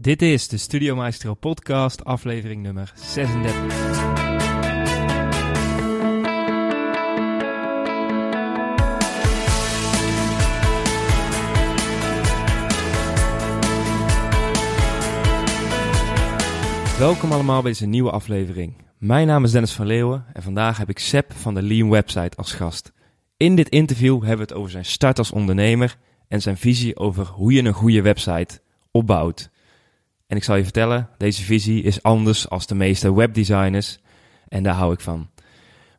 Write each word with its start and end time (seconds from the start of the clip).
Dit 0.00 0.22
is 0.22 0.48
de 0.48 0.56
Studio 0.56 0.96
Maestro 0.96 1.34
podcast, 1.34 2.04
aflevering 2.04 2.62
nummer 2.62 2.92
36. 2.94 3.52
Welkom 16.98 17.32
allemaal 17.32 17.62
bij 17.62 17.70
deze 17.70 17.86
nieuwe 17.86 18.10
aflevering. 18.10 18.74
Mijn 18.98 19.26
naam 19.26 19.44
is 19.44 19.52
Dennis 19.52 19.72
van 19.72 19.86
Leeuwen 19.86 20.24
en 20.32 20.42
vandaag 20.42 20.78
heb 20.78 20.88
ik 20.88 20.98
Seb 20.98 21.32
van 21.32 21.54
de 21.54 21.62
Lean 21.62 21.90
Website 21.90 22.36
als 22.36 22.52
gast. 22.52 22.92
In 23.36 23.56
dit 23.56 23.68
interview 23.68 24.18
hebben 24.18 24.36
we 24.36 24.42
het 24.42 24.52
over 24.52 24.70
zijn 24.70 24.84
start 24.84 25.18
als 25.18 25.32
ondernemer 25.32 25.96
en 26.28 26.42
zijn 26.42 26.56
visie 26.56 26.96
over 26.96 27.26
hoe 27.26 27.52
je 27.52 27.64
een 27.64 27.72
goede 27.72 28.02
website 28.02 28.60
opbouwt. 28.90 29.50
En 30.30 30.36
ik 30.36 30.44
zal 30.44 30.56
je 30.56 30.62
vertellen, 30.62 31.08
deze 31.16 31.42
visie 31.42 31.82
is 31.82 32.02
anders 32.02 32.48
als 32.48 32.66
de 32.66 32.74
meeste 32.74 33.14
webdesigners 33.14 33.98
en 34.48 34.62
daar 34.62 34.74
hou 34.74 34.92
ik 34.92 35.00
van. 35.00 35.30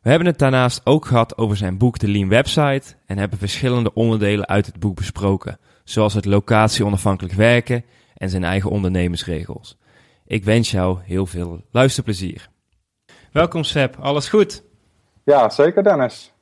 We 0.02 0.08
hebben 0.08 0.28
het 0.28 0.38
daarnaast 0.38 0.80
ook 0.84 1.06
gehad 1.06 1.36
over 1.38 1.56
zijn 1.56 1.78
boek 1.78 1.98
De 1.98 2.08
Lean 2.08 2.28
Website 2.28 2.94
en 3.06 3.18
hebben 3.18 3.38
verschillende 3.38 3.94
onderdelen 3.94 4.48
uit 4.48 4.66
het 4.66 4.78
boek 4.78 4.96
besproken, 4.96 5.58
zoals 5.84 6.14
het 6.14 6.24
locatie-onafhankelijk 6.24 7.34
werken 7.34 7.84
en 8.16 8.30
zijn 8.30 8.44
eigen 8.44 8.70
ondernemersregels. 8.70 9.78
Ik 10.26 10.44
wens 10.44 10.70
jou 10.70 10.98
heel 11.02 11.26
veel 11.26 11.64
luisterplezier. 11.70 12.48
Welkom 13.32 13.64
Seb, 13.64 13.96
alles 14.00 14.28
goed? 14.28 14.62
Ja, 15.24 15.50
zeker 15.50 15.82
Dennis. 15.82 16.32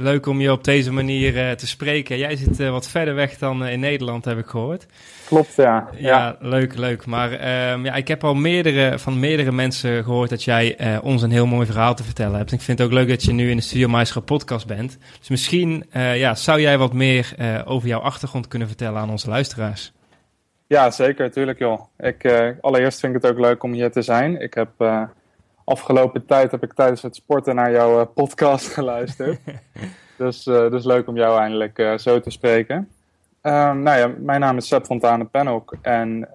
Leuk 0.00 0.26
om 0.26 0.40
je 0.40 0.52
op 0.52 0.64
deze 0.64 0.92
manier 0.92 1.34
uh, 1.34 1.50
te 1.50 1.66
spreken. 1.66 2.18
Jij 2.18 2.36
zit 2.36 2.60
uh, 2.60 2.70
wat 2.70 2.88
verder 2.88 3.14
weg 3.14 3.38
dan 3.38 3.62
uh, 3.62 3.72
in 3.72 3.80
Nederland, 3.80 4.24
heb 4.24 4.38
ik 4.38 4.46
gehoord. 4.46 4.86
Klopt, 5.26 5.54
ja. 5.54 5.88
Ja, 5.96 5.98
ja. 5.98 6.36
leuk, 6.40 6.76
leuk. 6.76 7.06
Maar 7.06 7.32
ehm, 7.32 7.84
ja, 7.84 7.94
ik 7.94 8.08
heb 8.08 8.24
al 8.24 8.34
meerdere, 8.34 8.98
van 8.98 9.20
meerdere 9.20 9.52
mensen 9.52 10.04
gehoord 10.04 10.30
dat 10.30 10.44
jij 10.44 10.98
ons 11.00 11.22
een 11.22 11.30
heel 11.30 11.46
mooi 11.46 11.66
verhaal 11.66 11.94
te 11.94 12.04
vertellen 12.04 12.36
hebt. 12.36 12.52
Ik 12.52 12.60
vind 12.60 12.78
het 12.78 12.86
ook 12.86 12.94
leuk 12.94 13.08
dat 13.08 13.24
je 13.24 13.32
nu 13.32 13.50
in 13.50 13.56
de 13.56 13.62
Studio 13.62 13.88
Maestro 13.88 14.20
podcast 14.20 14.66
bent. 14.66 14.98
Dus 15.18 15.28
misschien 15.28 15.84
ja, 15.92 16.34
zou 16.34 16.60
jij 16.60 16.78
wat 16.78 16.92
meer 16.92 17.34
over 17.64 17.88
jouw 17.88 18.00
achtergrond 18.00 18.48
kunnen 18.48 18.68
vertellen 18.68 19.00
aan 19.00 19.10
onze 19.10 19.28
luisteraars. 19.28 19.92
Ja, 20.66 20.90
zeker, 20.90 21.24
natuurlijk 21.24 21.58
joh. 21.58 21.80
Ik, 21.98 22.32
allereerst 22.60 23.00
vind 23.00 23.14
ik 23.14 23.22
het 23.22 23.32
ook 23.32 23.38
leuk 23.38 23.62
om 23.62 23.72
hier 23.72 23.92
te 23.92 24.02
zijn. 24.02 24.40
Ik 24.40 24.54
heb 24.54 24.70
afgelopen 25.68 26.26
tijd 26.26 26.50
heb 26.50 26.62
ik 26.62 26.72
tijdens 26.72 27.02
het 27.02 27.14
sporten 27.14 27.54
naar 27.54 27.72
jouw 27.72 28.00
uh, 28.00 28.06
podcast 28.14 28.68
geluisterd. 28.78 29.40
dus, 30.16 30.46
uh, 30.46 30.70
dus 30.70 30.84
leuk 30.84 31.08
om 31.08 31.16
jou 31.16 31.38
eindelijk 31.38 31.78
uh, 31.78 31.98
zo 31.98 32.20
te 32.20 32.30
spreken. 32.30 32.88
nou 33.42 33.98
ja, 33.98 34.12
mijn 34.18 34.40
naam 34.40 34.56
is 34.56 34.66
Seb 34.66 34.84
Fontane 34.84 35.24
Penhoek 35.24 35.76
en 35.82 36.28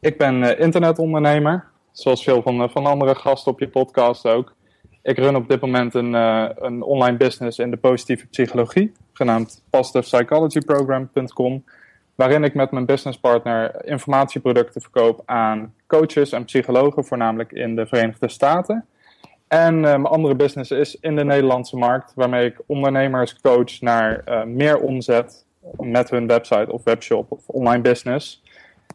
ik 0.00 0.18
ben 0.18 0.58
internetondernemer. 0.58 1.64
Zoals 1.92 2.24
veel 2.24 2.42
van, 2.42 2.70
van 2.70 2.86
andere 2.86 3.14
gasten 3.14 3.52
op 3.52 3.60
je 3.60 3.68
podcast 3.68 4.26
ook. 4.26 4.54
Ik 5.02 5.18
run 5.18 5.36
op 5.36 5.48
dit 5.48 5.60
moment 5.60 5.94
een, 5.94 6.12
een 6.64 6.82
online 6.82 7.16
business 7.16 7.58
in 7.58 7.70
de 7.70 7.76
positieve 7.76 8.26
psychologie, 8.26 8.92
genaamd 9.12 9.62
positivepsychologyprogram.com 9.70 11.64
waarin 12.20 12.44
ik 12.44 12.54
met 12.54 12.70
mijn 12.70 12.86
businesspartner 12.86 13.84
informatieproducten 13.84 14.80
verkoop 14.80 15.22
aan 15.24 15.74
coaches 15.86 16.32
en 16.32 16.44
psychologen, 16.44 17.04
voornamelijk 17.04 17.52
in 17.52 17.76
de 17.76 17.86
Verenigde 17.86 18.28
Staten. 18.28 18.84
En 19.48 19.74
uh, 19.74 19.82
mijn 19.82 20.04
andere 20.06 20.34
business 20.34 20.70
is 20.70 20.96
in 21.00 21.16
de 21.16 21.24
Nederlandse 21.24 21.76
markt, 21.76 22.12
waarmee 22.14 22.46
ik 22.46 22.60
ondernemers 22.66 23.40
coach 23.40 23.80
naar 23.80 24.22
uh, 24.28 24.42
meer 24.44 24.78
omzet 24.78 25.44
met 25.78 26.10
hun 26.10 26.26
website 26.26 26.72
of 26.72 26.84
webshop 26.84 27.30
of 27.32 27.48
online 27.48 27.82
business. 27.82 28.42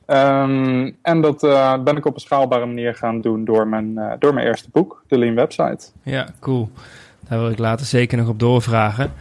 Um, 0.07 0.97
en 1.01 1.21
dat 1.21 1.43
uh, 1.43 1.83
ben 1.83 1.97
ik 1.97 2.05
op 2.05 2.13
een 2.13 2.19
schaalbare 2.19 2.65
manier 2.65 2.95
gaan 2.95 3.21
doen 3.21 3.45
door 3.45 3.67
mijn, 3.67 4.15
door 4.19 4.33
mijn 4.33 4.47
eerste 4.47 4.69
boek, 4.71 5.03
de 5.07 5.17
Lean 5.17 5.35
Website. 5.35 5.87
Ja, 6.03 6.27
cool. 6.39 6.69
Daar 7.29 7.39
wil 7.39 7.49
ik 7.49 7.57
later 7.57 7.85
zeker 7.85 8.17
nog 8.17 8.27
op 8.27 8.39
doorvragen. 8.39 9.11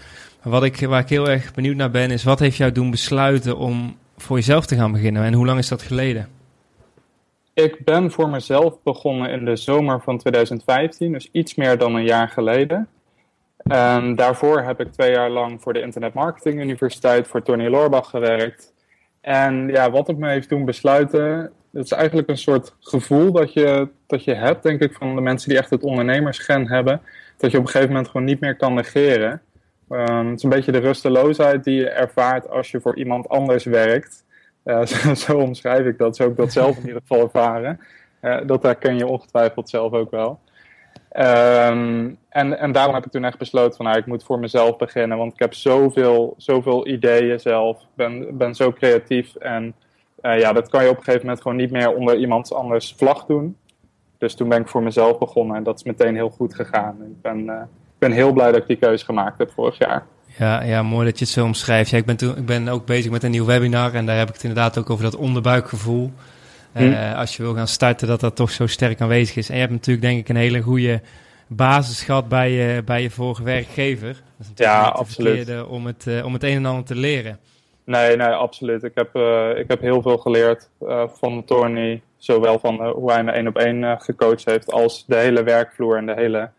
Wat 0.43 0.63
ik, 0.63 0.87
waar 0.87 1.01
ik 1.01 1.09
heel 1.09 1.29
erg 1.29 1.55
benieuwd 1.55 1.77
naar 1.77 1.91
ben, 1.91 2.11
is 2.11 2.25
wat 2.25 2.39
heeft 2.39 2.57
jou 2.57 2.73
doen 2.73 2.91
besluiten 2.91 3.57
om 3.57 3.97
voor 4.17 4.37
jezelf 4.37 4.67
te 4.67 4.77
gaan 4.77 4.93
beginnen 4.93 5.25
en 5.25 5.33
hoe 5.33 5.47
lang 5.47 5.59
is 5.59 5.69
dat 5.69 5.83
geleden? 5.83 6.29
Ik 7.55 7.85
ben 7.85 8.11
voor 8.11 8.29
mezelf 8.29 8.83
begonnen 8.83 9.31
in 9.31 9.45
de 9.45 9.57
zomer 9.57 10.01
van 10.01 10.19
2015, 10.19 11.13
dus 11.13 11.29
iets 11.33 11.55
meer 11.55 11.79
dan 11.79 11.95
een 11.95 12.05
jaar 12.05 12.29
geleden. 12.29 12.89
En 13.57 14.15
daarvoor 14.15 14.61
heb 14.61 14.81
ik 14.81 14.93
twee 14.93 15.11
jaar 15.11 15.31
lang 15.31 15.63
voor 15.63 15.73
de 15.73 15.81
Internet 15.81 16.15
Marketing 16.15 16.61
Universiteit 16.61 17.29
voor 17.29 17.43
Tony 17.43 17.69
Loorbach 17.69 18.11
gewerkt. 18.11 18.73
En 19.21 19.69
ja, 19.69 19.91
wat 19.91 20.07
het 20.07 20.19
me 20.19 20.29
heeft 20.29 20.49
doen 20.49 20.65
besluiten, 20.65 21.53
het 21.73 21.85
is 21.85 21.91
eigenlijk 21.91 22.29
een 22.29 22.39
soort 22.39 22.75
gevoel 22.81 23.33
dat 23.33 23.53
je, 23.53 23.89
dat 24.07 24.25
je 24.25 24.35
hebt, 24.35 24.63
denk 24.63 24.81
ik, 24.81 24.93
van 24.93 25.15
de 25.15 25.21
mensen 25.21 25.49
die 25.49 25.59
echt 25.59 25.71
het 25.71 25.83
ondernemersgen 25.83 26.69
hebben. 26.69 27.01
Dat 27.37 27.51
je 27.51 27.59
op 27.59 27.65
een 27.65 27.71
gegeven 27.71 27.93
moment 27.93 28.11
gewoon 28.11 28.27
niet 28.27 28.41
meer 28.41 28.57
kan 28.57 28.75
negeren. 28.75 29.43
Um, 29.89 30.27
het 30.27 30.37
is 30.37 30.43
een 30.43 30.51
beetje 30.51 30.73
de 30.73 30.79
rusteloosheid 30.79 31.65
die 31.65 31.75
je 31.75 31.89
ervaart 31.89 32.49
als 32.49 32.71
je 32.71 32.81
voor 32.81 32.97
iemand 32.97 33.29
anders 33.29 33.65
werkt. 33.65 34.23
Uh, 34.65 34.85
zo, 35.15 35.39
omschrijf 35.39 35.87
ik 35.87 35.99
dat, 35.99 36.17
zo 36.17 36.23
heb 36.23 36.33
ik 36.33 36.39
dat 36.39 36.53
zelf 36.53 36.77
in 36.77 36.87
ieder 36.87 37.01
geval 37.01 37.21
ervaren. 37.21 37.81
Uh, 38.23 38.37
dat 38.47 38.63
herken 38.63 38.97
je 38.97 39.07
ongetwijfeld 39.07 39.69
zelf 39.69 39.93
ook 39.93 40.11
wel. 40.11 40.41
Um, 41.17 42.19
en, 42.29 42.59
en 42.59 42.73
daarom 42.73 42.95
heb 42.95 43.05
ik 43.05 43.11
toen 43.11 43.25
echt 43.25 43.39
besloten 43.39 43.77
van 43.77 43.87
nou, 43.87 43.99
ik 43.99 44.07
moet 44.07 44.25
voor 44.25 44.39
mezelf 44.39 44.77
beginnen. 44.77 45.19
Want 45.19 45.33
ik 45.33 45.39
heb 45.39 45.55
zoveel, 45.55 46.35
zoveel 46.37 46.87
ideeën 46.87 47.41
zelf. 47.41 47.87
Ben, 47.95 48.37
ben 48.37 48.55
zo 48.55 48.73
creatief. 48.73 49.37
En 49.37 49.75
uh, 50.23 50.39
ja, 50.39 50.53
dat 50.53 50.69
kan 50.69 50.83
je 50.83 50.91
op 50.91 50.97
een 50.97 51.03
gegeven 51.03 51.27
moment 51.27 51.43
gewoon 51.43 51.57
niet 51.57 51.71
meer 51.71 51.95
onder 51.95 52.17
iemands 52.17 52.53
anders 52.53 52.95
vlag 52.97 53.27
doen. 53.27 53.57
Dus 54.19 54.35
toen 54.35 54.49
ben 54.49 54.61
ik 54.61 54.69
voor 54.69 54.83
mezelf 54.83 55.19
begonnen 55.19 55.57
en 55.57 55.63
dat 55.63 55.77
is 55.77 55.85
meteen 55.85 56.15
heel 56.15 56.31
goed 56.31 56.55
gegaan. 56.55 56.97
Ik 57.03 57.23
ben 57.23 57.69
ben 58.09 58.13
heel 58.13 58.33
blij 58.33 58.53
dat 58.53 58.61
ik 58.61 58.67
die 58.67 58.77
keuze 58.77 59.05
gemaakt 59.05 59.39
heb 59.39 59.51
vorig 59.55 59.79
jaar. 59.79 60.07
Ja, 60.39 60.63
ja 60.63 60.83
mooi 60.83 61.07
dat 61.07 61.19
je 61.19 61.25
het 61.25 61.35
zo 61.35 61.45
omschrijft. 61.45 61.91
Ja, 61.91 61.99
ik, 61.99 62.05
ben 62.05 62.17
toen, 62.17 62.37
ik 62.37 62.47
ben 62.47 62.69
ook 62.69 62.87
bezig 62.87 63.11
met 63.11 63.23
een 63.23 63.31
nieuw 63.31 63.45
webinar 63.45 63.95
en 63.95 64.07
daar 64.07 64.17
heb 64.17 64.29
ik 64.29 64.35
het 64.35 64.43
inderdaad 64.43 64.79
ook 64.79 64.91
over 64.91 65.05
dat 65.05 65.17
onderbuikgevoel. 65.17 66.13
Hm. 66.73 66.83
Uh, 66.83 67.19
als 67.19 67.37
je 67.37 67.43
wil 67.43 67.55
gaan 67.55 67.69
starten, 67.69 68.09
dat 68.09 68.21
dat 68.21 68.37
toch 68.37 68.51
zo 68.51 68.67
sterk 68.67 69.01
aanwezig 69.01 69.37
is. 69.37 69.49
En 69.49 69.55
je 69.55 69.61
hebt 69.61 69.73
natuurlijk 69.73 70.07
denk 70.07 70.19
ik 70.19 70.29
een 70.29 70.37
hele 70.37 70.61
goede 70.61 71.01
basis 71.47 72.03
gehad 72.03 72.29
bij 72.29 72.51
je, 72.51 72.83
bij 72.83 73.03
je 73.03 73.11
vorige 73.11 73.43
werkgever. 73.43 74.23
Dat 74.37 74.47
is 74.55 74.65
ja, 74.65 74.83
absoluut. 74.83 75.67
Om 75.67 75.87
het, 75.87 76.05
uh, 76.09 76.25
om 76.25 76.33
het 76.33 76.43
een 76.43 76.57
en 76.57 76.67
ander 76.67 76.85
te 76.85 76.95
leren. 76.97 77.39
Nee, 77.85 78.17
nee, 78.17 78.29
absoluut. 78.29 78.83
Ik 78.83 78.93
heb, 78.95 79.17
uh, 79.17 79.59
ik 79.59 79.69
heb 79.69 79.81
heel 79.81 80.03
veel 80.03 80.19
geleerd 80.19 80.69
van 81.07 81.45
Tony. 81.45 82.03
Zowel 82.17 82.59
van 82.59 82.89
hoe 82.89 83.13
hij 83.13 83.25
me 83.25 83.31
één 83.31 83.47
op 83.47 83.59
één 83.59 84.01
gecoacht 84.01 84.45
heeft, 84.45 84.73
als 84.73 85.05
de 85.07 85.17
hele 85.17 85.43
werkvloer 85.43 85.97
en 85.97 86.07
de 86.07 86.15
hele 86.15 86.51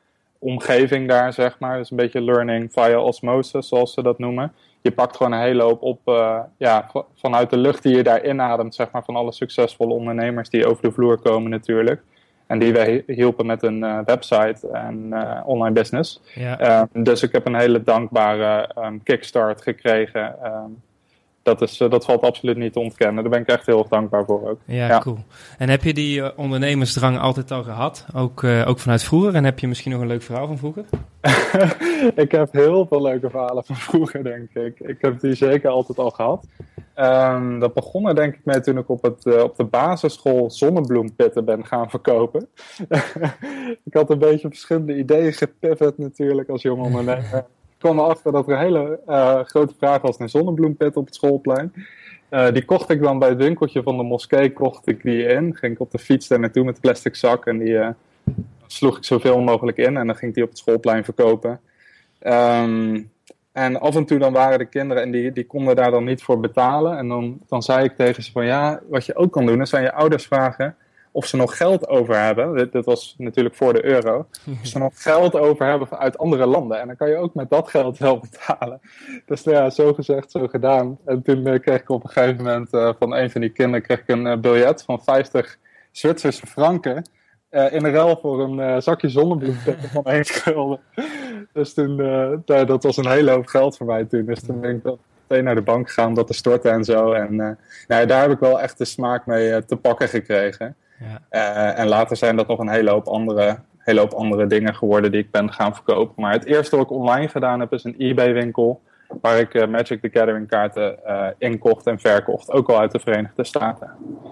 omgeving 0.45 1.07
daar, 1.07 1.33
zeg 1.33 1.59
maar. 1.59 1.77
Dus 1.77 1.91
een 1.91 1.97
beetje 1.97 2.21
learning 2.21 2.71
via 2.71 2.99
osmosis, 2.99 3.67
zoals 3.67 3.93
ze 3.93 4.03
dat 4.03 4.19
noemen. 4.19 4.53
Je 4.81 4.91
pakt 4.91 5.15
gewoon 5.15 5.31
een 5.31 5.41
hele 5.41 5.63
hoop 5.63 5.81
op 5.81 5.99
uh, 6.05 6.39
ja, 6.57 6.91
vanuit 7.15 7.49
de 7.49 7.57
lucht 7.57 7.83
die 7.83 7.95
je 7.95 8.03
daar 8.03 8.25
inademt, 8.25 8.75
zeg 8.75 8.91
maar, 8.91 9.03
van 9.03 9.15
alle 9.15 9.31
succesvolle 9.31 9.93
ondernemers 9.93 10.49
die 10.49 10.65
over 10.65 10.83
de 10.83 10.91
vloer 10.91 11.17
komen 11.17 11.49
natuurlijk. 11.49 12.01
En 12.47 12.59
die 12.59 12.73
wij 12.73 13.03
hielpen 13.07 13.45
met 13.45 13.63
een 13.63 13.83
uh, 13.83 13.99
website 14.05 14.67
en 14.71 15.09
uh, 15.13 15.41
online 15.45 15.73
business. 15.73 16.21
Ja. 16.35 16.87
dus 16.93 17.23
ik 17.23 17.31
heb 17.31 17.45
een 17.45 17.55
hele 17.55 17.83
dankbare 17.83 18.69
um, 18.77 19.03
kickstart 19.03 19.61
gekregen. 19.61 20.35
Um, 20.45 20.81
dat, 21.45 21.61
is, 21.61 21.79
eh, 21.79 21.89
dat 21.89 22.05
valt 22.05 22.21
absoluut 22.21 22.57
niet 22.57 22.73
te 22.73 22.79
ontkennen. 22.79 23.23
Daar 23.23 23.31
ben 23.31 23.41
ik 23.41 23.47
echt 23.47 23.65
heel 23.65 23.79
erg 23.79 23.87
dankbaar 23.87 24.25
voor 24.25 24.49
ook. 24.49 24.59
Ja, 24.65 24.99
cool. 24.99 25.17
En 25.57 25.69
heb 25.69 25.83
je 25.83 25.93
die 25.93 26.19
uh, 26.19 26.29
ondernemersdrang 26.35 27.19
altijd 27.19 27.51
al 27.51 27.63
gehad? 27.63 28.05
Ook, 28.15 28.41
uh, 28.41 28.67
ook 28.67 28.79
vanuit 28.79 29.03
vroeger? 29.03 29.35
En 29.35 29.43
heb 29.43 29.59
je 29.59 29.67
misschien 29.67 29.91
nog 29.91 30.01
een 30.01 30.07
leuk 30.07 30.21
verhaal 30.21 30.47
van 30.47 30.57
vroeger? 30.57 30.85
ik 32.25 32.31
heb 32.31 32.51
heel 32.51 32.85
veel 32.85 33.01
leuke 33.01 33.29
verhalen 33.29 33.65
van 33.65 33.75
vroeger, 33.75 34.23
denk 34.23 34.53
ik. 34.53 34.79
Ik 34.79 34.97
heb 34.99 35.19
die 35.19 35.35
zeker 35.35 35.69
altijd 35.69 35.97
al 35.97 36.09
gehad. 36.09 36.45
Um, 36.95 37.59
dat 37.59 37.73
begon 37.73 38.07
er 38.07 38.15
denk 38.15 38.35
ik 38.35 38.45
mee 38.45 38.59
toen 38.59 38.77
ik 38.77 38.89
op, 38.89 39.03
het, 39.03 39.25
uh, 39.25 39.43
op 39.43 39.55
de 39.55 39.63
basisschool 39.63 40.51
zonnebloempitten 40.51 41.45
ben 41.45 41.65
gaan 41.65 41.89
verkopen. 41.89 42.47
ik 43.87 43.93
had 43.93 44.09
een 44.09 44.19
beetje 44.19 44.47
verschillende 44.47 44.97
ideeën 44.97 45.33
gepivot 45.33 45.97
natuurlijk 45.97 46.49
als 46.49 46.61
jong 46.61 46.81
ondernemer 46.81 47.45
kwam 47.85 47.99
erachter 47.99 48.31
dat 48.31 48.47
er 48.47 48.53
een 48.53 48.59
hele 48.59 48.99
uh, 49.07 49.39
grote 49.39 49.73
vraag 49.77 50.01
was 50.01 50.17
naar 50.17 50.29
zonnebloempet 50.29 50.97
op 50.97 51.05
het 51.05 51.15
schoolplein. 51.15 51.73
Uh, 52.29 52.51
die 52.51 52.65
kocht 52.65 52.89
ik 52.89 53.01
dan 53.01 53.19
bij 53.19 53.29
het 53.29 53.37
winkeltje 53.37 53.83
van 53.83 53.97
de 53.97 54.03
moskee, 54.03 54.53
kocht 54.53 54.87
ik 54.87 55.03
die 55.03 55.23
in. 55.23 55.55
Ging 55.55 55.73
ik 55.73 55.79
op 55.79 55.91
de 55.91 55.99
fiets 55.99 56.27
daar 56.27 56.39
naartoe 56.39 56.63
met 56.63 56.79
plastic 56.79 57.15
zak 57.15 57.45
en 57.45 57.57
die 57.57 57.69
uh, 57.69 57.87
sloeg 58.67 58.97
ik 58.97 59.03
zoveel 59.03 59.41
mogelijk 59.41 59.77
in. 59.77 59.97
En 59.97 60.07
dan 60.07 60.15
ging 60.15 60.29
ik 60.29 60.33
die 60.33 60.43
op 60.43 60.49
het 60.49 60.57
schoolplein 60.57 61.03
verkopen. 61.03 61.59
Um, 62.21 63.11
en 63.51 63.79
af 63.79 63.95
en 63.95 64.05
toe 64.05 64.19
dan 64.19 64.33
waren 64.33 64.57
de 64.57 64.65
kinderen 64.65 65.03
en 65.03 65.11
die, 65.11 65.31
die 65.31 65.45
konden 65.45 65.75
daar 65.75 65.91
dan 65.91 66.03
niet 66.03 66.23
voor 66.23 66.39
betalen. 66.39 66.97
En 66.97 67.07
dan, 67.07 67.39
dan 67.47 67.61
zei 67.61 67.83
ik 67.83 67.95
tegen 67.95 68.23
ze 68.23 68.31
van 68.31 68.45
ja, 68.45 68.81
wat 68.89 69.05
je 69.05 69.15
ook 69.15 69.31
kan 69.31 69.45
doen, 69.45 69.61
is 69.61 69.73
aan 69.73 69.81
je 69.81 69.93
ouders 69.93 70.25
vragen 70.25 70.75
of 71.15 71.25
ze 71.25 71.35
nog 71.35 71.57
geld 71.57 71.87
over 71.87 72.19
hebben. 72.19 72.69
Dit 72.71 72.85
was 72.85 73.15
natuurlijk 73.17 73.55
voor 73.55 73.73
de 73.73 73.85
euro. 73.85 74.27
Of 74.61 74.67
ze 74.67 74.77
nog 74.77 75.01
geld 75.01 75.35
over 75.35 75.65
hebben 75.65 75.99
uit 75.99 76.17
andere 76.17 76.45
landen. 76.45 76.79
En 76.79 76.87
dan 76.87 76.95
kan 76.95 77.09
je 77.09 77.15
ook 77.15 77.33
met 77.33 77.49
dat 77.49 77.69
geld 77.69 77.97
wel 77.97 78.19
betalen. 78.29 78.81
Dus 79.25 79.43
ja, 79.43 79.69
zo 79.69 79.93
gezegd, 79.93 80.31
zo 80.31 80.47
gedaan. 80.47 80.97
En 81.05 81.21
toen 81.21 81.47
uh, 81.47 81.59
kreeg 81.59 81.79
ik 81.79 81.89
op 81.89 82.03
een 82.03 82.09
gegeven 82.09 82.43
moment 82.43 82.73
uh, 82.73 82.89
van 82.99 83.13
een 83.13 83.31
van 83.31 83.41
die 83.41 83.49
kinderen 83.49 83.81
kreeg 83.81 83.99
ik 83.99 84.07
een 84.07 84.25
uh, 84.25 84.37
biljet 84.37 84.83
van 84.83 85.03
50 85.03 85.57
Zwitserse 85.91 86.47
franken. 86.47 87.09
in 87.49 87.83
de 87.83 87.89
ruil 87.89 88.17
voor 88.21 88.41
een 88.41 88.81
zakje 88.81 89.09
zonnebloempetten 89.09 89.89
van 90.03 90.03
1 90.03 90.25
gulden. 90.25 90.79
Dus 91.53 91.73
toen, 91.73 91.97
dat 92.45 92.83
was 92.83 92.97
een 92.97 93.09
hele 93.09 93.31
hoop 93.31 93.47
geld 93.47 93.77
voor 93.77 93.85
mij 93.85 94.05
toen. 94.05 94.25
Dus 94.25 94.45
toen 94.45 94.59
ben 94.59 94.75
ik 94.75 94.83
wel 94.83 94.99
meteen 95.27 95.43
naar 95.43 95.55
de 95.55 95.61
bank 95.61 95.87
gegaan 95.87 96.07
om 96.07 96.13
dat 96.13 96.27
te 96.27 96.33
storten 96.33 96.71
en 96.71 96.83
zo. 96.83 97.11
En 97.11 97.35
nou, 97.87 98.05
daar 98.05 98.21
heb 98.21 98.31
ik 98.31 98.39
wel 98.39 98.61
echt 98.61 98.77
de 98.77 98.85
smaak 98.85 99.25
mee 99.25 99.65
te 99.65 99.75
pakken 99.75 100.07
gekregen. 100.07 100.75
Ja. 100.99 101.21
Uh, 101.31 101.79
en 101.79 101.87
later 101.87 102.17
zijn 102.17 102.35
dat 102.35 102.47
nog 102.47 102.59
een 102.59 102.69
hele 102.69 102.89
hoop, 102.89 103.07
andere, 103.07 103.59
hele 103.77 103.99
hoop 103.99 104.13
andere 104.13 104.47
dingen 104.47 104.75
geworden 104.75 105.11
die 105.11 105.21
ik 105.21 105.31
ben 105.31 105.53
gaan 105.53 105.73
verkopen. 105.73 106.21
Maar 106.21 106.31
het 106.31 106.45
eerste 106.45 106.75
wat 106.75 106.85
ik 106.85 106.91
online 106.91 107.27
gedaan 107.27 107.59
heb 107.59 107.73
is 107.73 107.83
een 107.83 107.95
eBay-winkel. 107.97 108.81
Waar 109.21 109.39
ik 109.39 109.53
uh, 109.53 109.67
Magic 109.67 110.01
the 110.01 110.09
Gathering 110.13 110.47
kaarten 110.47 110.99
uh, 111.07 111.27
inkocht 111.37 111.87
en 111.87 111.99
verkocht. 111.99 112.51
Ook 112.51 112.69
al 112.69 112.79
uit 112.79 112.91
de 112.91 112.99
Verenigde 112.99 113.43
Staten. 113.43 113.89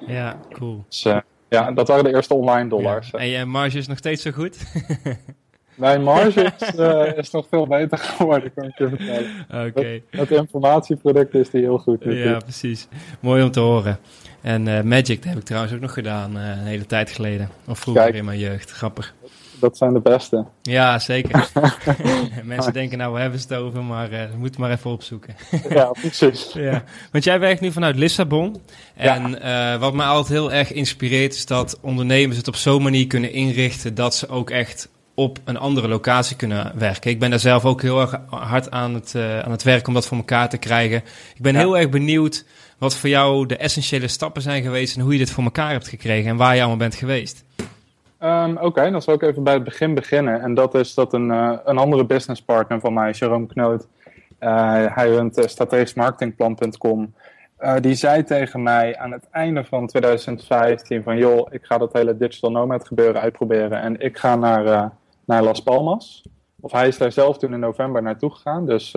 Ja, 0.08 0.40
cool. 0.50 0.84
Dus, 0.88 1.08
ja, 1.50 1.72
dat 1.72 1.88
waren 1.88 2.04
de 2.04 2.14
eerste 2.14 2.34
online 2.34 2.70
dollars. 2.70 3.10
Ja. 3.12 3.20
En 3.20 3.28
je 3.28 3.46
marge 3.46 3.78
is 3.78 3.88
nog 3.88 3.98
steeds 3.98 4.22
zo 4.22 4.32
goed? 4.32 4.58
Mijn 5.76 6.04
marge 6.04 6.54
is, 6.60 6.76
uh, 6.80 7.18
is, 7.18 7.32
nog 7.32 7.46
veel 7.50 7.68
beter 7.68 7.98
geworden, 7.98 8.54
kan 8.54 8.64
ik 8.64 8.78
je 8.78 8.90
vertellen. 8.90 9.68
Oké. 9.68 10.02
Okay. 10.12 10.38
Informatieproduct 10.38 11.34
is 11.34 11.50
die 11.50 11.62
heel 11.62 11.78
goed. 11.78 12.04
Ja, 12.04 12.38
precies. 12.38 12.88
Mooi 13.20 13.44
om 13.44 13.52
te 13.52 13.60
horen. 13.60 13.98
En 14.44 14.68
uh, 14.68 14.82
Magic, 14.82 15.18
dat 15.18 15.30
heb 15.30 15.38
ik 15.38 15.44
trouwens 15.44 15.74
ook 15.74 15.80
nog 15.80 15.94
gedaan 15.94 16.38
uh, 16.38 16.48
een 16.48 16.66
hele 16.66 16.86
tijd 16.86 17.12
geleden. 17.12 17.50
Of 17.68 17.80
vroeger 17.80 18.04
Kijk, 18.04 18.16
in 18.16 18.26
mijn 18.26 18.40
jeugd. 18.40 18.72
Grappig. 18.72 19.14
Dat 19.60 19.78
zijn 19.78 19.94
de 19.94 20.00
beste. 20.00 20.46
Ja, 20.62 21.00
zeker. 21.00 21.50
Mensen 22.44 22.74
denken 22.74 22.98
nou, 22.98 23.14
we 23.14 23.20
hebben 23.20 23.40
het 23.40 23.54
over, 23.54 23.84
maar 23.84 24.12
uh, 24.12 24.20
we 24.32 24.38
moeten 24.38 24.62
maar 24.62 24.72
even 24.72 24.92
opzoeken. 24.92 25.36
ja, 25.70 25.92
precies. 25.92 26.52
ja. 26.54 26.84
Want 27.12 27.24
jij 27.24 27.40
werkt 27.40 27.62
nu 27.62 27.72
vanuit 27.72 27.96
Lissabon. 27.96 28.62
En 28.96 29.38
ja. 29.42 29.78
wat 29.78 29.94
mij 29.94 30.06
altijd 30.06 30.40
heel 30.40 30.52
erg 30.52 30.72
inspireert, 30.72 31.34
is 31.34 31.46
dat 31.46 31.80
ondernemers 31.82 32.38
het 32.38 32.48
op 32.48 32.56
zo'n 32.56 32.84
manier 32.84 33.08
kunnen 33.08 33.32
inrichten 33.32 33.96
dat 33.96 34.16
ze 34.16 34.30
ook 34.30 34.50
echt 34.50 34.90
op 35.16 35.40
een 35.44 35.58
andere 35.58 35.88
locatie 35.88 36.36
kunnen 36.36 36.72
werken. 36.76 37.12
Ik 37.12 37.20
ben 37.20 37.30
daar 37.30 37.40
zelf 37.40 37.66
ook 37.66 37.82
heel 37.82 38.02
erg 38.02 38.20
hard 38.30 38.72
aan 38.72 38.94
het, 38.94 39.16
aan 39.16 39.52
het 39.52 39.64
werk 39.64 39.88
om 39.88 39.94
dat 39.94 40.08
voor 40.08 40.18
elkaar 40.18 40.50
te 40.50 40.58
krijgen. 40.58 40.98
Ik 41.36 41.42
ben 41.42 41.54
ja. 41.54 41.60
heel 41.60 41.78
erg 41.78 41.90
benieuwd 41.90 42.46
wat 42.84 42.96
voor 42.96 43.10
jou 43.10 43.46
de 43.46 43.58
essentiële 43.58 44.08
stappen 44.08 44.42
zijn 44.42 44.64
geweest 44.64 44.96
en 44.96 45.02
hoe 45.02 45.12
je 45.12 45.18
dit 45.18 45.32
voor 45.32 45.44
elkaar 45.44 45.72
hebt 45.72 45.88
gekregen 45.88 46.30
en 46.30 46.38
waar 46.38 46.54
je 46.54 46.60
allemaal 46.60 46.78
bent 46.78 46.96
geweest. 46.96 47.46
Um, 48.20 48.58
Oké, 48.58 48.92
dan 48.92 49.02
zal 49.02 49.14
ik 49.14 49.22
even 49.22 49.44
bij 49.44 49.54
het 49.54 49.64
begin 49.64 49.94
beginnen. 49.94 50.42
En 50.42 50.54
dat 50.54 50.76
is 50.76 50.94
dat 50.94 51.14
een, 51.14 51.30
uh, 51.30 51.58
een 51.66 51.78
andere 51.78 52.06
businesspartner 52.06 52.80
van 52.80 52.94
mij, 52.94 53.12
Jerome 53.12 53.46
Knoot, 53.46 53.88
uh, 54.40 54.96
hij 54.96 55.10
runt 55.10 55.38
uh, 55.38 55.46
strategischmarketingplan.com. 55.46 57.14
die 57.80 57.96
zei 57.96 58.24
tegen 58.24 58.64
mij 58.64 58.98
aan 58.98 59.12
het 59.12 59.28
einde 59.32 59.64
van 59.64 59.88
2015 59.88 61.04
van 61.04 61.18
joh, 61.18 61.48
ik 61.54 61.66
ga 61.66 61.78
dat 61.78 61.94
hele 61.94 62.18
digital 62.18 62.52
nomad 62.52 62.88
gebeuren 62.88 63.22
uitproberen 63.22 63.82
en 63.82 64.00
ik 64.00 64.18
ga 64.18 64.36
naar, 64.36 64.92
naar 65.26 65.44
Las 65.44 65.64
Palmas. 65.64 66.24
Of 66.60 66.72
hij 66.72 66.88
is 66.88 66.98
daar 66.98 67.12
zelf 67.12 67.38
toen 67.38 67.54
in 67.54 67.60
november 67.60 68.02
naartoe 68.02 68.32
gegaan, 68.32 68.66
dus 68.66 68.92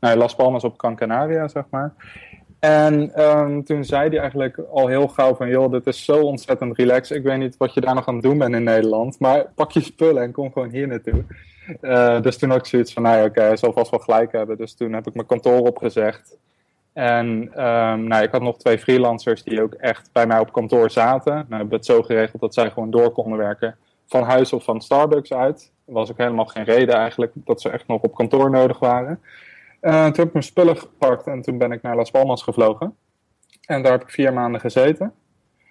naar 0.00 0.16
Las 0.16 0.34
Palmas 0.34 0.64
op 0.64 0.78
Gran 0.78 0.96
Canaria, 0.96 1.48
zeg 1.48 1.64
maar. 1.70 1.94
En 2.58 3.26
um, 3.28 3.64
toen 3.64 3.84
zei 3.84 4.08
hij 4.08 4.18
eigenlijk 4.18 4.58
al 4.70 4.86
heel 4.86 5.08
gauw 5.08 5.34
van... 5.34 5.48
joh, 5.48 5.72
dit 5.72 5.86
is 5.86 6.04
zo 6.04 6.20
ontzettend 6.20 6.76
relaxed. 6.76 7.16
Ik 7.16 7.22
weet 7.22 7.38
niet 7.38 7.56
wat 7.56 7.74
je 7.74 7.80
daar 7.80 7.94
nog 7.94 8.08
aan 8.08 8.14
het 8.14 8.22
doen 8.22 8.38
bent 8.38 8.54
in 8.54 8.62
Nederland... 8.62 9.18
maar 9.18 9.46
pak 9.54 9.70
je 9.70 9.80
spullen 9.80 10.22
en 10.22 10.32
kom 10.32 10.52
gewoon 10.52 10.70
hier 10.70 10.86
naartoe. 10.86 11.24
Uh, 11.80 12.20
dus 12.20 12.38
toen 12.38 12.50
had 12.50 12.58
ik 12.58 12.66
zoiets 12.66 12.92
van, 12.92 13.02
nou 13.02 13.16
ja, 13.16 13.22
oké, 13.22 13.30
okay, 13.30 13.46
hij 13.46 13.56
zal 13.56 13.72
vast 13.72 13.90
wel 13.90 14.00
gelijk 14.00 14.32
hebben. 14.32 14.56
Dus 14.56 14.74
toen 14.74 14.92
heb 14.92 15.06
ik 15.06 15.14
mijn 15.14 15.26
kantoor 15.26 15.60
opgezegd. 15.60 16.38
En 16.92 17.26
um, 17.66 18.02
nou, 18.06 18.22
ik 18.22 18.30
had 18.30 18.42
nog 18.42 18.58
twee 18.58 18.78
freelancers 18.78 19.42
die 19.42 19.62
ook 19.62 19.74
echt 19.74 20.10
bij 20.12 20.26
mij 20.26 20.38
op 20.38 20.52
kantoor 20.52 20.90
zaten. 20.90 21.32
Nou, 21.32 21.46
we 21.48 21.56
hebben 21.56 21.76
het 21.76 21.86
zo 21.86 22.02
geregeld 22.02 22.40
dat 22.40 22.54
zij 22.54 22.70
gewoon 22.70 22.90
door 22.90 23.10
konden 23.10 23.38
werken... 23.38 23.76
van 24.06 24.22
huis 24.22 24.52
of 24.52 24.64
van 24.64 24.80
Starbucks 24.80 25.32
uit. 25.32 25.72
Er 25.86 25.92
was 25.92 26.10
ook 26.10 26.18
helemaal 26.18 26.46
geen 26.46 26.64
reden 26.64 26.94
eigenlijk 26.94 27.32
dat 27.34 27.60
ze 27.60 27.70
echt 27.70 27.86
nog 27.86 28.02
op 28.02 28.14
kantoor 28.14 28.50
nodig 28.50 28.78
waren... 28.78 29.20
Uh, 29.80 30.04
toen 30.04 30.14
heb 30.14 30.26
ik 30.26 30.32
mijn 30.32 30.44
spullen 30.44 30.76
gepakt 30.76 31.26
en 31.26 31.42
toen 31.42 31.58
ben 31.58 31.72
ik 31.72 31.82
naar 31.82 31.96
Las 31.96 32.10
Palmas 32.10 32.42
gevlogen. 32.42 32.96
En 33.66 33.82
daar 33.82 33.92
heb 33.92 34.02
ik 34.02 34.10
vier 34.10 34.32
maanden 34.32 34.60
gezeten. 34.60 35.12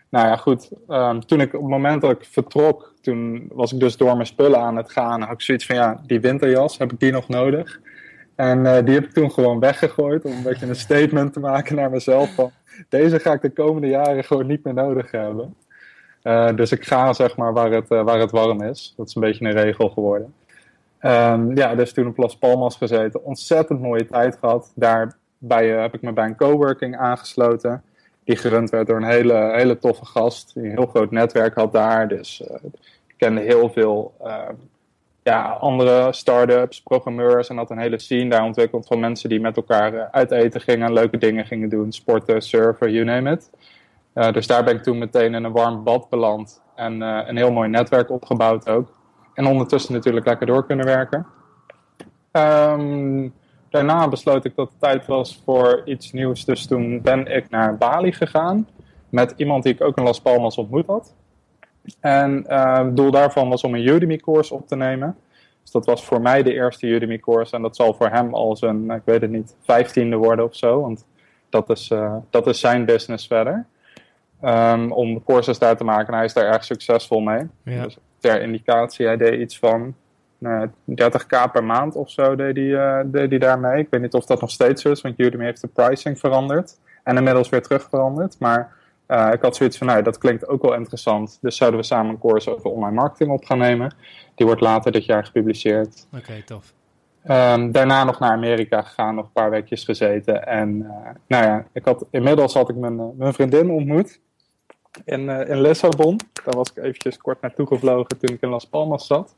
Nou 0.10 0.28
ja, 0.28 0.36
goed. 0.36 0.72
Um, 0.88 1.26
toen 1.26 1.42
ik 1.42 1.54
op 1.54 1.62
het 1.62 1.70
moment 1.70 2.02
dat 2.02 2.12
ik 2.12 2.26
vertrok, 2.26 2.94
toen 3.02 3.50
was 3.54 3.74
ik 3.74 3.80
dus 3.80 3.98
door 3.98 4.14
mijn 4.14 4.28
spullen 4.28 4.60
aan 4.60 4.76
het 4.76 4.92
gaan. 4.92 5.22
Had 5.22 5.34
ik 5.34 5.42
zoiets 5.42 5.66
van, 5.66 5.76
ja, 5.76 6.02
die 6.06 6.20
winterjas, 6.20 6.78
heb 6.78 6.92
ik 6.92 7.00
die 7.00 7.12
nog 7.12 7.28
nodig? 7.28 7.80
En 8.36 8.66
uh, 8.66 8.78
die 8.84 8.94
heb 8.94 9.04
ik 9.04 9.14
toen 9.14 9.32
gewoon 9.32 9.60
weggegooid 9.60 10.26
om 10.26 10.32
een 10.32 10.44
beetje 10.44 10.68
een 10.68 10.76
statement 10.76 11.34
te 11.34 11.40
maken 11.40 11.76
naar 11.76 11.90
mezelf 11.90 12.34
van... 12.34 12.52
Deze 12.90 13.20
ga 13.20 13.34
ik 13.34 13.42
de 13.42 13.50
komende 13.50 13.88
jaren 13.88 14.24
gewoon 14.24 14.48
niet 14.48 14.64
meer 14.64 14.74
nodig 14.74 15.12
hebben. 15.12 15.56
Uh, 16.24 16.56
dus 16.56 16.72
ik 16.72 16.86
ga 16.86 17.14
zeg 17.14 17.38
maar 17.38 17.54
waar 17.54 17.72
het, 17.72 17.88
waar 17.88 18.20
het 18.20 18.32
warm 18.32 18.62
is. 18.62 18.94
Dat 18.98 19.08
is 19.08 19.16
een 19.16 19.22
beetje 19.22 19.46
een 19.46 19.52
regel 19.52 19.90
geworden. 19.90 20.34
Um, 21.02 21.56
ja, 21.56 21.76
dus 21.76 21.94
toen 21.94 22.08
op 22.08 22.18
Las 22.18 22.38
Palmas 22.38 22.76
gezeten. 22.76 23.24
Ontzettend 23.24 23.82
mooie 23.82 24.06
tijd 24.06 24.38
gehad. 24.38 24.72
Daarbij 24.76 25.76
uh, 25.76 25.82
heb 25.82 25.94
ik 25.94 26.02
me 26.02 26.12
bij 26.12 26.26
een 26.26 26.36
coworking 26.36 26.98
aangesloten. 26.98 27.84
Die 28.24 28.36
gerund 28.36 28.70
werd 28.70 28.88
door 28.88 28.98
een 28.98 29.04
hele, 29.04 29.52
hele 29.56 29.78
toffe 29.78 30.06
gast. 30.06 30.54
Die 30.54 30.64
een 30.64 30.72
heel 30.72 30.86
groot 30.86 31.12
netwerk 31.12 31.56
had 31.56 31.72
daar. 31.72 32.08
Dus 32.08 32.42
uh, 32.42 32.58
ik 33.08 33.14
kende 33.18 33.42
heel 33.42 33.70
veel 33.70 34.14
uh, 34.24 34.50
ja, 35.24 35.42
andere 35.44 36.14
start-ups, 36.14 36.82
programmeurs. 36.82 37.50
En 37.50 37.58
had 37.58 37.70
een 37.70 37.80
hele 37.80 38.00
scene 38.00 38.30
daar 38.30 38.44
ontwikkeld 38.44 38.88
van 38.88 39.00
mensen 39.00 39.30
die 39.30 39.42
met 39.42 39.58
elkaar 39.58 40.10
uit 40.12 40.32
eten 40.32 40.62
gingen. 40.62 40.94
Leuke 40.94 41.18
dingen 41.18 41.46
gingen 41.46 41.70
doen. 41.70 41.92
Sporten, 41.92 42.42
surfen, 42.42 42.92
you 42.92 43.06
name 43.06 43.32
it. 43.32 43.50
dus 44.34 44.48
daar 44.48 44.64
ben 44.64 44.76
ik 44.76 44.84
toen 44.84 44.98
meteen 44.98 45.34
in 45.34 45.44
een 45.44 45.52
warm 45.52 45.84
bad 45.84 46.10
beland. 46.10 46.62
En 46.76 47.02
een 47.02 47.38
heel 47.38 47.52
mooi 47.52 47.70
netwerk 47.70 48.10
opgebouwd 48.10 48.70
ook. 48.70 48.97
En 49.38 49.46
ondertussen 49.46 49.94
natuurlijk 49.94 50.26
lekker 50.26 50.46
door 50.46 50.66
kunnen 50.66 50.86
werken. 50.86 51.26
Um, 52.32 53.34
daarna 53.70 54.08
besloot 54.08 54.46
ik 54.46 54.56
dat 54.56 54.70
het 54.70 54.80
tijd 54.80 55.06
was 55.06 55.42
voor 55.46 55.82
iets 55.86 56.12
nieuws. 56.12 56.46
Dus 56.46 56.68
toen 56.68 57.02
ben 57.02 57.36
ik 57.36 57.50
naar 57.50 57.78
Bali 57.78 58.12
gegaan. 58.12 58.68
Met 59.10 59.34
iemand 59.38 59.64
die 59.64 59.74
ik 59.74 59.82
ook 59.82 59.98
in 59.98 60.04
Las 60.04 60.22
Palmas 60.22 60.58
ontmoet 60.58 60.86
had. 60.86 61.14
En 62.00 62.46
uh, 62.50 62.78
het 62.78 62.96
doel 62.96 63.12
daarvan 63.12 63.50
was 63.50 63.64
om 63.64 63.76
een 63.76 63.88
Udemy-course 63.88 64.54
op 64.54 64.68
te 64.68 64.76
nemen. 64.76 65.18
Dus 65.62 65.72
dat 65.72 65.86
was 65.86 66.06
voor 66.06 66.22
mij 66.22 66.44
de 66.44 66.54
eerste 66.54 66.88
Udemy-course. 66.88 67.56
En 67.56 67.62
dat 67.62 67.76
zal 67.76 67.94
voor 67.94 68.10
hem 68.10 68.34
al 68.34 68.56
zijn, 68.56 68.92
ik 68.92 69.02
weet 69.06 69.22
het 69.22 69.32
niet, 69.32 69.56
vijftiende 69.62 70.16
worden 70.16 70.46
of 70.46 70.56
zo. 70.56 70.82
Want 70.82 71.06
dat 71.50 71.70
is, 71.70 71.90
uh, 71.90 72.16
dat 72.30 72.48
is 72.48 72.60
zijn 72.60 72.86
business 72.86 73.28
verder. 73.28 73.66
Um, 74.44 74.92
om 74.92 75.24
courses 75.24 75.60
daar 75.60 75.78
te 75.78 75.84
maken. 75.84 76.08
En 76.08 76.14
hij 76.14 76.26
is 76.26 76.34
daar 76.34 76.54
erg 76.54 76.64
succesvol 76.64 77.20
mee. 77.20 77.48
Ja. 77.64 77.84
Dus 77.84 77.98
ter 78.20 78.42
indicatie, 78.42 79.06
hij 79.06 79.18
deed 79.18 79.40
iets 79.40 79.60
van 79.60 79.96
nou, 80.38 80.70
30k 80.92 81.52
per 81.52 81.64
maand 81.64 81.96
of 81.96 82.10
zo 82.10 82.36
deed 82.36 82.56
hij, 82.56 82.66
uh, 82.66 83.00
deed 83.06 83.30
hij 83.30 83.40
daarmee. 83.40 83.80
Ik 83.80 83.88
weet 83.90 84.02
niet 84.02 84.14
of 84.14 84.26
dat 84.26 84.42
nog 84.42 84.52
steeds 84.52 84.82
zo 84.82 84.92
is, 84.92 85.02
want 85.02 85.20
Udemy 85.20 85.44
heeft 85.44 85.62
de 85.62 85.68
pricing 85.68 86.20
veranderd. 86.20 86.80
En 87.04 87.18
inmiddels 87.18 87.50
weer 87.50 87.62
terug 87.62 87.88
veranderd. 87.90 88.40
Maar 88.40 88.76
uh, 89.08 89.30
ik 89.34 89.42
had 89.42 89.56
zoiets 89.56 89.78
van, 89.78 89.88
nou, 89.88 90.02
dat 90.02 90.18
klinkt 90.18 90.48
ook 90.48 90.62
wel 90.62 90.74
interessant. 90.74 91.38
Dus 91.42 91.58
zouden 91.58 91.80
we 91.80 91.86
samen 91.86 92.12
een 92.12 92.20
course 92.20 92.56
over 92.56 92.70
online 92.70 92.96
marketing 92.96 93.32
op 93.32 93.46
gaan 93.46 93.58
nemen. 93.58 93.96
Die 94.36 94.46
wordt 94.46 94.62
later 94.62 94.92
dit 94.92 95.06
jaar 95.06 95.26
gepubliceerd. 95.26 96.08
Oké, 96.12 96.18
okay, 96.18 96.42
tof. 96.42 96.74
Um, 97.30 97.72
daarna 97.72 98.04
nog 98.04 98.20
naar 98.20 98.32
Amerika 98.32 98.82
gegaan, 98.82 99.16
nog 99.16 99.26
een 99.26 99.32
paar 99.32 99.50
weekjes 99.50 99.84
gezeten. 99.84 100.48
En 100.48 100.76
uh, 100.76 100.90
nou 101.28 101.46
ja, 101.46 101.66
ik 101.74 101.86
had, 101.86 102.06
inmiddels 102.10 102.54
had 102.54 102.70
ik 102.70 102.76
mijn, 102.76 103.18
mijn 103.18 103.34
vriendin 103.34 103.70
ontmoet 103.70 104.20
in, 105.06 105.22
uh, 105.22 105.50
in 105.50 105.62
Lissabon. 105.62 106.20
Daar 106.44 106.56
was 106.56 106.70
ik 106.70 106.84
eventjes 106.84 107.18
kort 107.18 107.42
naartoe 107.42 107.68
gevlogen 107.68 108.18
toen 108.18 108.36
ik 108.36 108.42
in 108.42 108.50
Las 108.50 108.66
Palmas 108.66 109.08
zat. 109.08 109.36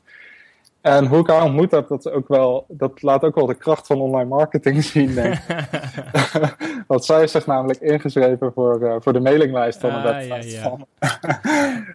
En 0.82 1.06
hoe 1.06 1.20
ik 1.20 1.28
haar 1.28 1.44
ontmoet 1.44 1.72
heb, 1.72 1.88
dat, 1.88 2.12
ook 2.12 2.28
wel, 2.28 2.66
dat 2.68 3.02
laat 3.02 3.24
ook 3.24 3.36
wel 3.36 3.46
de 3.46 3.56
kracht 3.56 3.88
van 3.88 4.02
online 4.02 4.30
marketing 4.30 4.84
zien, 4.94 5.14
denk 5.14 5.38
Want 6.88 7.06
zij 7.06 7.24
is 7.24 7.32
zich 7.32 7.46
namelijk 7.46 7.80
ingeschreven 7.80 8.54
voor, 8.54 8.82
uh, 8.82 8.96
voor 9.00 9.14
de 9.14 9.20
mailinglijst 9.20 9.80
van 9.80 9.90
de 9.90 9.96
ah, 9.96 10.04
website. 10.04 10.50
Ja, 10.50 10.78
ja. 11.00 11.42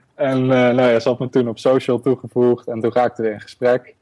en 0.30 0.40
uh, 0.40 0.48
nou 0.48 0.82
ja, 0.82 1.00
ze 1.00 1.08
had 1.08 1.18
me 1.18 1.28
toen 1.28 1.48
op 1.48 1.58
social 1.58 2.00
toegevoegd 2.00 2.68
en 2.68 2.80
toen 2.80 2.92
raakten 2.92 3.24
we 3.24 3.30
in 3.30 3.40
gesprek. 3.40 3.94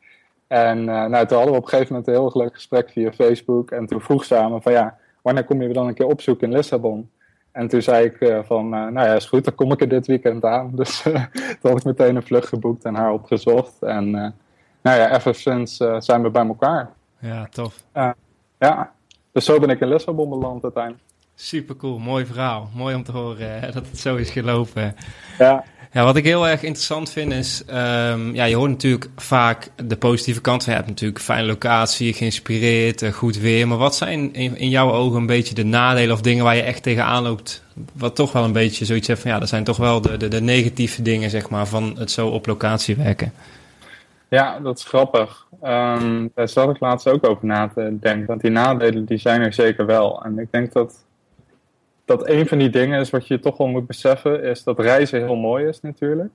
En 0.46 0.78
uh, 0.78 0.84
nou, 0.84 1.26
toen 1.26 1.36
hadden 1.36 1.54
we 1.54 1.60
op 1.60 1.62
een 1.62 1.68
gegeven 1.68 1.92
moment 1.92 2.06
een 2.06 2.14
heel 2.14 2.30
leuk 2.34 2.54
gesprek 2.54 2.90
via 2.90 3.12
Facebook. 3.12 3.70
En 3.70 3.86
toen 3.86 4.00
vroeg 4.00 4.24
ze 4.24 4.36
aan 4.36 4.52
me 4.52 4.60
van 4.60 4.72
ja, 4.72 4.98
wanneer 5.22 5.44
kom 5.44 5.62
je 5.62 5.72
dan 5.72 5.86
een 5.86 5.94
keer 5.94 6.06
opzoeken 6.06 6.48
in 6.48 6.56
Lissabon? 6.56 7.10
En 7.52 7.68
toen 7.68 7.82
zei 7.82 8.04
ik 8.04 8.20
uh, 8.20 8.38
van, 8.42 8.64
uh, 8.64 8.70
nou 8.70 9.06
ja, 9.06 9.14
is 9.14 9.26
goed, 9.26 9.44
dan 9.44 9.54
kom 9.54 9.72
ik 9.72 9.80
er 9.80 9.88
dit 9.88 10.06
weekend 10.06 10.44
aan. 10.44 10.70
Dus 10.76 11.06
uh, 11.06 11.14
toen 11.34 11.70
had 11.70 11.78
ik 11.78 11.84
meteen 11.84 12.16
een 12.16 12.22
vlucht 12.22 12.48
geboekt 12.48 12.84
en 12.84 12.94
haar 12.94 13.12
opgezocht. 13.12 13.82
En 13.82 14.10
nou 14.82 14.98
ja, 14.98 15.14
ever 15.14 15.34
since 15.34 15.96
zijn 15.98 16.22
we 16.22 16.30
bij 16.30 16.46
elkaar. 16.46 16.90
Ja, 17.18 17.46
tof. 17.50 17.82
ja, 18.58 18.92
dus 19.32 19.44
zo 19.44 19.58
ben 19.58 19.70
ik 19.70 19.80
in 19.80 19.88
Lissabon 19.88 20.28
beland 20.28 20.62
uiteindelijk. 20.62 21.02
Super 21.42 21.76
cool, 21.76 21.98
mooi 21.98 22.26
verhaal. 22.26 22.70
Mooi 22.74 22.94
om 22.94 23.02
te 23.02 23.12
horen 23.12 23.60
dat 23.72 23.86
het 23.86 23.98
zo 23.98 24.16
is 24.16 24.30
gelopen. 24.30 24.94
Ja. 25.38 25.64
Ja, 25.92 26.04
wat 26.04 26.16
ik 26.16 26.24
heel 26.24 26.48
erg 26.48 26.62
interessant 26.62 27.10
vind 27.10 27.32
is, 27.32 27.62
um, 27.70 28.34
ja, 28.34 28.44
je 28.44 28.56
hoort 28.56 28.70
natuurlijk 28.70 29.08
vaak 29.16 29.68
de 29.84 29.96
positieve 29.96 30.40
kant. 30.40 30.64
Je 30.64 30.70
hebt 30.70 30.86
natuurlijk 30.86 31.20
fijne 31.20 31.46
locatie, 31.46 32.12
geïnspireerd, 32.12 33.02
uh, 33.02 33.12
goed 33.12 33.38
weer. 33.38 33.68
Maar 33.68 33.78
wat 33.78 33.94
zijn 33.94 34.34
in, 34.34 34.56
in, 34.56 34.68
jouw 34.68 34.92
ogen 34.92 35.20
een 35.20 35.26
beetje 35.26 35.54
de 35.54 35.64
nadelen 35.64 36.14
of 36.14 36.20
dingen 36.20 36.44
waar 36.44 36.56
je 36.56 36.62
echt 36.62 36.82
tegenaan 36.82 37.22
loopt? 37.22 37.64
Wat 37.92 38.16
toch 38.16 38.32
wel 38.32 38.44
een 38.44 38.52
beetje 38.52 38.84
zoiets 38.84 39.08
hebt 39.08 39.20
van, 39.20 39.30
ja, 39.30 39.38
dat 39.38 39.48
zijn 39.48 39.64
toch 39.64 39.76
wel 39.76 40.00
de, 40.00 40.16
de, 40.16 40.28
de 40.28 40.40
negatieve 40.40 41.02
dingen, 41.02 41.30
zeg 41.30 41.48
maar, 41.48 41.66
van 41.66 41.94
het 41.98 42.10
zo 42.10 42.28
op 42.28 42.46
locatie 42.46 42.96
werken. 42.96 43.32
Ja, 44.28 44.58
dat 44.58 44.78
is 44.78 44.84
grappig. 44.84 45.46
Um, 45.62 46.30
daar 46.34 46.48
zat 46.48 46.70
ik 46.70 46.80
laatst 46.80 47.08
ook 47.08 47.28
over 47.28 47.46
na 47.46 47.68
te 47.68 47.96
denken. 48.00 48.26
Want 48.26 48.40
die 48.40 48.50
nadelen, 48.50 49.04
die 49.04 49.18
zijn 49.18 49.40
er 49.40 49.52
zeker 49.52 49.86
wel. 49.86 50.24
En 50.24 50.38
ik 50.38 50.48
denk 50.50 50.72
dat 50.72 51.04
dat 52.04 52.28
een 52.28 52.48
van 52.48 52.58
die 52.58 52.70
dingen 52.70 53.00
is 53.00 53.10
wat 53.10 53.26
je 53.26 53.38
toch 53.38 53.56
wel 53.56 53.66
moet 53.66 53.86
beseffen, 53.86 54.42
is 54.42 54.64
dat 54.64 54.78
reizen 54.78 55.20
heel 55.20 55.36
mooi 55.36 55.66
is 55.66 55.80
natuurlijk. 55.80 56.30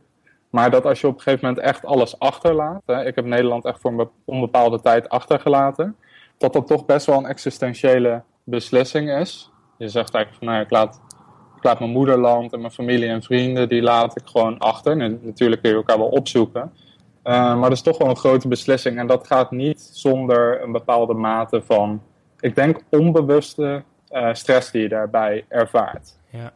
Maar 0.49 0.71
dat 0.71 0.85
als 0.85 1.01
je 1.01 1.07
op 1.07 1.15
een 1.15 1.21
gegeven 1.21 1.47
moment 1.47 1.65
echt 1.65 1.85
alles 1.85 2.19
achterlaat, 2.19 2.81
hè, 2.85 3.05
ik 3.05 3.15
heb 3.15 3.25
Nederland 3.25 3.65
echt 3.65 3.79
voor 3.79 3.91
een 3.91 4.09
onbepaalde 4.25 4.81
tijd 4.81 5.09
achtergelaten, 5.09 5.95
dat 6.37 6.53
dat 6.53 6.67
toch 6.67 6.85
best 6.85 7.05
wel 7.05 7.17
een 7.17 7.25
existentiële 7.25 8.21
beslissing 8.43 9.11
is. 9.11 9.51
Je 9.77 9.89
zegt 9.89 10.13
eigenlijk 10.13 10.43
van 10.43 10.53
nou, 10.53 10.65
ik 10.65 10.71
laat, 10.71 11.01
laat 11.61 11.79
mijn 11.79 11.91
moederland 11.91 12.53
en 12.53 12.59
mijn 12.59 12.71
familie 12.71 13.09
en 13.09 13.23
vrienden, 13.23 13.69
die 13.69 13.81
laat 13.81 14.19
ik 14.19 14.27
gewoon 14.27 14.57
achter. 14.57 14.97
natuurlijk 14.97 15.61
kun 15.61 15.71
je 15.71 15.77
elkaar 15.77 15.97
wel 15.97 16.07
opzoeken. 16.07 16.71
Uh, 17.23 17.33
maar 17.33 17.69
dat 17.69 17.71
is 17.71 17.81
toch 17.81 17.97
wel 17.97 18.09
een 18.09 18.15
grote 18.15 18.47
beslissing. 18.47 18.97
En 18.97 19.07
dat 19.07 19.27
gaat 19.27 19.51
niet 19.51 19.89
zonder 19.93 20.63
een 20.63 20.71
bepaalde 20.71 21.13
mate 21.13 21.61
van, 21.61 22.01
ik 22.39 22.55
denk, 22.55 22.79
onbewuste 22.89 23.83
uh, 24.11 24.33
stress 24.33 24.71
die 24.71 24.81
je 24.81 24.89
daarbij 24.89 25.45
ervaart. 25.47 26.17
Ja. 26.29 26.53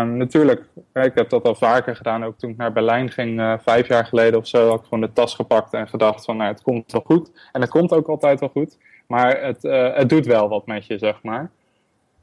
Um, 0.00 0.16
natuurlijk, 0.16 0.64
ik 0.92 1.12
heb 1.14 1.28
dat 1.28 1.44
al 1.44 1.54
vaker 1.54 1.96
gedaan. 1.96 2.24
Ook 2.24 2.38
toen 2.38 2.50
ik 2.50 2.56
naar 2.56 2.72
Berlijn 2.72 3.10
ging, 3.10 3.40
uh, 3.40 3.54
vijf 3.58 3.88
jaar 3.88 4.06
geleden 4.06 4.38
of 4.38 4.46
zo, 4.46 4.68
had 4.68 4.78
ik 4.78 4.84
gewoon 4.84 5.00
de 5.00 5.12
tas 5.12 5.34
gepakt 5.34 5.72
en 5.72 5.88
gedacht 5.88 6.24
van, 6.24 6.36
nou, 6.36 6.50
het 6.50 6.62
komt 6.62 6.92
wel 6.92 7.02
goed. 7.04 7.30
En 7.52 7.60
het 7.60 7.70
komt 7.70 7.92
ook 7.92 8.08
altijd 8.08 8.40
wel 8.40 8.48
goed. 8.48 8.78
Maar 9.06 9.42
het, 9.42 9.64
uh, 9.64 9.94
het 9.94 10.08
doet 10.08 10.26
wel 10.26 10.48
wat 10.48 10.66
met 10.66 10.86
je, 10.86 10.98
zeg 10.98 11.22
maar. 11.22 11.50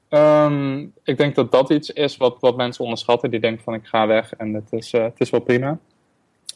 Um, 0.09 0.93
ik 1.03 1.17
denk 1.17 1.35
dat 1.35 1.51
dat 1.51 1.69
iets 1.69 1.89
is 1.89 2.17
wat, 2.17 2.37
wat 2.39 2.57
mensen 2.57 2.83
onderschatten. 2.83 3.31
Die 3.31 3.39
denken 3.39 3.63
van, 3.63 3.73
ik 3.73 3.85
ga 3.85 4.07
weg 4.07 4.33
en 4.33 4.53
het 4.53 4.71
is, 4.71 4.91
het 4.91 5.19
is 5.19 5.29
wel 5.29 5.41
prima. 5.41 5.77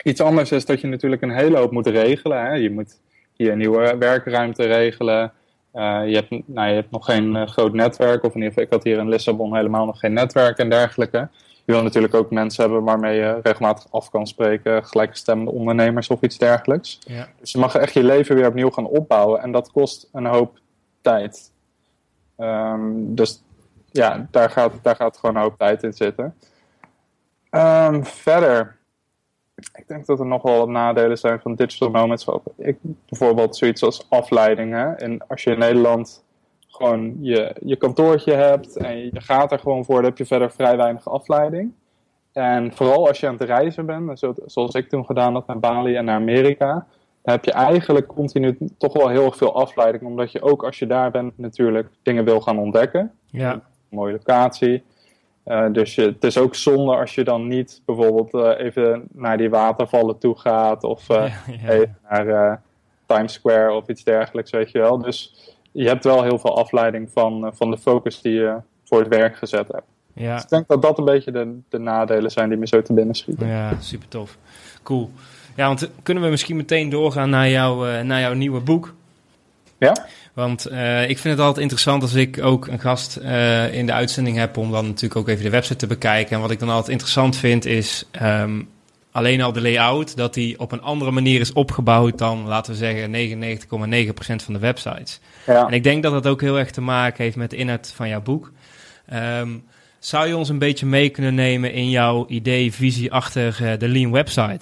Iets 0.04 0.22
anders 0.22 0.52
is 0.52 0.66
dat 0.66 0.82
je 0.82 0.88
natuurlijk 0.88 1.22
een 1.22 1.36
hele 1.36 1.58
hoop 1.58 1.72
moet 1.72 1.88
regelen. 1.88 2.46
Hè? 2.46 2.54
Je 2.54 2.72
moet 2.72 3.00
hier 3.34 3.52
een 3.52 3.58
nieuwe 3.58 3.98
werkruimte 3.98 4.64
regelen. 4.64 5.34
Uh, 5.78 6.08
je, 6.08 6.16
hebt, 6.16 6.48
nou, 6.48 6.68
je 6.68 6.76
hebt 6.76 6.92
nog 6.92 7.06
geen 7.06 7.36
uh, 7.36 7.48
groot 7.48 7.74
netwerk, 7.74 8.24
of 8.24 8.30
in 8.30 8.42
ieder 8.42 8.48
geval, 8.48 8.64
ik 8.64 8.72
had 8.72 8.84
hier 8.84 8.98
in 8.98 9.10
Lissabon 9.10 9.56
helemaal 9.56 9.86
nog 9.86 10.00
geen 10.00 10.14
netwerk 10.14 10.58
en 10.58 10.70
dergelijke. 10.70 11.30
Je 11.66 11.74
wil 11.74 11.84
natuurlijk 11.84 12.14
ook 12.14 12.32
mensen 12.32 12.64
hebben 12.64 12.84
waarmee 12.84 13.20
je 13.20 13.40
regelmatig 13.44 13.92
af 13.92 14.10
kan 14.10 14.28
spreken, 14.28 14.86
gelijkgestemde 14.86 15.52
ondernemers 15.52 16.08
of 16.08 16.22
iets 16.22 16.38
dergelijks. 16.38 17.00
Ja. 17.00 17.28
Dus 17.40 17.52
je 17.52 17.58
mag 17.58 17.76
echt 17.76 17.94
je 17.94 18.04
leven 18.04 18.36
weer 18.36 18.48
opnieuw 18.48 18.70
gaan 18.70 18.88
opbouwen 18.88 19.42
en 19.42 19.52
dat 19.52 19.72
kost 19.72 20.10
een 20.14 20.26
hoop 20.26 20.60
tijd. 21.02 21.52
Um, 22.38 23.16
dus 23.16 23.44
ja, 23.92 24.28
daar 24.32 24.50
gaat, 24.50 24.74
daar 24.82 24.96
gaat 24.96 25.18
gewoon 25.18 25.36
een 25.36 25.42
hoop 25.42 25.58
tijd 25.58 25.84
in 25.84 25.94
zitten. 25.94 26.36
Um, 27.52 28.06
verder, 28.06 28.77
ik 29.58 29.84
denk 29.88 30.06
dat 30.06 30.20
er 30.20 30.26
nog 30.26 30.42
wel 30.42 30.58
wat 30.58 30.68
nadelen 30.68 31.18
zijn 31.18 31.40
van 31.40 31.56
digital 31.56 31.90
moments. 31.90 32.28
Ik, 32.58 32.78
bijvoorbeeld 33.10 33.56
zoiets 33.56 33.84
als 33.84 34.06
afleiding. 34.10 34.74
Hè? 34.74 34.92
En 34.92 35.28
als 35.28 35.44
je 35.44 35.52
in 35.52 35.60
Nederland 35.60 36.24
gewoon 36.68 37.18
je, 37.22 37.56
je 37.64 37.76
kantoortje 37.76 38.34
hebt 38.34 38.78
en 38.78 38.98
je 38.98 39.22
gaat 39.22 39.52
er 39.52 39.60
gewoon 39.60 39.86
voor, 39.86 39.96
dan 39.96 40.06
heb 40.06 40.18
je 40.18 40.26
verder 40.26 40.52
vrij 40.52 40.78
weinig 40.78 41.10
afleiding. 41.10 41.72
En 42.32 42.74
vooral 42.74 43.08
als 43.08 43.20
je 43.20 43.28
aan 43.28 43.34
het 43.34 43.44
reizen 43.44 43.86
bent, 43.86 44.20
zoals 44.46 44.74
ik 44.74 44.90
toen 44.90 45.06
gedaan 45.06 45.34
had 45.34 45.48
naar 45.48 45.60
Bali 45.60 45.96
en 45.96 46.06
naar 46.06 46.16
Amerika, 46.16 46.72
dan 47.22 47.34
heb 47.34 47.46
je 47.46 47.52
eigenlijk 47.52 48.08
continu 48.08 48.58
toch 48.78 48.94
wel 48.94 49.08
heel 49.08 49.32
veel 49.32 49.56
afleiding. 49.56 50.04
Omdat 50.04 50.32
je 50.32 50.42
ook 50.42 50.64
als 50.64 50.80
je 50.80 50.88
daar 50.88 51.12
bent 51.12 51.38
natuurlijk 51.38 51.90
dingen 52.04 52.26
wil 52.26 52.42
gaan 52.42 52.60
ontdekken. 52.60 53.12
Ja. 53.26 53.54
Een 53.54 53.62
mooie 53.90 54.12
locatie. 54.12 54.84
Uh, 55.48 55.66
dus 55.72 55.96
je, 55.96 56.01
het 56.01 56.24
is 56.24 56.38
ook 56.38 56.56
zonde 56.56 56.96
als 56.96 57.16
je 57.16 57.24
dan 57.24 57.48
niet 57.48 57.82
bijvoorbeeld 57.86 58.34
uh, 58.34 58.66
even 58.66 59.08
naar 59.13 59.38
die 59.38 59.50
watervallen 59.50 60.18
toe 60.18 60.38
gaat 60.39 60.84
of 60.84 61.10
uh, 61.10 61.18
ja, 61.63 61.74
ja. 61.74 61.74
even 61.74 61.96
naar 62.10 62.62
Times 63.06 63.34
Square 63.34 63.72
of 63.72 63.88
iets 63.88 64.04
dergelijks, 64.04 64.51
weet 64.51 64.72
je 64.72 64.80
wel. 64.80 64.98
Dus 64.98 65.34
je 65.72 65.88
hebt 65.88 66.04
wel 66.04 66.24
heel 66.24 66.39
veel 66.39 66.58
afleiding 66.58 67.10
van, 67.13 67.51
van 67.54 67.72
de 67.72 67.77
focus 67.77 68.22
die 68.22 68.34
je 68.34 68.56
voor 68.84 69.00
het 69.00 69.08
werk 69.08 69.38
gezet 69.38 69.68
hebt. 69.68 69.88
Ja. 70.13 70.34
Dus 70.34 70.44
ik 70.44 70.50
denk 70.50 70.68
dat 70.68 70.82
dat 70.82 70.98
een 70.98 71.06
beetje 71.06 71.32
de, 71.32 71.60
de 71.70 71.80
nadelen 71.80 72.32
zijn 72.32 72.50
die 72.50 72.58
me 72.58 72.68
zo 72.68 72.82
te 72.82 72.94
binnen 72.94 73.16
schieten. 73.16 73.48
Ja, 73.48 73.74
super 73.80 74.08
tof. 74.08 74.38
Cool. 74.84 75.10
Ja, 75.56 75.68
want 75.68 75.89
kunnen 76.04 76.24
we 76.24 76.30
misschien 76.30 76.56
meteen 76.56 76.89
doorgaan 76.89 77.30
naar, 77.30 77.50
jou, 77.50 78.04
naar 78.04 78.20
jouw 78.20 78.34
nieuwe 78.34 78.60
boek? 78.60 78.94
Ja? 79.78 80.08
Want 80.34 80.72
uh, 80.72 81.10
ik 81.10 81.18
vind 81.18 81.34
het 81.34 81.40
altijd 81.44 81.62
interessant 81.62 82.02
als 82.02 82.14
ik 82.14 82.44
ook 82.44 82.68
een 82.68 82.80
gast 82.80 83.20
uh, 83.22 83.74
in 83.74 83.86
de 83.86 83.92
uitzending 83.92 84.38
heb, 84.38 84.58
om 84.58 84.72
dan 84.72 84.86
natuurlijk 84.86 85.16
ook 85.16 85.28
even 85.28 85.44
de 85.44 85.50
website 85.50 85.76
te 85.76 85.88
bekijken. 85.88 86.36
En 86.36 86.42
wat 86.42 86.52
ik 86.52 86.60
dan 86.60 86.70
altijd 86.70 86.90
interessant 86.90 87.36
vind 87.36 87.66
is 87.66 88.06
um, 88.22 88.70
alleen 89.12 89.42
al 89.42 89.52
de 89.52 89.62
layout, 89.62 90.18
dat 90.18 90.34
die 90.34 90.60
op 90.60 90.72
een 90.72 90.82
andere 90.82 91.12
manier 91.12 91.40
is 91.40 91.54
opgebouwd 91.54 92.18
dan, 92.18 92.48
laten 92.48 92.72
we 92.72 92.78
zeggen, 92.78 93.40
99,9% 93.62 94.36
van 94.44 94.54
de 94.54 94.60
websites. 94.60 95.20
Ja. 95.46 95.68
En 95.68 95.74
ik 95.74 95.84
denk 95.84 96.04
dat 96.04 96.12
dat 96.12 96.28
ook 96.28 96.42
heel 96.42 96.60
erg 96.60 96.72
te 96.72 96.82
maken 96.82 97.24
heeft 97.24 97.36
met 97.36 97.50
de 97.50 97.56
inhoud 97.56 97.92
van 97.96 98.10
jouw 98.10 98.22
boek. 98.22 98.52
Um, 99.14 99.64
zou 100.00 100.28
je 100.28 100.38
ons 100.38 100.50
een 100.50 100.60
beetje 100.60 100.86
mee 100.86 101.10
kunnen 101.10 101.36
nemen 101.36 101.74
in 101.74 101.90
jouw 101.90 102.26
idee, 102.28 102.74
visie 102.74 103.12
achter 103.12 103.58
uh, 103.62 103.72
de 103.78 103.88
Lean 103.88 104.12
website? 104.12 104.60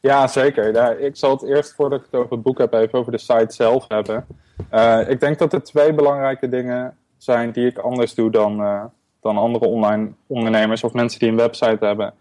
Ja, 0.00 0.26
zeker. 0.26 1.00
Ik 1.00 1.16
zal 1.16 1.30
het 1.30 1.42
eerst, 1.42 1.74
voordat 1.74 1.98
ik 1.98 2.04
het 2.10 2.20
over 2.20 2.32
het 2.32 2.42
boek 2.42 2.58
heb, 2.58 2.72
even 2.72 2.98
over 2.98 3.12
de 3.12 3.18
site 3.18 3.54
zelf 3.54 3.84
hebben. 3.88 4.26
Uh, 4.74 5.08
ik 5.08 5.20
denk 5.20 5.38
dat 5.38 5.52
er 5.52 5.62
twee 5.62 5.92
belangrijke 5.92 6.48
dingen 6.48 6.96
zijn 7.16 7.50
die 7.50 7.66
ik 7.66 7.78
anders 7.78 8.14
doe 8.14 8.30
dan, 8.30 8.60
uh, 8.60 8.84
dan 9.20 9.36
andere 9.36 9.66
online 9.66 10.12
ondernemers 10.26 10.84
of 10.84 10.92
mensen 10.92 11.18
die 11.18 11.28
een 11.28 11.36
website 11.36 11.86
hebben. 11.86 12.14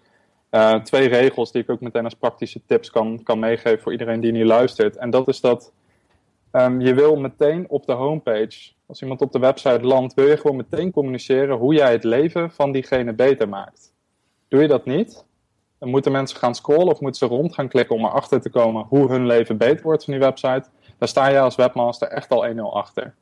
Uh, 0.52 0.76
twee 0.76 1.08
regels 1.08 1.52
die 1.52 1.62
ik 1.62 1.70
ook 1.70 1.82
meteen 1.82 2.04
als 2.04 2.14
praktische 2.14 2.62
tips 2.66 2.90
kan, 2.90 3.24
kan 3.24 3.40
meegeven 3.40 3.80
voor 3.80 3.92
iedereen 3.92 4.20
die 4.20 4.32
nu 4.32 4.46
luistert. 4.46 4.96
En 4.96 5.10
dat 5.10 5.28
is 5.28 5.42
dat 5.42 5.72
um, 6.52 6.82
je 6.82 6.94
wil 6.94 7.16
meteen 7.16 7.66
op 7.70 7.86
de 7.86 7.94
homepage, 7.94 8.72
als 8.86 9.02
iemand 9.02 9.22
op 9.22 9.32
de 9.32 9.40
website 9.40 9.82
landt, 9.82 10.14
wil 10.14 10.28
je 10.28 10.38
gewoon 10.38 10.56
meteen 10.56 10.92
communiceren 10.92 11.58
hoe 11.58 11.74
jij 11.74 11.92
het 11.92 12.04
leven 12.04 12.52
van 12.52 12.72
diegene 12.72 13.14
beter 13.14 13.50
maakt. 13.50 13.94
Doe 14.48 14.62
je 14.62 14.68
dat 14.68 14.86
niet, 14.86 15.26
moeten 15.80 16.12
mensen 16.12 16.38
gaan 16.38 16.56
scrollen 16.56 16.88
of 16.88 17.00
moeten 17.00 17.28
ze 17.28 17.36
rond 17.36 17.54
gaan 17.54 17.68
klikken 17.68 17.96
om 17.96 18.06
erachter 18.06 18.42
te 18.42 18.50
komen 18.50 18.86
hoe 18.90 19.10
hun 19.10 19.26
leven 19.26 19.58
beter 19.58 19.84
wordt 19.84 20.04
van 20.04 20.14
die 20.14 20.24
website. 20.24 20.64
Daar 20.98 21.08
sta 21.08 21.28
je 21.28 21.40
als 21.40 21.56
webmaster 21.56 22.08
echt 22.08 22.32
al 22.32 22.48
1-0 22.48 22.60
achter. 22.60 23.14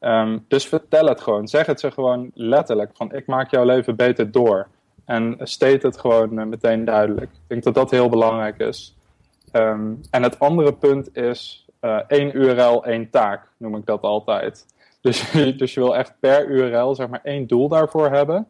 Um, 0.00 0.44
dus 0.48 0.66
vertel 0.66 1.06
het 1.06 1.20
gewoon. 1.20 1.48
Zeg 1.48 1.66
het 1.66 1.80
ze 1.80 1.90
gewoon 1.90 2.30
letterlijk. 2.34 2.90
Van 2.94 3.12
ik 3.12 3.26
maak 3.26 3.50
jouw 3.50 3.64
leven 3.64 3.96
beter 3.96 4.30
door. 4.30 4.68
En 5.04 5.36
state 5.38 5.86
het 5.86 5.98
gewoon 5.98 6.38
uh, 6.38 6.44
meteen 6.44 6.84
duidelijk. 6.84 7.30
Ik 7.30 7.38
denk 7.46 7.62
dat 7.62 7.74
dat 7.74 7.90
heel 7.90 8.08
belangrijk 8.08 8.58
is. 8.58 8.96
Um, 9.52 10.00
en 10.10 10.22
het 10.22 10.38
andere 10.38 10.72
punt 10.72 11.16
is 11.16 11.66
uh, 11.80 12.00
één 12.06 12.36
URL, 12.36 12.84
één 12.84 13.10
taak, 13.10 13.48
noem 13.56 13.76
ik 13.76 13.86
dat 13.86 14.02
altijd. 14.02 14.66
Dus, 15.00 15.30
dus 15.58 15.74
je 15.74 15.80
wil 15.80 15.96
echt 15.96 16.14
per 16.20 16.46
URL 16.46 16.94
zeg 16.94 17.08
maar 17.08 17.20
één 17.22 17.46
doel 17.46 17.68
daarvoor 17.68 18.10
hebben. 18.10 18.46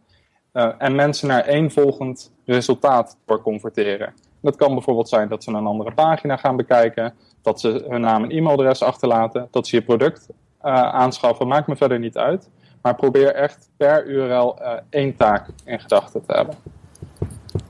Uh, 0.55 0.69
en 0.79 0.95
mensen 0.95 1.29
naar 1.29 1.45
één 1.45 1.71
volgend 1.71 2.33
resultaat 2.45 3.17
door 3.27 3.43
converteren. 3.43 4.13
Dat 4.43 4.57
kan 4.57 4.75
bijvoorbeeld 4.75 5.09
zijn 5.09 5.29
dat 5.29 5.45
ze 5.45 5.51
een 5.51 5.67
andere 5.67 5.93
pagina 5.93 6.37
gaan 6.37 6.57
bekijken, 6.57 7.15
dat 7.43 7.61
ze 7.61 7.85
hun 7.89 8.01
naam 8.01 8.25
en 8.25 8.31
e-mailadres 8.31 8.83
achterlaten, 8.83 9.49
dat 9.51 9.67
ze 9.67 9.77
je 9.77 9.83
product 9.83 10.29
uh, 10.65 10.73
aanschaffen. 10.73 11.49
Maakt 11.49 11.67
me 11.67 11.77
verder 11.77 11.99
niet 11.99 12.17
uit. 12.17 12.49
Maar 12.83 12.95
probeer 12.95 13.35
echt 13.35 13.69
per 13.77 14.07
URL 14.07 14.59
uh, 14.61 14.73
één 14.91 15.17
taak 15.17 15.47
in 15.65 15.81
gedachten 15.81 16.27
te 16.27 16.33
hebben. 16.33 16.55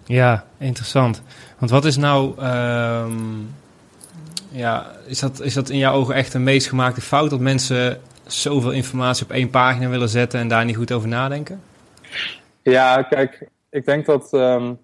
Ja, 0.04 0.44
interessant. 0.58 1.22
Want 1.58 1.70
wat 1.70 1.84
is 1.84 1.96
nou. 1.96 2.44
Um, 2.44 3.54
ja, 4.50 4.86
is 5.06 5.20
dat, 5.20 5.40
is 5.40 5.54
dat 5.54 5.68
in 5.68 5.78
jouw 5.78 5.94
ogen 5.94 6.14
echt 6.14 6.34
een 6.34 6.42
meest 6.42 6.68
gemaakte 6.68 7.00
fout 7.00 7.30
dat 7.30 7.40
mensen 7.40 8.00
zoveel 8.26 8.70
informatie 8.70 9.24
op 9.24 9.30
één 9.30 9.50
pagina 9.50 9.88
willen 9.88 10.08
zetten 10.08 10.40
en 10.40 10.48
daar 10.48 10.64
niet 10.64 10.76
goed 10.76 10.92
over 10.92 11.08
nadenken? 11.08 11.62
Ja, 12.64 13.02
kijk, 13.02 13.48
ik 13.70 13.84
denk 13.84 14.06
dat. 14.06 14.32
Um, 14.32 14.78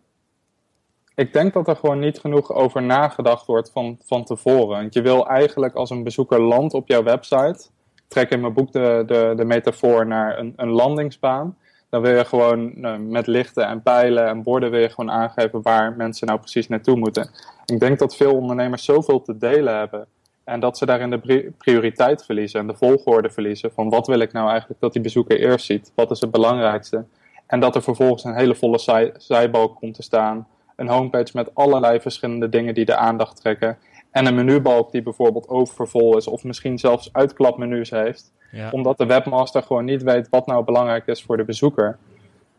ik 1.14 1.32
denk 1.32 1.52
dat 1.52 1.68
er 1.68 1.76
gewoon 1.76 1.98
niet 1.98 2.18
genoeg 2.18 2.52
over 2.52 2.82
nagedacht 2.82 3.46
wordt 3.46 3.70
van, 3.70 3.98
van 4.04 4.24
tevoren. 4.24 4.80
Want 4.80 4.94
je 4.94 5.02
wil 5.02 5.28
eigenlijk 5.28 5.74
als 5.74 5.90
een 5.90 6.02
bezoeker 6.02 6.40
landt 6.40 6.74
op 6.74 6.88
jouw 6.88 7.02
website. 7.02 7.68
Trek 8.08 8.30
in 8.30 8.40
mijn 8.40 8.52
boek 8.52 8.72
de, 8.72 9.02
de, 9.06 9.32
de 9.36 9.44
metafoor 9.44 10.06
naar 10.06 10.38
een, 10.38 10.52
een 10.56 10.68
landingsbaan. 10.68 11.56
Dan 11.88 12.02
wil 12.02 12.16
je 12.16 12.24
gewoon 12.24 12.72
uh, 12.76 12.96
met 12.96 13.26
lichten 13.26 13.66
en 13.66 13.82
pijlen 13.82 14.26
en 14.26 14.42
borden 14.42 14.70
wil 14.70 14.80
je 14.80 14.88
gewoon 14.88 15.10
aangeven 15.10 15.62
waar 15.62 15.96
mensen 15.96 16.26
nou 16.26 16.38
precies 16.38 16.68
naartoe 16.68 16.96
moeten. 16.96 17.30
Ik 17.66 17.80
denk 17.80 17.98
dat 17.98 18.16
veel 18.16 18.34
ondernemers 18.34 18.84
zoveel 18.84 19.22
te 19.22 19.38
delen 19.38 19.78
hebben. 19.78 20.06
En 20.44 20.60
dat 20.60 20.78
ze 20.78 20.86
daarin 20.86 21.10
de 21.10 21.52
prioriteit 21.58 22.24
verliezen 22.24 22.60
en 22.60 22.66
de 22.66 22.76
volgorde 22.76 23.30
verliezen 23.30 23.72
van 23.72 23.88
wat 23.88 24.06
wil 24.06 24.20
ik 24.20 24.32
nou 24.32 24.48
eigenlijk 24.50 24.80
dat 24.80 24.92
die 24.92 25.02
bezoeker 25.02 25.40
eerst 25.40 25.66
ziet, 25.66 25.92
wat 25.94 26.10
is 26.10 26.20
het 26.20 26.30
belangrijkste. 26.30 27.04
En 27.50 27.60
dat 27.60 27.74
er 27.74 27.82
vervolgens 27.82 28.24
een 28.24 28.36
hele 28.36 28.54
volle 28.54 28.78
zij 28.78 29.12
zijbalk 29.16 29.76
komt 29.76 29.94
te 29.94 30.02
staan, 30.02 30.46
een 30.76 30.88
homepage 30.88 31.30
met 31.32 31.54
allerlei 31.54 32.00
verschillende 32.00 32.48
dingen 32.48 32.74
die 32.74 32.84
de 32.84 32.96
aandacht 32.96 33.40
trekken 33.40 33.78
en 34.10 34.26
een 34.26 34.34
menubalk 34.34 34.92
die 34.92 35.02
bijvoorbeeld 35.02 35.48
overvol 35.48 36.16
is 36.16 36.26
of 36.26 36.44
misschien 36.44 36.78
zelfs 36.78 37.12
uitklapmenu's 37.12 37.90
heeft. 37.90 38.32
Omdat 38.70 38.98
de 38.98 39.06
webmaster 39.06 39.62
gewoon 39.62 39.84
niet 39.84 40.02
weet 40.02 40.28
wat 40.28 40.46
nou 40.46 40.64
belangrijk 40.64 41.06
is 41.06 41.22
voor 41.22 41.36
de 41.36 41.44
bezoeker. 41.44 41.98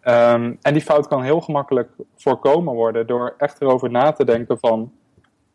Um, 0.04 0.58
en 0.62 0.74
die 0.74 0.82
fout 0.82 1.08
kan 1.08 1.24
heel 1.24 1.42
gemakkelijk 1.42 1.90
voorkomen 2.16 2.74
worden 2.74 3.08
door 3.08 3.36
echt 3.38 3.62
erover 3.62 3.92
na 3.92 4.12
te 4.12 4.26
denken 4.26 4.60
van 4.60 4.92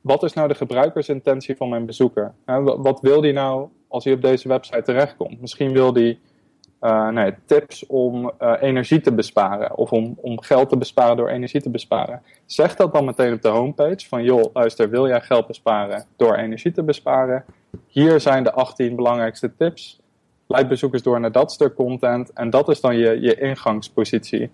wat 0.00 0.22
is 0.22 0.32
nou 0.32 0.48
de 0.48 0.54
gebruikersintentie 0.54 1.56
van 1.56 1.68
mijn 1.68 1.86
bezoeker? 1.86 2.34
wat 2.76 3.00
wil 3.00 3.20
die 3.20 3.32
nou 3.32 3.68
als 3.88 4.04
hij 4.04 4.12
op 4.12 4.22
deze 4.22 4.48
website 4.48 4.82
terechtkomt? 4.82 5.40
Misschien 5.40 5.72
wil 5.72 5.92
die 5.92 6.20
uh, 6.80 7.08
nee, 7.08 7.34
tips 7.46 7.86
om 7.86 8.32
uh, 8.42 8.52
energie 8.60 9.00
te 9.00 9.12
besparen 9.12 9.76
of 9.76 9.90
om, 9.90 10.18
om 10.20 10.40
geld 10.40 10.68
te 10.68 10.76
besparen 10.76 11.16
door 11.16 11.28
energie 11.28 11.60
te 11.62 11.70
besparen. 11.70 12.22
Zeg 12.46 12.76
dat 12.76 12.92
dan 12.92 13.04
meteen 13.04 13.32
op 13.32 13.42
de 13.42 13.48
homepage 13.48 14.08
van 14.08 14.22
joh, 14.22 14.44
luister, 14.52 14.90
wil 14.90 15.08
jij 15.08 15.20
geld 15.20 15.46
besparen 15.46 16.04
door 16.16 16.34
energie 16.34 16.72
te 16.72 16.82
besparen? 16.82 17.44
Hier 17.86 18.20
zijn 18.20 18.44
de 18.44 18.52
18 18.52 18.96
belangrijkste 18.96 19.56
tips. 19.56 20.00
Leid 20.46 20.68
bezoekers 20.68 21.02
door 21.02 21.20
naar 21.20 21.32
dat 21.32 21.52
stuk 21.52 21.74
content 21.74 22.32
en 22.32 22.50
dat 22.50 22.68
is 22.68 22.80
dan 22.80 22.96
je, 22.96 23.20
je 23.20 23.40
ingangspositie. 23.40 24.50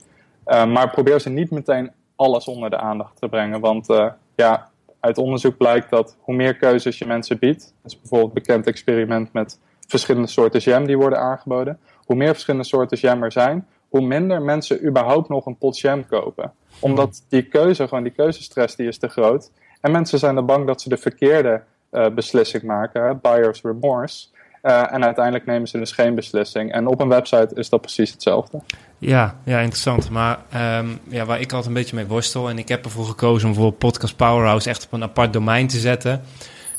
Uh, 0.46 0.66
maar 0.66 0.90
probeer 0.90 1.20
ze 1.20 1.30
niet 1.30 1.50
meteen 1.50 1.90
alles 2.16 2.44
onder 2.44 2.70
de 2.70 2.78
aandacht 2.78 3.16
te 3.16 3.28
brengen, 3.28 3.60
want 3.60 3.86
ja, 4.34 4.70
uit 5.00 5.18
onderzoek 5.18 5.56
blijkt 5.56 5.90
dat 5.90 6.16
hoe 6.20 6.34
meer 6.34 6.56
keuzes 6.56 6.98
je 6.98 7.06
mensen 7.06 7.38
biedt, 7.38 7.74
dat 7.82 7.92
is 7.92 8.00
bijvoorbeeld 8.00 8.28
een 8.28 8.42
bekend 8.42 8.66
experiment 8.66 9.32
met 9.32 9.58
verschillende 9.88 10.28
soorten 10.28 10.60
jam 10.60 10.86
die 10.86 10.96
worden 10.96 11.18
aangeboden, 11.18 11.78
hoe 12.12 12.20
meer 12.20 12.32
verschillende 12.32 12.66
soorten 12.66 12.98
jam 12.98 13.22
er 13.22 13.32
zijn, 13.32 13.66
hoe 13.88 14.00
minder 14.00 14.42
mensen 14.42 14.86
überhaupt 14.86 15.28
nog 15.28 15.46
een 15.46 15.56
pot 15.56 15.78
jam 15.78 16.06
kopen. 16.06 16.52
Omdat 16.78 17.24
die 17.28 17.42
keuze, 17.42 17.88
gewoon 17.88 18.02
die 18.02 18.12
keuzestress, 18.12 18.76
die 18.76 18.88
is 18.88 18.98
te 18.98 19.08
groot. 19.08 19.50
En 19.80 19.90
mensen 19.90 20.18
zijn 20.18 20.34
dan 20.34 20.46
bang 20.46 20.66
dat 20.66 20.80
ze 20.80 20.88
de 20.88 20.96
verkeerde 20.96 21.62
uh, 21.92 22.06
beslissing 22.08 22.62
maken, 22.62 23.18
buyer's 23.22 23.62
remorse. 23.62 24.26
Uh, 24.62 24.92
en 24.92 25.04
uiteindelijk 25.04 25.46
nemen 25.46 25.68
ze 25.68 25.78
dus 25.78 25.92
geen 25.92 26.14
beslissing. 26.14 26.72
En 26.72 26.86
op 26.86 27.00
een 27.00 27.08
website 27.08 27.54
is 27.54 27.68
dat 27.68 27.80
precies 27.80 28.10
hetzelfde. 28.10 28.60
Ja, 28.98 29.36
ja 29.44 29.58
interessant. 29.58 30.10
Maar 30.10 30.38
um, 30.78 30.98
ja, 31.08 31.24
waar 31.24 31.40
ik 31.40 31.52
altijd 31.52 31.66
een 31.66 31.80
beetje 31.80 31.96
mee 31.96 32.06
worstel... 32.06 32.48
en 32.48 32.58
ik 32.58 32.68
heb 32.68 32.84
ervoor 32.84 33.04
gekozen 33.04 33.48
om 33.48 33.54
voor 33.54 33.72
Podcast 33.72 34.16
Powerhouse... 34.16 34.68
echt 34.68 34.84
op 34.84 34.92
een 34.92 35.02
apart 35.02 35.32
domein 35.32 35.66
te 35.66 35.78
zetten... 35.78 36.20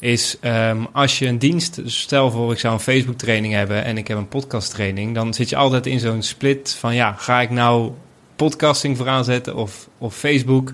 is 0.04 0.38
um, 0.42 0.88
als 0.92 1.20
je 1.20 1.28
een 1.28 1.40
dienst... 1.40 1.82
stel 1.86 2.32
voor 2.32 2.52
ik 2.52 2.60
zou 2.60 2.74
een 2.74 2.80
Facebook 2.80 3.18
training 3.18 3.54
hebben... 3.54 3.84
en 3.84 3.98
ik 3.98 4.08
heb 4.08 4.18
een 4.18 4.28
podcast 4.28 4.74
training... 4.74 5.16
dan 5.16 5.34
zit 5.34 5.50
je 5.50 5.56
altijd 5.56 5.86
in 5.86 6.00
zo'n 6.00 6.22
split 6.22 6.76
van... 6.76 6.96
ja, 6.96 7.12
ga 7.12 7.42
ik 7.42 7.50
nou 7.50 7.92
podcasting 8.36 8.98
voor 8.98 9.08
aanzetten 9.08 9.56
of, 9.56 9.90
of 9.98 10.16
Facebook... 10.16 10.72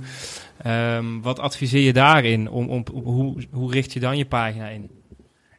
Um, 0.65 1.21
wat 1.21 1.39
adviseer 1.39 1.81
je 1.81 1.93
daarin? 1.93 2.50
Om, 2.50 2.69
om, 2.69 2.83
hoe, 3.03 3.43
hoe 3.51 3.71
richt 3.71 3.93
je 3.93 4.00
dan 4.00 4.17
je 4.17 4.25
pagina 4.25 4.67
in? 4.67 4.89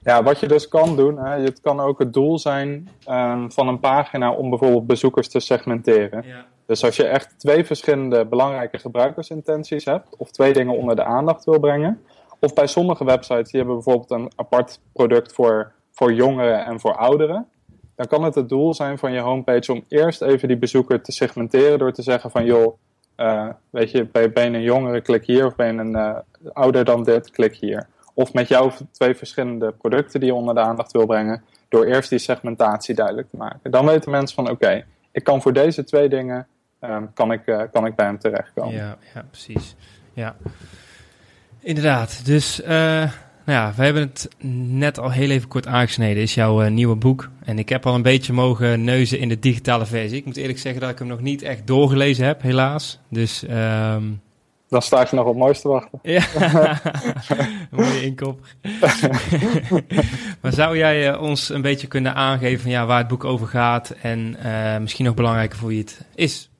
Ja, 0.03 0.23
wat 0.23 0.41
je 0.41 0.49
dus 0.49 0.69
kan 0.69 0.97
doen, 0.97 1.19
hè, 1.19 1.43
het 1.43 1.61
kan 1.61 1.81
ook 1.81 1.99
het 1.99 2.13
doel 2.13 2.39
zijn 2.39 2.89
um, 3.09 3.53
van 3.53 3.69
een 3.69 3.81
pagina 3.81 4.31
om 4.31 4.51
bijvoorbeeld 4.51 4.87
bezoekers 4.87 5.29
te 5.29 5.41
segmenteren. 5.41 6.23
Ja. 6.27 6.47
Dus 6.67 6.85
als 6.85 6.97
je 6.97 7.05
echt 7.05 7.35
twee 7.39 7.65
verschillende 7.65 8.27
belangrijke 8.27 8.79
gebruikersintenties 8.79 9.85
hebt, 9.85 10.17
of 10.17 10.31
twee 10.31 10.53
dingen 10.53 10.77
onder 10.77 10.97
de 10.97 11.05
aandacht 11.05 11.45
wil 11.45 11.61
brengen, 11.61 12.01
of 12.41 12.55
bij 12.55 12.67
sommige 12.67 13.05
websites 13.05 13.51
die 13.51 13.61
hebben 13.61 13.75
bijvoorbeeld 13.75 14.11
een 14.11 14.33
apart 14.37 14.81
product 14.93 15.33
voor, 15.33 15.73
voor 15.91 16.13
jongeren 16.13 16.65
en 16.65 16.81
voor 16.81 16.97
ouderen, 16.97 17.47
dan 17.97 18.07
kan 18.07 18.25
het 18.25 18.35
het 18.35 18.49
doel 18.49 18.75
zijn 18.75 18.99
van 18.99 19.13
je 19.13 19.21
homepage 19.21 19.73
om 19.73 19.85
eerst 19.89 20.23
even 20.23 20.49
die 20.49 20.57
bezoeker 20.57 21.03
te 21.03 21.13
segmenteren 21.13 21.79
door 21.79 21.93
te 21.93 22.03
zeggen 22.03 22.31
van 22.31 22.45
joh, 22.45 22.77
uh, 23.17 23.49
weet 23.71 23.91
je, 23.91 24.05
ben 24.07 24.31
je 24.51 24.59
een 24.59 24.63
jongere, 24.63 25.01
klik 25.01 25.27
hier, 25.27 25.47
of 25.47 25.57
ben 25.57 25.75
je 25.75 25.81
een 25.81 25.97
uh, 25.97 26.17
ouder 26.53 26.85
dan 26.85 27.05
dit, 27.05 27.31
klik 27.31 27.57
hier 27.57 27.89
of 28.21 28.33
met 28.33 28.49
jou 28.49 28.73
twee 28.91 29.15
verschillende 29.15 29.73
producten 29.73 30.21
die 30.21 30.29
je 30.29 30.35
onder 30.35 30.55
de 30.55 30.61
aandacht 30.61 30.93
wil 30.93 31.07
brengen, 31.07 31.43
door 31.69 31.85
eerst 31.85 32.11
die 32.11 32.19
segmentatie 32.19 32.95
duidelijk 32.95 33.31
te 33.31 33.37
maken. 33.37 33.71
Dan 33.71 33.87
weten 33.87 34.11
mensen 34.11 34.37
van 34.37 34.51
oké, 34.51 34.85
ik 35.13 35.25
kan 35.25 35.43
voor 35.43 35.53
deze 35.53 35.85
twee 35.85 36.09
dingen 36.09 36.47
um, 36.81 37.13
kan, 37.13 37.33
ik, 37.33 37.47
uh, 37.47 37.63
kan 37.73 37.87
ik 37.87 37.95
bij 37.95 38.07
hem 38.07 38.19
terechtkomen. 38.19 38.75
Ja, 38.75 38.97
ja 39.15 39.25
precies. 39.31 39.77
Ja. 40.13 40.37
Inderdaad. 41.63 42.21
Dus 42.25 42.61
uh, 42.61 42.69
nou 42.69 43.11
ja, 43.45 43.73
we 43.77 43.85
hebben 43.85 44.03
het 44.03 44.29
net 44.69 44.99
al 44.99 45.11
heel 45.11 45.31
even 45.31 45.49
kort 45.49 45.67
aangesneden. 45.67 46.23
Is 46.23 46.35
jouw 46.35 46.63
uh, 46.65 46.71
nieuwe 46.71 46.97
boek. 46.97 47.29
En 47.45 47.59
ik 47.59 47.69
heb 47.69 47.87
al 47.87 47.95
een 47.95 48.03
beetje 48.03 48.33
mogen 48.33 48.85
neuzen 48.85 49.19
in 49.19 49.29
de 49.29 49.39
digitale 49.39 49.87
versie. 49.87 50.19
Ik 50.19 50.25
moet 50.25 50.37
eerlijk 50.37 50.59
zeggen 50.59 50.81
dat 50.81 50.91
ik 50.91 50.99
hem 50.99 51.09
nog 51.09 51.21
niet 51.21 51.43
echt 51.43 51.67
doorgelezen 51.67 52.27
heb, 52.27 52.43
helaas. 52.43 53.01
Dus 53.09 53.43
um, 53.43 54.21
dan 54.69 54.83
sta 54.83 55.01
je 55.01 55.07
nog 55.11 55.25
op 55.25 55.31
het 55.31 55.37
mooiste 55.37 55.69
wachten. 55.69 55.99
Ja, 56.13 56.81
mooie 57.71 58.03
inkop. 58.03 58.41
maar 60.41 60.53
zou 60.53 60.77
jij 60.77 61.13
uh, 61.13 61.23
ons 61.23 61.49
een 61.49 61.63
beetje 61.63 61.87
kunnen 61.87 62.15
aangeven 62.15 62.61
van, 62.61 62.71
ja, 62.71 62.87
waar 62.87 62.99
het 62.99 63.09
boek 63.09 63.25
over 63.25 63.47
gaat 63.47 63.91
en 64.03 64.37
misschien 64.83 65.05
nog 65.05 65.15
belangrijker 65.15 65.59
voor 65.59 65.73
je 65.73 65.79
het 65.79 66.07
is? 66.15 66.51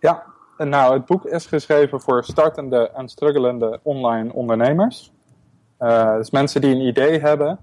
Ja, 0.00 0.24
nou, 0.58 0.94
het 0.94 1.06
boek 1.06 1.24
is 1.24 1.46
geschreven 1.46 2.00
voor 2.00 2.24
startende 2.24 2.90
en 2.90 3.08
struggelende 3.08 3.80
online 3.82 4.32
ondernemers. 4.32 5.12
Uh, 5.80 6.16
dus 6.16 6.30
mensen 6.30 6.60
die 6.60 6.74
een 6.74 6.86
idee 6.86 7.20
hebben 7.20 7.58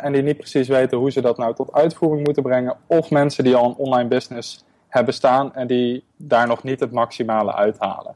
en 0.00 0.12
die 0.12 0.22
niet 0.22 0.36
precies 0.36 0.68
weten 0.68 0.98
hoe 0.98 1.10
ze 1.10 1.20
dat 1.20 1.38
nou 1.38 1.54
tot 1.54 1.72
uitvoering 1.72 2.24
moeten 2.24 2.42
brengen. 2.42 2.76
Of 2.86 3.10
mensen 3.10 3.44
die 3.44 3.56
al 3.56 3.64
een 3.64 3.76
online 3.76 4.08
business 4.08 4.64
hebben 4.88 5.14
staan 5.14 5.54
en 5.54 5.66
die 5.66 6.04
daar 6.16 6.46
nog 6.46 6.62
niet 6.62 6.80
het 6.80 6.92
maximale 6.92 7.54
uithalen. 7.54 8.14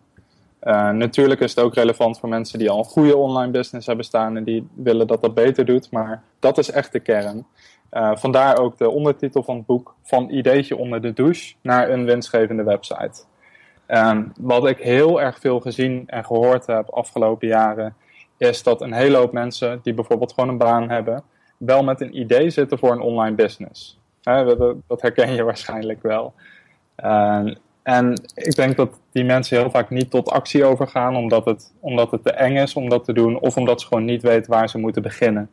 Uh, 0.62 0.90
natuurlijk 0.90 1.40
is 1.40 1.54
het 1.54 1.64
ook 1.64 1.74
relevant 1.74 2.18
voor 2.18 2.28
mensen 2.28 2.58
die 2.58 2.70
al 2.70 2.78
een 2.78 2.84
goede 2.84 3.16
online 3.16 3.52
business 3.52 3.86
hebben 3.86 4.04
staan 4.04 4.36
en 4.36 4.44
die 4.44 4.68
willen 4.74 5.06
dat 5.06 5.20
dat 5.20 5.34
beter 5.34 5.64
doet, 5.64 5.90
maar 5.90 6.22
dat 6.38 6.58
is 6.58 6.70
echt 6.70 6.92
de 6.92 7.00
kern. 7.00 7.46
Vandaar 8.14 8.58
ook 8.58 8.78
de 8.78 8.90
ondertitel 8.90 9.42
van 9.42 9.56
het 9.56 9.66
boek: 9.66 9.94
Van 10.02 10.30
ideetje 10.30 10.76
onder 10.76 11.02
de 11.02 11.12
douche 11.12 11.54
naar 11.62 11.90
een 11.90 12.04
winstgevende 12.04 12.62
website. 12.62 13.24
Um, 13.88 14.32
wat 14.40 14.66
ik 14.66 14.78
heel 14.78 15.20
erg 15.20 15.38
veel 15.38 15.60
gezien 15.60 16.04
en 16.06 16.24
gehoord 16.24 16.66
heb 16.66 16.88
afgelopen 16.88 17.48
jaren, 17.48 17.94
is 18.36 18.62
dat 18.62 18.80
een 18.80 18.92
hele 18.92 19.16
hoop 19.16 19.32
mensen 19.32 19.80
die 19.82 19.94
bijvoorbeeld 19.94 20.32
gewoon 20.32 20.48
een 20.48 20.58
baan 20.58 20.90
hebben, 20.90 21.22
wel 21.56 21.84
met 21.84 22.00
een 22.00 22.18
idee 22.18 22.50
zitten 22.50 22.78
voor 22.78 22.92
een 22.92 23.00
online 23.00 23.36
business. 23.36 23.98
dat 24.86 25.02
herken 25.02 25.34
je 25.34 25.42
waarschijnlijk 25.50 26.02
wel. 26.02 26.34
Uh, 27.04 27.54
en 27.82 28.20
ik 28.34 28.54
denk 28.54 28.76
dat 28.76 29.00
die 29.12 29.24
mensen 29.24 29.58
heel 29.58 29.70
vaak 29.70 29.90
niet 29.90 30.10
tot 30.10 30.30
actie 30.30 30.64
overgaan, 30.64 31.16
omdat 31.16 31.44
het, 31.44 31.72
omdat 31.80 32.10
het 32.10 32.22
te 32.22 32.32
eng 32.32 32.56
is 32.56 32.74
om 32.74 32.88
dat 32.88 33.04
te 33.04 33.12
doen, 33.12 33.38
of 33.38 33.56
omdat 33.56 33.80
ze 33.80 33.86
gewoon 33.86 34.04
niet 34.04 34.22
weten 34.22 34.50
waar 34.50 34.68
ze 34.68 34.78
moeten 34.78 35.02
beginnen. 35.02 35.50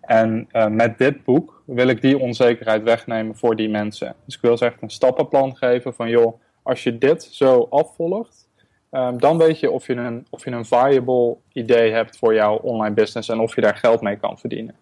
En 0.00 0.48
uh, 0.52 0.66
met 0.66 0.98
dit 0.98 1.24
boek 1.24 1.62
wil 1.64 1.88
ik 1.88 2.00
die 2.00 2.18
onzekerheid 2.18 2.82
wegnemen 2.82 3.36
voor 3.36 3.56
die 3.56 3.68
mensen. 3.68 4.14
Dus 4.24 4.34
ik 4.34 4.40
wil 4.40 4.56
ze 4.56 4.64
echt 4.64 4.82
een 4.82 4.90
stappenplan 4.90 5.56
geven 5.56 5.94
van, 5.94 6.08
joh, 6.08 6.41
als 6.62 6.82
je 6.82 6.98
dit 6.98 7.22
zo 7.22 7.66
afvolgt, 7.70 8.48
um, 8.90 9.20
dan 9.20 9.38
weet 9.38 9.60
je 9.60 9.70
of 9.70 9.86
je, 9.86 9.94
een, 9.94 10.26
of 10.30 10.44
je 10.44 10.50
een 10.50 10.64
viable 10.64 11.36
idee 11.52 11.92
hebt 11.92 12.18
voor 12.18 12.34
jouw 12.34 12.56
online 12.56 12.94
business 12.94 13.28
en 13.28 13.40
of 13.40 13.54
je 13.54 13.60
daar 13.60 13.76
geld 13.76 14.00
mee 14.00 14.16
kan 14.16 14.38
verdienen. 14.38 14.74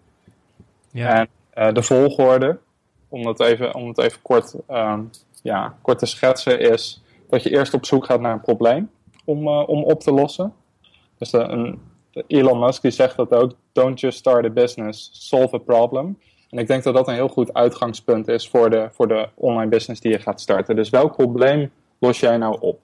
Ja. 0.90 1.18
En 1.18 1.28
uh, 1.66 1.74
de 1.74 1.82
volgorde, 1.82 2.58
om 3.08 3.26
het 3.26 3.40
even, 3.40 3.74
om 3.74 3.88
het 3.88 3.98
even 3.98 4.22
kort 4.22 4.54
um, 4.70 5.10
ja, 5.42 5.76
kort 5.82 5.98
te 5.98 6.06
schetsen 6.06 6.60
is 6.60 7.02
dat 7.28 7.42
je 7.42 7.50
eerst 7.50 7.74
op 7.74 7.86
zoek 7.86 8.04
gaat 8.04 8.20
naar 8.20 8.32
een 8.32 8.40
probleem 8.40 8.90
om, 9.24 9.46
uh, 9.46 9.68
om 9.68 9.82
op 9.82 10.00
te 10.00 10.12
lossen. 10.12 10.54
Dus 11.18 11.30
de, 11.30 11.38
een, 11.38 11.80
Elon 12.26 12.58
Musk 12.58 12.82
die 12.82 12.90
zegt 12.90 13.16
dat 13.16 13.32
ook, 13.32 13.52
don't 13.72 14.00
just 14.00 14.18
start 14.18 14.44
a 14.44 14.50
business, 14.50 15.10
solve 15.12 15.56
a 15.56 15.58
problem. 15.58 16.18
En 16.50 16.58
ik 16.58 16.66
denk 16.66 16.82
dat 16.82 16.94
dat 16.94 17.08
een 17.08 17.14
heel 17.14 17.28
goed 17.28 17.54
uitgangspunt 17.54 18.28
is 18.28 18.48
voor 18.48 18.70
de, 18.70 18.88
voor 18.92 19.08
de 19.08 19.28
online 19.34 19.70
business 19.70 20.00
die 20.00 20.12
je 20.12 20.18
gaat 20.18 20.40
starten. 20.40 20.76
Dus 20.76 20.90
welk 20.90 21.16
probleem 21.16 21.70
los 21.98 22.20
jij 22.20 22.36
nou 22.36 22.56
op? 22.60 22.80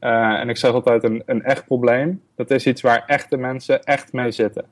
Uh, 0.00 0.40
en 0.40 0.48
ik 0.48 0.56
zeg 0.56 0.72
altijd, 0.72 1.04
een, 1.04 1.22
een 1.26 1.42
echt 1.42 1.64
probleem, 1.64 2.22
dat 2.34 2.50
is 2.50 2.66
iets 2.66 2.80
waar 2.80 3.04
echte 3.06 3.36
mensen 3.36 3.82
echt 3.82 4.12
mee 4.12 4.30
zitten. 4.30 4.64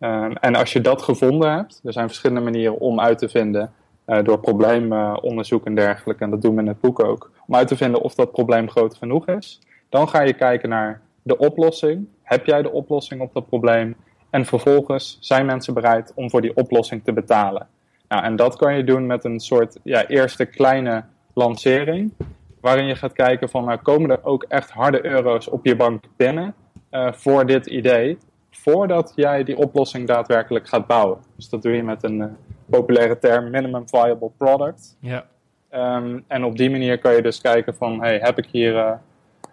Uh, 0.00 0.26
en 0.40 0.54
als 0.54 0.72
je 0.72 0.80
dat 0.80 1.02
gevonden 1.02 1.52
hebt, 1.52 1.80
er 1.84 1.92
zijn 1.92 2.06
verschillende 2.06 2.42
manieren 2.42 2.78
om 2.78 3.00
uit 3.00 3.18
te 3.18 3.28
vinden 3.28 3.72
uh, 4.06 4.24
door 4.24 4.38
probleemonderzoek 4.38 5.66
en 5.66 5.74
dergelijke, 5.74 6.24
en 6.24 6.30
dat 6.30 6.42
doen 6.42 6.54
we 6.54 6.60
in 6.60 6.68
het 6.68 6.80
boek 6.80 7.04
ook, 7.04 7.30
om 7.46 7.54
uit 7.54 7.68
te 7.68 7.76
vinden 7.76 8.00
of 8.00 8.14
dat 8.14 8.32
probleem 8.32 8.70
groot 8.70 8.94
genoeg 8.94 9.26
is. 9.26 9.60
Dan 9.88 10.08
ga 10.08 10.20
je 10.22 10.32
kijken 10.32 10.68
naar 10.68 11.00
de 11.22 11.38
oplossing. 11.38 12.06
Heb 12.22 12.46
jij 12.46 12.62
de 12.62 12.72
oplossing 12.72 13.20
op 13.20 13.32
dat 13.32 13.46
probleem? 13.46 13.96
En 14.30 14.44
vervolgens 14.44 15.16
zijn 15.20 15.46
mensen 15.46 15.74
bereid 15.74 16.12
om 16.14 16.30
voor 16.30 16.40
die 16.40 16.56
oplossing 16.56 17.04
te 17.04 17.12
betalen. 17.12 17.66
Nou, 18.08 18.24
en 18.24 18.36
dat 18.36 18.56
kan 18.56 18.76
je 18.76 18.84
doen 18.84 19.06
met 19.06 19.24
een 19.24 19.40
soort 19.40 19.78
ja, 19.82 20.06
eerste 20.06 20.44
kleine 20.44 21.04
lancering. 21.34 22.12
Waarin 22.60 22.86
je 22.86 22.94
gaat 22.94 23.12
kijken 23.12 23.48
van 23.48 23.64
nou, 23.64 23.78
komen 23.78 24.10
er 24.10 24.24
ook 24.24 24.42
echt 24.42 24.70
harde 24.70 25.06
euro's 25.06 25.48
op 25.48 25.66
je 25.66 25.76
bank 25.76 26.04
binnen 26.16 26.54
uh, 26.90 27.12
voor 27.12 27.46
dit 27.46 27.66
idee. 27.66 28.18
voordat 28.50 29.12
jij 29.16 29.44
die 29.44 29.56
oplossing 29.56 30.06
daadwerkelijk 30.06 30.68
gaat 30.68 30.86
bouwen. 30.86 31.18
Dus 31.36 31.48
dat 31.48 31.62
doe 31.62 31.72
je 31.72 31.82
met 31.82 32.02
een 32.02 32.18
uh, 32.18 32.24
populaire 32.70 33.18
term 33.18 33.50
minimum 33.50 33.88
viable 33.88 34.30
product. 34.36 34.96
Ja. 35.00 35.26
Um, 35.72 36.24
en 36.26 36.44
op 36.44 36.56
die 36.56 36.70
manier 36.70 36.98
kan 36.98 37.14
je 37.14 37.22
dus 37.22 37.40
kijken 37.40 37.74
van, 37.74 38.00
hey, 38.00 38.18
heb 38.18 38.38
ik 38.38 38.46
hier 38.50 38.74
uh, 38.74 38.92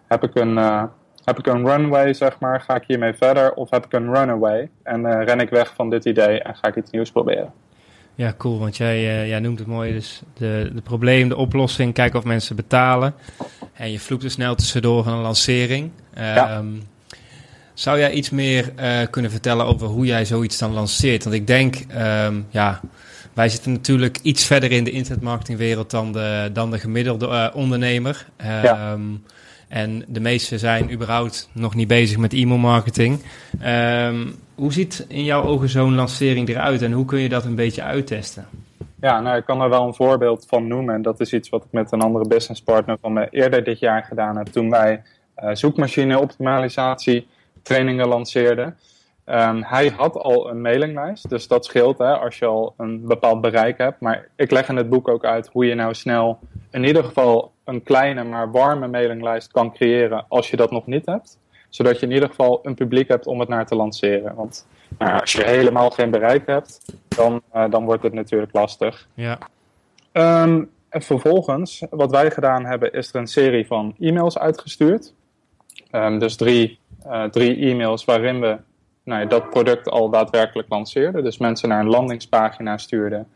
heb 0.06 0.22
ik 0.22 0.34
een, 0.34 0.58
heb 1.28 1.38
ik 1.38 1.46
een 1.46 1.66
runway, 1.66 2.14
zeg 2.14 2.38
maar, 2.38 2.60
ga 2.60 2.74
ik 2.74 2.84
hiermee 2.86 3.12
verder? 3.12 3.52
Of 3.52 3.70
heb 3.70 3.84
ik 3.84 3.92
een 3.92 4.14
runaway 4.14 4.68
en 4.82 5.24
ren 5.24 5.40
ik 5.40 5.50
weg 5.50 5.72
van 5.74 5.90
dit 5.90 6.04
idee 6.04 6.42
en 6.42 6.54
ga 6.54 6.68
ik 6.68 6.76
iets 6.76 6.90
nieuws 6.90 7.10
proberen? 7.10 7.52
Ja, 8.14 8.34
cool, 8.38 8.58
want 8.58 8.76
jij, 8.76 9.28
jij 9.28 9.40
noemt 9.40 9.58
het 9.58 9.68
mooi, 9.68 9.92
dus 9.92 10.22
de, 10.34 10.70
de 10.74 10.80
probleem, 10.80 11.28
de 11.28 11.36
oplossing, 11.36 11.94
kijken 11.94 12.18
of 12.18 12.24
mensen 12.24 12.56
betalen. 12.56 13.14
En 13.72 13.92
je 13.92 14.00
vloekt 14.00 14.24
er 14.24 14.30
snel 14.30 14.54
tussendoor 14.54 15.04
van 15.04 15.12
een 15.12 15.22
lancering. 15.22 15.90
Ja. 16.14 16.56
Um, 16.56 16.82
zou 17.74 17.98
jij 17.98 18.10
iets 18.10 18.30
meer 18.30 18.72
uh, 18.80 18.98
kunnen 19.10 19.30
vertellen 19.30 19.66
over 19.66 19.86
hoe 19.86 20.06
jij 20.06 20.24
zoiets 20.24 20.58
dan 20.58 20.72
lanceert? 20.72 21.24
Want 21.24 21.36
ik 21.36 21.46
denk, 21.46 21.76
um, 22.24 22.46
ja, 22.50 22.80
wij 23.32 23.48
zitten 23.48 23.72
natuurlijk 23.72 24.18
iets 24.22 24.44
verder 24.44 24.72
in 24.72 24.84
de 24.84 24.90
internetmarketingwereld 24.90 25.90
dan 25.90 26.12
de, 26.12 26.50
dan 26.52 26.70
de 26.70 26.78
gemiddelde 26.78 27.52
ondernemer. 27.54 28.26
Um, 28.40 28.46
Ja. 28.46 28.96
En 29.68 30.04
de 30.06 30.20
meesten 30.20 30.58
zijn 30.58 30.92
überhaupt 30.92 31.50
nog 31.52 31.74
niet 31.74 31.88
bezig 31.88 32.18
met 32.18 32.32
e-mailmarketing. 32.32 33.20
Um, 33.64 34.34
hoe 34.54 34.72
ziet 34.72 35.04
in 35.08 35.24
jouw 35.24 35.42
ogen 35.42 35.68
zo'n 35.68 35.94
lancering 35.94 36.48
eruit 36.48 36.82
en 36.82 36.92
hoe 36.92 37.04
kun 37.04 37.18
je 37.18 37.28
dat 37.28 37.44
een 37.44 37.54
beetje 37.54 37.82
uittesten? 37.82 38.46
Ja, 39.00 39.20
nou, 39.20 39.36
ik 39.36 39.44
kan 39.44 39.60
er 39.60 39.68
wel 39.68 39.86
een 39.86 39.94
voorbeeld 39.94 40.46
van 40.48 40.66
noemen. 40.66 40.94
En 40.94 41.02
dat 41.02 41.20
is 41.20 41.32
iets 41.32 41.48
wat 41.48 41.64
ik 41.64 41.72
met 41.72 41.92
een 41.92 42.00
andere 42.00 42.28
businesspartner 42.28 42.96
van 43.00 43.12
me 43.12 43.28
eerder 43.30 43.64
dit 43.64 43.78
jaar 43.78 44.04
gedaan 44.04 44.36
heb. 44.36 44.46
Toen 44.46 44.70
wij 44.70 45.02
uh, 45.36 45.50
zoekmachine-optimalisatie 45.52 47.26
trainingen 47.62 48.08
lanceerden. 48.08 48.76
Um, 49.26 49.62
hij 49.62 49.92
had 49.96 50.16
al 50.16 50.50
een 50.50 50.60
mailinglijst, 50.60 51.28
dus 51.28 51.48
dat 51.48 51.64
scheelt 51.64 51.98
hè, 51.98 52.18
als 52.18 52.38
je 52.38 52.46
al 52.46 52.74
een 52.76 53.06
bepaald 53.06 53.40
bereik 53.40 53.78
hebt. 53.78 54.00
Maar 54.00 54.28
ik 54.36 54.50
leg 54.50 54.68
in 54.68 54.76
het 54.76 54.88
boek 54.88 55.08
ook 55.08 55.24
uit 55.24 55.48
hoe 55.52 55.66
je 55.66 55.74
nou 55.74 55.94
snel 55.94 56.38
in 56.70 56.84
ieder 56.84 57.04
geval 57.04 57.52
een 57.68 57.82
kleine 57.82 58.24
maar 58.24 58.50
warme 58.50 58.88
mailinglijst 58.88 59.52
kan 59.52 59.72
creëren 59.72 60.24
als 60.28 60.50
je 60.50 60.56
dat 60.56 60.70
nog 60.70 60.86
niet 60.86 61.06
hebt. 61.06 61.38
Zodat 61.68 62.00
je 62.00 62.06
in 62.06 62.12
ieder 62.12 62.28
geval 62.28 62.58
een 62.62 62.74
publiek 62.74 63.08
hebt 63.08 63.26
om 63.26 63.40
het 63.40 63.48
naar 63.48 63.66
te 63.66 63.74
lanceren. 63.74 64.34
Want 64.34 64.66
nou, 64.98 65.20
als 65.20 65.32
je 65.32 65.44
helemaal 65.44 65.90
geen 65.90 66.10
bereik 66.10 66.46
hebt, 66.46 66.92
dan, 67.08 67.42
uh, 67.54 67.70
dan 67.70 67.84
wordt 67.84 68.02
het 68.02 68.12
natuurlijk 68.12 68.52
lastig. 68.52 69.06
Ja. 69.14 69.38
Um, 70.12 70.70
en 70.88 71.02
vervolgens, 71.02 71.82
wat 71.90 72.10
wij 72.10 72.30
gedaan 72.30 72.64
hebben, 72.64 72.92
is 72.92 73.08
er 73.08 73.20
een 73.20 73.26
serie 73.26 73.66
van 73.66 73.94
e-mails 73.98 74.38
uitgestuurd. 74.38 75.14
Um, 75.92 76.18
dus 76.18 76.36
drie, 76.36 76.78
uh, 77.06 77.24
drie 77.24 77.56
e-mails 77.56 78.04
waarin 78.04 78.40
we 78.40 78.56
nou, 79.04 79.26
dat 79.26 79.50
product 79.50 79.88
al 79.88 80.10
daadwerkelijk 80.10 80.68
lanceerden. 80.68 81.24
Dus 81.24 81.38
mensen 81.38 81.68
naar 81.68 81.80
een 81.80 81.88
landingspagina 81.88 82.78
stuurden 82.78 83.28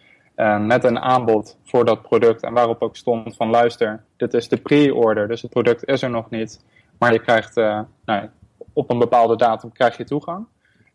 uh, 0.42 0.58
met 0.58 0.84
een 0.84 0.98
aanbod 0.98 1.56
voor 1.64 1.84
dat 1.84 2.02
product. 2.02 2.42
En 2.42 2.52
waarop 2.52 2.82
ook 2.82 2.96
stond 2.96 3.36
van 3.36 3.50
luister, 3.50 4.02
dit 4.16 4.34
is 4.34 4.48
de 4.48 4.56
pre-order, 4.56 5.28
dus 5.28 5.42
het 5.42 5.50
product 5.50 5.84
is 5.84 6.02
er 6.02 6.10
nog 6.10 6.30
niet. 6.30 6.64
Maar 6.98 7.12
je 7.12 7.18
krijgt 7.18 7.56
uh, 7.56 7.80
nou, 8.04 8.28
op 8.72 8.90
een 8.90 8.98
bepaalde 8.98 9.36
datum 9.36 9.72
krijg 9.72 9.96
je 9.96 10.04
toegang. 10.04 10.46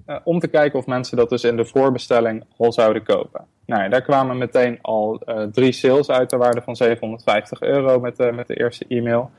Uh, 0.08 0.16
om 0.24 0.40
te 0.40 0.48
kijken 0.48 0.80
of 0.80 0.86
mensen 0.86 1.18
dat 1.18 1.30
dus 1.30 1.44
in 1.44 1.58
de 1.58 1.66
voorbestelling 1.66 2.44
al 2.58 2.72
zouden 2.72 3.04
kopen. 3.04 3.46
Nou, 3.66 3.90
daar 3.90 4.02
kwamen 4.02 4.38
meteen 4.38 4.80
al 4.82 5.22
drie 5.52 5.72
sales 5.72 6.10
uit 6.10 6.30
de 6.30 6.38
waarde 6.38 6.62
van 6.62 6.76
750 6.76 7.62
euro 7.62 8.00
met 8.00 8.18
met 8.36 8.48
de 8.48 8.60
eerste 8.60 8.86
e-mail. 8.88 9.32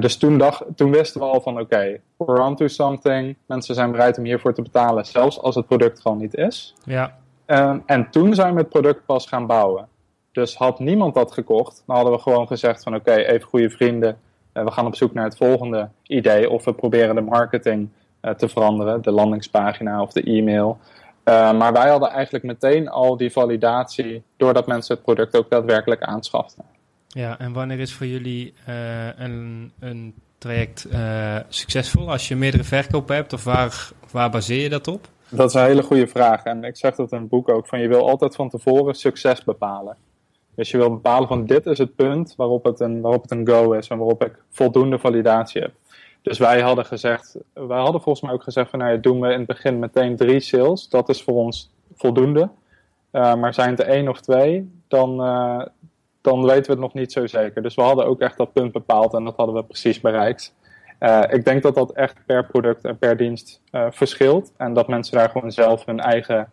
Dus 0.00 0.16
toen, 0.16 0.38
dacht, 0.38 0.64
toen 0.74 0.90
wisten 0.90 1.20
we 1.20 1.26
al 1.26 1.40
van 1.40 1.52
oké, 1.52 1.62
okay, 1.62 2.00
we're 2.16 2.42
on 2.42 2.56
to 2.56 2.66
something. 2.66 3.36
Mensen 3.46 3.74
zijn 3.74 3.90
bereid 3.90 4.18
om 4.18 4.24
hiervoor 4.24 4.54
te 4.54 4.62
betalen, 4.62 5.06
zelfs 5.06 5.40
als 5.40 5.54
het 5.54 5.66
product 5.66 6.00
gewoon 6.00 6.18
niet 6.18 6.34
is. 6.34 6.74
Ja. 6.84 7.17
Uh, 7.48 7.74
en 7.86 8.10
toen 8.10 8.34
zijn 8.34 8.54
we 8.54 8.60
het 8.60 8.68
product 8.68 9.06
pas 9.06 9.26
gaan 9.26 9.46
bouwen. 9.46 9.88
Dus 10.32 10.56
had 10.56 10.78
niemand 10.78 11.14
dat 11.14 11.32
gekocht, 11.32 11.82
dan 11.86 11.96
hadden 11.96 12.14
we 12.14 12.20
gewoon 12.20 12.46
gezegd 12.46 12.82
van 12.82 12.94
oké, 12.94 13.14
even 13.14 13.48
goede 13.48 13.70
vrienden. 13.70 14.18
Uh, 14.54 14.64
we 14.64 14.70
gaan 14.70 14.86
op 14.86 14.96
zoek 14.96 15.14
naar 15.14 15.24
het 15.24 15.36
volgende 15.36 15.88
idee. 16.02 16.50
Of 16.50 16.64
we 16.64 16.72
proberen 16.72 17.14
de 17.14 17.20
marketing 17.20 17.88
uh, 18.22 18.32
te 18.32 18.48
veranderen, 18.48 19.02
de 19.02 19.10
landingspagina 19.10 20.02
of 20.02 20.12
de 20.12 20.22
e-mail. 20.22 20.78
Uh, 21.24 21.58
maar 21.58 21.72
wij 21.72 21.88
hadden 21.88 22.10
eigenlijk 22.10 22.44
meteen 22.44 22.88
al 22.88 23.16
die 23.16 23.32
validatie 23.32 24.22
doordat 24.36 24.66
mensen 24.66 24.94
het 24.94 25.04
product 25.04 25.36
ook 25.36 25.50
daadwerkelijk 25.50 26.02
aanschaften. 26.02 26.64
Ja, 27.08 27.38
en 27.38 27.52
wanneer 27.52 27.78
is 27.78 27.92
voor 27.92 28.06
jullie 28.06 28.54
uh, 28.68 29.18
een, 29.18 29.72
een 29.80 30.14
traject 30.38 30.86
succesvol? 31.48 32.10
Als 32.10 32.28
je 32.28 32.36
meerdere 32.36 32.64
verkopen 32.64 33.14
hebt, 33.14 33.32
of 33.32 33.44
waar, 33.44 33.90
waar 34.10 34.30
baseer 34.30 34.62
je 34.62 34.68
dat 34.68 34.88
op? 34.88 35.08
Dat 35.30 35.48
is 35.48 35.54
een 35.54 35.64
hele 35.64 35.82
goede 35.82 36.06
vraag. 36.06 36.44
En 36.44 36.64
ik 36.64 36.76
zeg 36.76 36.94
dat 36.94 37.12
in 37.12 37.18
het 37.18 37.28
boek 37.28 37.48
ook, 37.48 37.66
van 37.66 37.80
je 37.80 37.88
wil 37.88 38.08
altijd 38.08 38.34
van 38.34 38.48
tevoren 38.48 38.94
succes 38.94 39.44
bepalen. 39.44 39.96
Dus 40.54 40.70
je 40.70 40.76
wil 40.76 40.90
bepalen 40.90 41.28
van 41.28 41.46
dit 41.46 41.66
is 41.66 41.78
het 41.78 41.94
punt 41.94 42.34
waarop 42.36 42.64
het 42.64 42.80
een, 42.80 43.00
waarop 43.00 43.22
het 43.22 43.30
een 43.30 43.48
go 43.48 43.72
is 43.72 43.88
en 43.88 43.98
waarop 43.98 44.24
ik 44.24 44.42
voldoende 44.50 44.98
validatie 44.98 45.60
heb. 45.60 45.72
Dus 46.22 46.38
wij 46.38 46.60
hadden 46.60 46.84
gezegd, 46.84 47.36
wij 47.52 47.78
hadden 47.78 48.00
volgens 48.00 48.24
mij 48.24 48.32
ook 48.32 48.42
gezegd 48.42 48.70
van 48.70 48.78
nou 48.78 48.92
ja, 48.92 48.96
doen 48.96 49.20
we 49.20 49.32
in 49.32 49.38
het 49.38 49.46
begin 49.46 49.78
meteen 49.78 50.16
drie 50.16 50.40
sales. 50.40 50.88
Dat 50.88 51.08
is 51.08 51.22
voor 51.22 51.34
ons 51.34 51.70
voldoende. 51.94 52.50
Uh, 53.12 53.34
maar 53.34 53.54
zijn 53.54 53.70
het 53.70 53.80
er 53.80 53.86
één 53.86 54.08
of 54.08 54.20
twee, 54.20 54.70
dan, 54.88 55.20
uh, 55.24 55.62
dan 56.20 56.44
weten 56.44 56.64
we 56.64 56.70
het 56.70 56.80
nog 56.80 56.94
niet 56.94 57.12
zo 57.12 57.26
zeker. 57.26 57.62
Dus 57.62 57.74
we 57.74 57.82
hadden 57.82 58.06
ook 58.06 58.20
echt 58.20 58.36
dat 58.36 58.52
punt 58.52 58.72
bepaald 58.72 59.14
en 59.14 59.24
dat 59.24 59.36
hadden 59.36 59.54
we 59.54 59.62
precies 59.62 60.00
bereikt. 60.00 60.54
Uh, 61.00 61.22
ik 61.28 61.44
denk 61.44 61.62
dat 61.62 61.74
dat 61.74 61.92
echt 61.92 62.16
per 62.26 62.46
product 62.46 62.84
en 62.84 62.98
per 62.98 63.16
dienst 63.16 63.60
verschilt. 63.90 64.52
En 64.56 64.74
dat 64.74 64.88
mensen 64.88 65.16
daar 65.16 65.30
gewoon 65.30 65.52
zelf 65.52 65.84
hun 65.84 66.00
eigen 66.00 66.50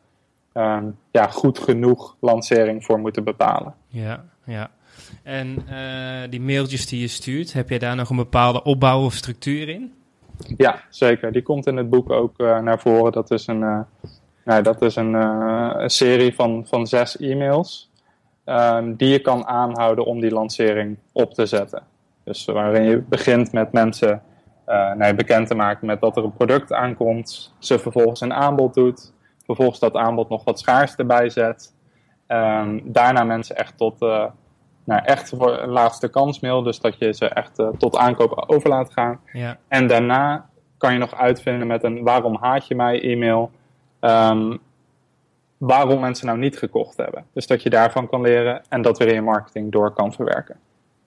um, 0.53 0.97
ja, 1.11 1.27
goed 1.27 1.59
genoeg 1.59 2.15
lancering 2.19 2.85
voor 2.85 2.99
moeten 2.99 3.23
bepalen. 3.23 3.73
Ja, 3.87 4.25
ja. 4.43 4.69
En 5.23 5.65
uh, 5.69 6.29
die 6.29 6.41
mailtjes 6.41 6.87
die 6.87 7.01
je 7.01 7.07
stuurt, 7.07 7.53
heb 7.53 7.69
je 7.69 7.79
daar 7.79 7.95
nog 7.95 8.09
een 8.09 8.15
bepaalde 8.15 8.63
opbouw 8.63 9.05
of 9.05 9.13
structuur 9.13 9.69
in? 9.69 9.93
Ja, 10.57 10.81
zeker. 10.89 11.31
Die 11.31 11.41
komt 11.43 11.67
in 11.67 11.77
het 11.77 11.89
boek 11.89 12.11
ook 12.11 12.37
naar 12.37 12.79
voren. 12.79 13.11
Dat 13.11 13.31
is 13.31 13.47
een, 13.47 13.85
nou, 14.43 14.63
dat 14.63 14.81
is 14.81 14.95
een, 14.95 15.13
een 15.13 15.89
serie 15.89 16.35
van, 16.35 16.65
van 16.67 16.87
zes 16.87 17.17
e-mails 17.17 17.89
um, 18.45 18.95
die 18.95 19.09
je 19.09 19.19
kan 19.19 19.47
aanhouden 19.47 20.05
om 20.05 20.19
die 20.19 20.31
lancering 20.31 20.97
op 21.11 21.33
te 21.33 21.45
zetten. 21.45 21.83
Dus 22.23 22.45
waarin 22.45 22.83
je 22.83 22.97
begint 22.97 23.51
met 23.51 23.71
mensen 23.71 24.21
nou, 24.65 25.13
bekend 25.13 25.47
te 25.47 25.55
maken 25.55 25.87
met 25.87 26.01
dat 26.01 26.17
er 26.17 26.23
een 26.23 26.33
product 26.33 26.73
aankomt, 26.73 27.53
ze 27.59 27.79
vervolgens 27.79 28.21
een 28.21 28.33
aanbod 28.33 28.73
doet, 28.73 29.13
vervolgens 29.45 29.79
dat 29.79 29.95
aanbod 29.95 30.29
nog 30.29 30.43
wat 30.43 30.59
schaars 30.59 30.95
erbij 30.95 31.29
zet. 31.29 31.73
Um, 32.27 32.81
daarna 32.83 33.23
mensen 33.23 33.55
echt 33.55 33.77
tot 33.77 33.99
nou, 34.85 35.01
echt 35.03 35.29
voor 35.29 35.61
een 35.61 35.69
laatste 35.69 36.09
kansmail. 36.09 36.63
Dus 36.63 36.79
dat 36.79 36.97
je 36.97 37.13
ze 37.13 37.25
echt 37.25 37.59
uh, 37.59 37.67
tot 37.77 37.97
aankoop 37.97 38.43
over 38.47 38.69
laat 38.69 38.93
gaan. 38.93 39.19
Ja. 39.33 39.57
En 39.67 39.87
daarna 39.87 40.49
kan 40.77 40.93
je 40.93 40.99
nog 40.99 41.15
uitvinden 41.15 41.67
met 41.67 41.83
een 41.83 42.03
waarom 42.03 42.37
haat 42.41 42.67
je 42.67 42.75
mij 42.75 43.01
e-mail. 43.01 43.51
Um, 44.01 44.59
waarom 45.57 45.99
mensen 45.99 46.25
nou 46.25 46.37
niet 46.37 46.57
gekocht 46.57 46.97
hebben. 46.97 47.25
Dus 47.33 47.47
dat 47.47 47.63
je 47.63 47.69
daarvan 47.69 48.09
kan 48.09 48.21
leren 48.21 48.61
en 48.69 48.81
dat 48.81 48.97
weer 48.97 49.07
in 49.07 49.13
je 49.13 49.21
marketing 49.21 49.71
door 49.71 49.91
kan 49.91 50.13
verwerken. 50.13 50.59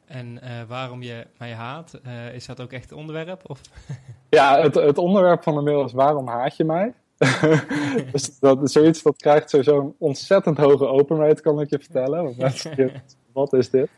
En 0.08 0.40
uh, 0.44 0.50
waarom 0.68 1.02
je 1.02 1.26
mij 1.38 1.52
haat, 1.52 2.00
uh, 2.06 2.34
is 2.34 2.46
dat 2.46 2.60
ook 2.60 2.72
echt 2.72 2.90
het 2.90 2.98
onderwerp? 2.98 3.42
Of? 3.46 3.60
ja, 4.28 4.60
het, 4.60 4.74
het 4.74 4.98
onderwerp 4.98 5.42
van 5.42 5.54
de 5.54 5.60
mail 5.60 5.84
is 5.84 5.92
waarom 5.92 6.28
haat 6.28 6.56
je 6.56 6.64
mij? 6.64 6.92
dus 8.12 8.38
dat 8.38 8.70
zoiets 8.70 9.02
dat 9.02 9.16
krijgt 9.16 9.50
sowieso 9.50 9.80
een 9.80 9.94
ontzettend 9.98 10.58
hoge 10.58 10.86
open 10.86 11.16
rate, 11.16 11.42
kan 11.42 11.60
ik 11.60 11.70
je 11.70 11.78
vertellen. 11.78 12.24
Want 12.24 12.36
mensen 12.36 12.92
wat 13.32 13.52
is 13.52 13.70
dit? 13.70 13.88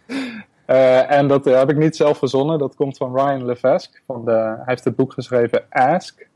Uh, 0.66 1.10
en 1.10 1.28
dat 1.28 1.44
heb 1.44 1.70
ik 1.70 1.76
niet 1.76 1.96
zelf 1.96 2.18
verzonnen. 2.18 2.58
Dat 2.58 2.74
komt 2.74 2.96
van 2.96 3.14
Ryan 3.14 3.44
Levesque. 3.44 4.00
Van 4.06 4.24
de, 4.24 4.32
hij 4.32 4.62
heeft 4.64 4.84
het 4.84 4.96
boek 4.96 5.12
geschreven 5.12 5.64
Ask. 5.70 6.28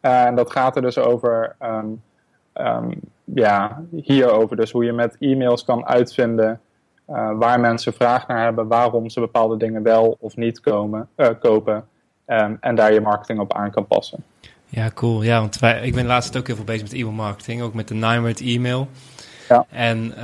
En 0.00 0.34
dat 0.34 0.50
gaat 0.50 0.76
er 0.76 0.82
dus 0.82 0.98
over, 0.98 1.56
um, 1.62 2.02
um, 2.54 3.00
ja, 3.24 3.84
hierover. 3.90 4.56
Dus 4.56 4.70
hoe 4.70 4.84
je 4.84 4.92
met 4.92 5.16
e-mails 5.18 5.64
kan 5.64 5.86
uitvinden 5.86 6.60
waar 7.38 7.60
mensen 7.60 7.92
vraag 7.92 8.26
naar 8.26 8.42
hebben, 8.42 8.66
waarom 8.66 9.08
ze 9.08 9.20
bepaalde 9.20 9.56
dingen 9.56 9.82
wel 9.82 10.16
of 10.20 10.36
niet 10.36 10.60
komen, 10.60 11.08
kopen. 11.40 11.84
Um, 12.26 12.56
en 12.60 12.74
daar 12.74 12.92
je 12.92 13.00
marketing 13.00 13.40
op 13.40 13.54
aan 13.54 13.70
kan 13.70 13.86
passen. 13.86 14.24
Ja, 14.68 14.90
cool. 14.94 15.22
Ja, 15.22 15.40
want 15.40 15.58
wij, 15.58 15.80
ik 15.82 15.94
ben 15.94 16.06
laatst 16.06 16.36
ook 16.36 16.46
heel 16.46 16.56
veel 16.56 16.64
bezig 16.64 16.82
met 16.82 16.92
e-mail 16.92 17.12
marketing. 17.12 17.62
Ook 17.62 17.74
met 17.74 17.88
de 17.88 17.94
Nimert 17.94 18.40
e-mail. 18.40 18.88
Ja. 19.48 19.66
En 19.70 20.14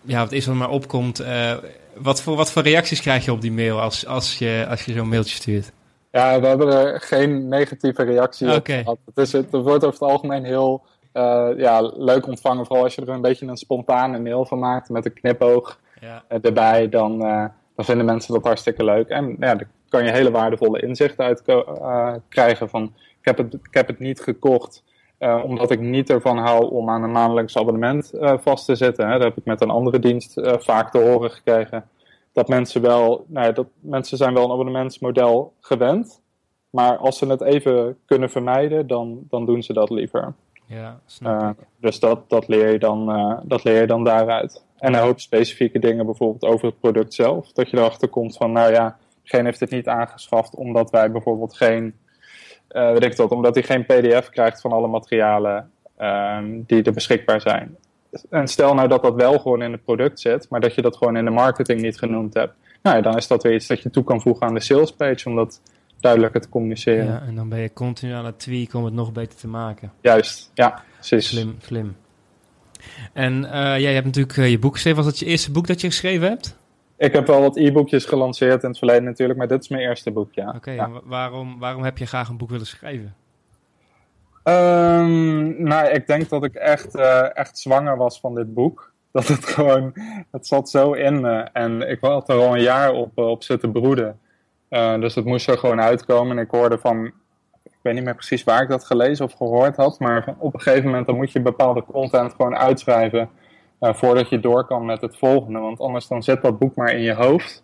ja, 0.00 0.20
wat 0.20 0.32
is 0.32 0.46
er 0.46 0.56
maar 0.56 0.70
opkomt. 0.70 1.20
Uh, 1.20 1.52
wat, 1.94 2.22
voor, 2.22 2.36
wat 2.36 2.52
voor 2.52 2.62
reacties 2.62 3.00
krijg 3.00 3.24
je 3.24 3.32
op 3.32 3.40
die 3.40 3.52
mail 3.52 3.80
als, 3.80 4.06
als 4.06 4.38
je, 4.38 4.66
als 4.70 4.84
je 4.84 4.92
zo'n 4.92 5.08
mailtje 5.08 5.36
stuurt? 5.36 5.72
Ja, 6.10 6.40
we 6.40 6.46
hebben 6.46 6.68
er 6.68 7.00
geen 7.00 7.48
negatieve 7.48 8.02
reactie 8.02 8.54
okay. 8.54 8.78
op 8.78 8.84
gehad. 8.84 8.98
Het, 9.04 9.16
is, 9.16 9.32
het 9.32 9.50
wordt 9.50 9.84
over 9.84 10.00
het 10.00 10.10
algemeen 10.10 10.44
heel 10.44 10.82
uh, 11.18 11.48
ja, 11.56 11.80
leuk 11.80 12.26
ontvangen. 12.26 12.66
Vooral 12.66 12.84
als 12.84 12.94
je 12.94 13.02
er 13.02 13.08
een 13.08 13.20
beetje 13.20 13.46
een 13.46 13.56
spontane 13.56 14.18
mail 14.18 14.46
van 14.46 14.58
maakt 14.58 14.88
met 14.88 15.04
een 15.04 15.12
knipoog 15.12 15.80
ja. 16.00 16.24
erbij. 16.28 16.88
Dan, 16.88 17.12
uh, 17.26 17.44
dan 17.74 17.84
vinden 17.84 18.06
mensen 18.06 18.34
dat 18.34 18.44
hartstikke 18.44 18.84
leuk. 18.84 19.08
En 19.08 19.36
ja, 19.40 19.54
de, 19.54 19.66
kan 19.88 20.04
je 20.04 20.10
hele 20.10 20.30
waardevolle 20.30 20.80
inzichten 20.80 21.24
uit 21.24 21.42
krijgen. 22.28 22.68
Van, 22.68 22.82
ik, 23.20 23.24
heb 23.24 23.38
het, 23.38 23.54
ik 23.54 23.74
heb 23.74 23.86
het 23.86 23.98
niet 23.98 24.20
gekocht 24.20 24.82
uh, 25.18 25.40
omdat 25.44 25.70
ik 25.70 25.80
niet 25.80 26.10
ervan 26.10 26.38
hou 26.38 26.70
om 26.70 26.90
aan 26.90 27.02
een 27.02 27.12
maandelijks 27.12 27.56
abonnement 27.56 28.12
vast 28.20 28.64
te 28.64 28.74
zitten. 28.74 29.06
Hè. 29.06 29.12
Dat 29.12 29.22
heb 29.22 29.36
ik 29.36 29.44
met 29.44 29.60
een 29.60 29.70
andere 29.70 29.98
dienst 29.98 30.40
vaak 30.42 30.90
te 30.90 30.98
horen 30.98 31.30
gekregen. 31.30 31.88
Dat 32.32 32.48
mensen 32.48 32.82
wel, 32.82 33.24
nou 33.26 33.46
ja, 33.46 33.52
dat 33.52 33.66
mensen 33.80 34.16
zijn 34.16 34.34
wel 34.34 34.44
een 34.44 34.50
abonnementsmodel 34.50 35.52
gewend. 35.60 36.20
Maar 36.70 36.96
als 36.96 37.18
ze 37.18 37.26
het 37.26 37.40
even 37.40 37.98
kunnen 38.04 38.30
vermijden, 38.30 38.86
dan, 38.86 39.18
dan 39.28 39.46
doen 39.46 39.62
ze 39.62 39.72
dat 39.72 39.90
liever. 39.90 40.34
Ja, 40.68 41.00
snap 41.06 41.60
ik. 41.60 41.66
Dus 41.80 42.00
dat, 42.00 42.28
dat, 42.28 42.48
leer 42.48 42.72
je 42.72 42.78
dan, 42.78 43.06
dat 43.42 43.64
leer 43.64 43.80
je 43.80 43.86
dan 43.86 44.04
daaruit. 44.04 44.64
En 44.78 44.94
een 44.94 45.00
hoop 45.00 45.20
specifieke 45.20 45.78
dingen, 45.78 46.06
bijvoorbeeld 46.06 46.52
over 46.52 46.66
het 46.66 46.80
product 46.80 47.14
zelf. 47.14 47.52
Dat 47.52 47.70
je 47.70 47.76
erachter 47.76 48.08
komt 48.08 48.36
van, 48.36 48.52
nou 48.52 48.72
ja, 48.72 48.96
geen 49.22 49.44
heeft 49.44 49.60
het 49.60 49.70
niet 49.70 49.88
aangeschaft 49.88 50.54
omdat 50.54 50.90
wij 50.90 51.10
bijvoorbeeld 51.10 51.56
geen, 51.56 51.94
uh, 52.70 52.90
weet 52.90 53.04
ik 53.04 53.16
dat, 53.16 53.30
omdat 53.30 53.54
hij 53.54 53.64
geen 53.64 53.86
PDF 53.86 54.30
krijgt 54.30 54.60
van 54.60 54.72
alle 54.72 54.88
materialen 54.88 55.70
um, 55.98 56.64
die 56.66 56.82
er 56.82 56.92
beschikbaar 56.92 57.40
zijn. 57.40 57.76
En 58.30 58.48
stel 58.48 58.74
nou 58.74 58.88
dat 58.88 59.02
dat 59.02 59.14
wel 59.14 59.38
gewoon 59.38 59.62
in 59.62 59.72
het 59.72 59.84
product 59.84 60.20
zit, 60.20 60.46
maar 60.50 60.60
dat 60.60 60.74
je 60.74 60.82
dat 60.82 60.96
gewoon 60.96 61.16
in 61.16 61.24
de 61.24 61.30
marketing 61.30 61.80
niet 61.80 61.98
genoemd 61.98 62.34
hebt. 62.34 62.54
Nou 62.82 62.96
ja, 62.96 63.02
dan 63.02 63.16
is 63.16 63.26
dat 63.26 63.42
weer 63.42 63.54
iets 63.54 63.66
dat 63.66 63.82
je 63.82 63.90
toe 63.90 64.04
kan 64.04 64.20
voegen 64.20 64.46
aan 64.46 64.54
de 64.54 64.60
sales 64.60 64.92
page, 64.92 65.28
om 65.28 65.36
dat 65.36 65.60
duidelijker 66.00 66.40
te 66.40 66.48
communiceren. 66.48 67.04
Ja, 67.04 67.22
en 67.26 67.34
dan 67.34 67.48
ben 67.48 67.58
je 67.58 67.72
continu 67.72 68.12
aan 68.12 68.24
het 68.24 68.38
tweaken 68.38 68.78
om 68.78 68.84
het 68.84 68.94
nog 68.94 69.12
beter 69.12 69.38
te 69.38 69.48
maken. 69.48 69.92
Juist, 70.00 70.50
ja, 70.54 70.82
precies. 70.94 71.28
Slim, 71.28 71.56
slim. 71.60 71.96
En 73.12 73.44
uh, 73.44 73.78
jij 73.78 73.94
hebt 73.94 74.06
natuurlijk 74.06 74.36
uh, 74.36 74.50
je 74.50 74.58
boek 74.58 74.72
geschreven. 74.72 75.02
Was 75.02 75.12
dat 75.12 75.18
je 75.18 75.26
eerste 75.26 75.50
boek 75.50 75.66
dat 75.66 75.80
je 75.80 75.86
geschreven 75.86 76.28
hebt? 76.28 76.56
Ik 76.96 77.12
heb 77.12 77.26
wel 77.26 77.40
wat 77.40 77.56
e-boekjes 77.56 78.04
gelanceerd 78.04 78.62
in 78.62 78.68
het 78.68 78.78
verleden 78.78 79.04
natuurlijk, 79.04 79.38
maar 79.38 79.48
dit 79.48 79.62
is 79.62 79.68
mijn 79.68 79.82
eerste 79.82 80.10
boek, 80.10 80.32
ja. 80.32 80.52
Oké, 80.56 80.70
ja. 80.70 80.90
waarom, 81.04 81.58
waarom 81.58 81.82
heb 81.82 81.98
je 81.98 82.06
graag 82.06 82.28
een 82.28 82.36
boek 82.36 82.50
willen 82.50 82.66
schrijven? 82.66 83.14
Um, 84.44 85.62
nou, 85.62 85.88
ik 85.88 86.06
denk 86.06 86.28
dat 86.28 86.44
ik 86.44 86.54
echt, 86.54 86.96
uh, 86.96 87.36
echt 87.36 87.58
zwanger 87.58 87.96
was 87.96 88.20
van 88.20 88.34
dit 88.34 88.54
boek. 88.54 88.92
Dat 89.12 89.28
het 89.28 89.46
gewoon, 89.46 89.92
het 90.30 90.46
zat 90.46 90.70
zo 90.70 90.92
in 90.92 91.20
me. 91.20 91.36
En 91.52 91.90
ik 91.90 91.98
had 92.00 92.28
er 92.28 92.36
al 92.36 92.54
een 92.54 92.62
jaar 92.62 92.92
op, 92.92 93.18
op 93.18 93.42
zitten 93.42 93.72
broeden. 93.72 94.18
Uh, 94.70 95.00
dus 95.00 95.14
het 95.14 95.24
moest 95.24 95.48
er 95.48 95.58
gewoon 95.58 95.80
uitkomen. 95.80 96.38
En 96.38 96.44
ik 96.44 96.50
hoorde 96.50 96.78
van 96.78 97.12
ik 97.64 97.84
weet 97.84 97.94
niet 97.94 98.04
meer 98.04 98.14
precies 98.14 98.44
waar 98.44 98.62
ik 98.62 98.68
dat 98.68 98.84
gelezen 98.84 99.24
of 99.24 99.32
gehoord 99.32 99.76
had, 99.76 99.98
maar 99.98 100.34
op 100.38 100.54
een 100.54 100.60
gegeven 100.60 100.84
moment 100.84 101.06
dan 101.06 101.16
moet 101.16 101.32
je 101.32 101.40
bepaalde 101.40 101.84
content 101.84 102.34
gewoon 102.34 102.56
uitschrijven 102.56 103.30
uh, 103.80 103.94
voordat 103.94 104.28
je 104.28 104.40
door 104.40 104.64
kan 104.64 104.84
met 104.84 105.00
het 105.00 105.16
volgende. 105.16 105.58
Want 105.58 105.80
anders 105.80 106.06
dan 106.06 106.22
zit 106.22 106.42
dat 106.42 106.58
boek 106.58 106.74
maar 106.74 106.92
in 106.92 107.02
je 107.02 107.14
hoofd 107.14 107.62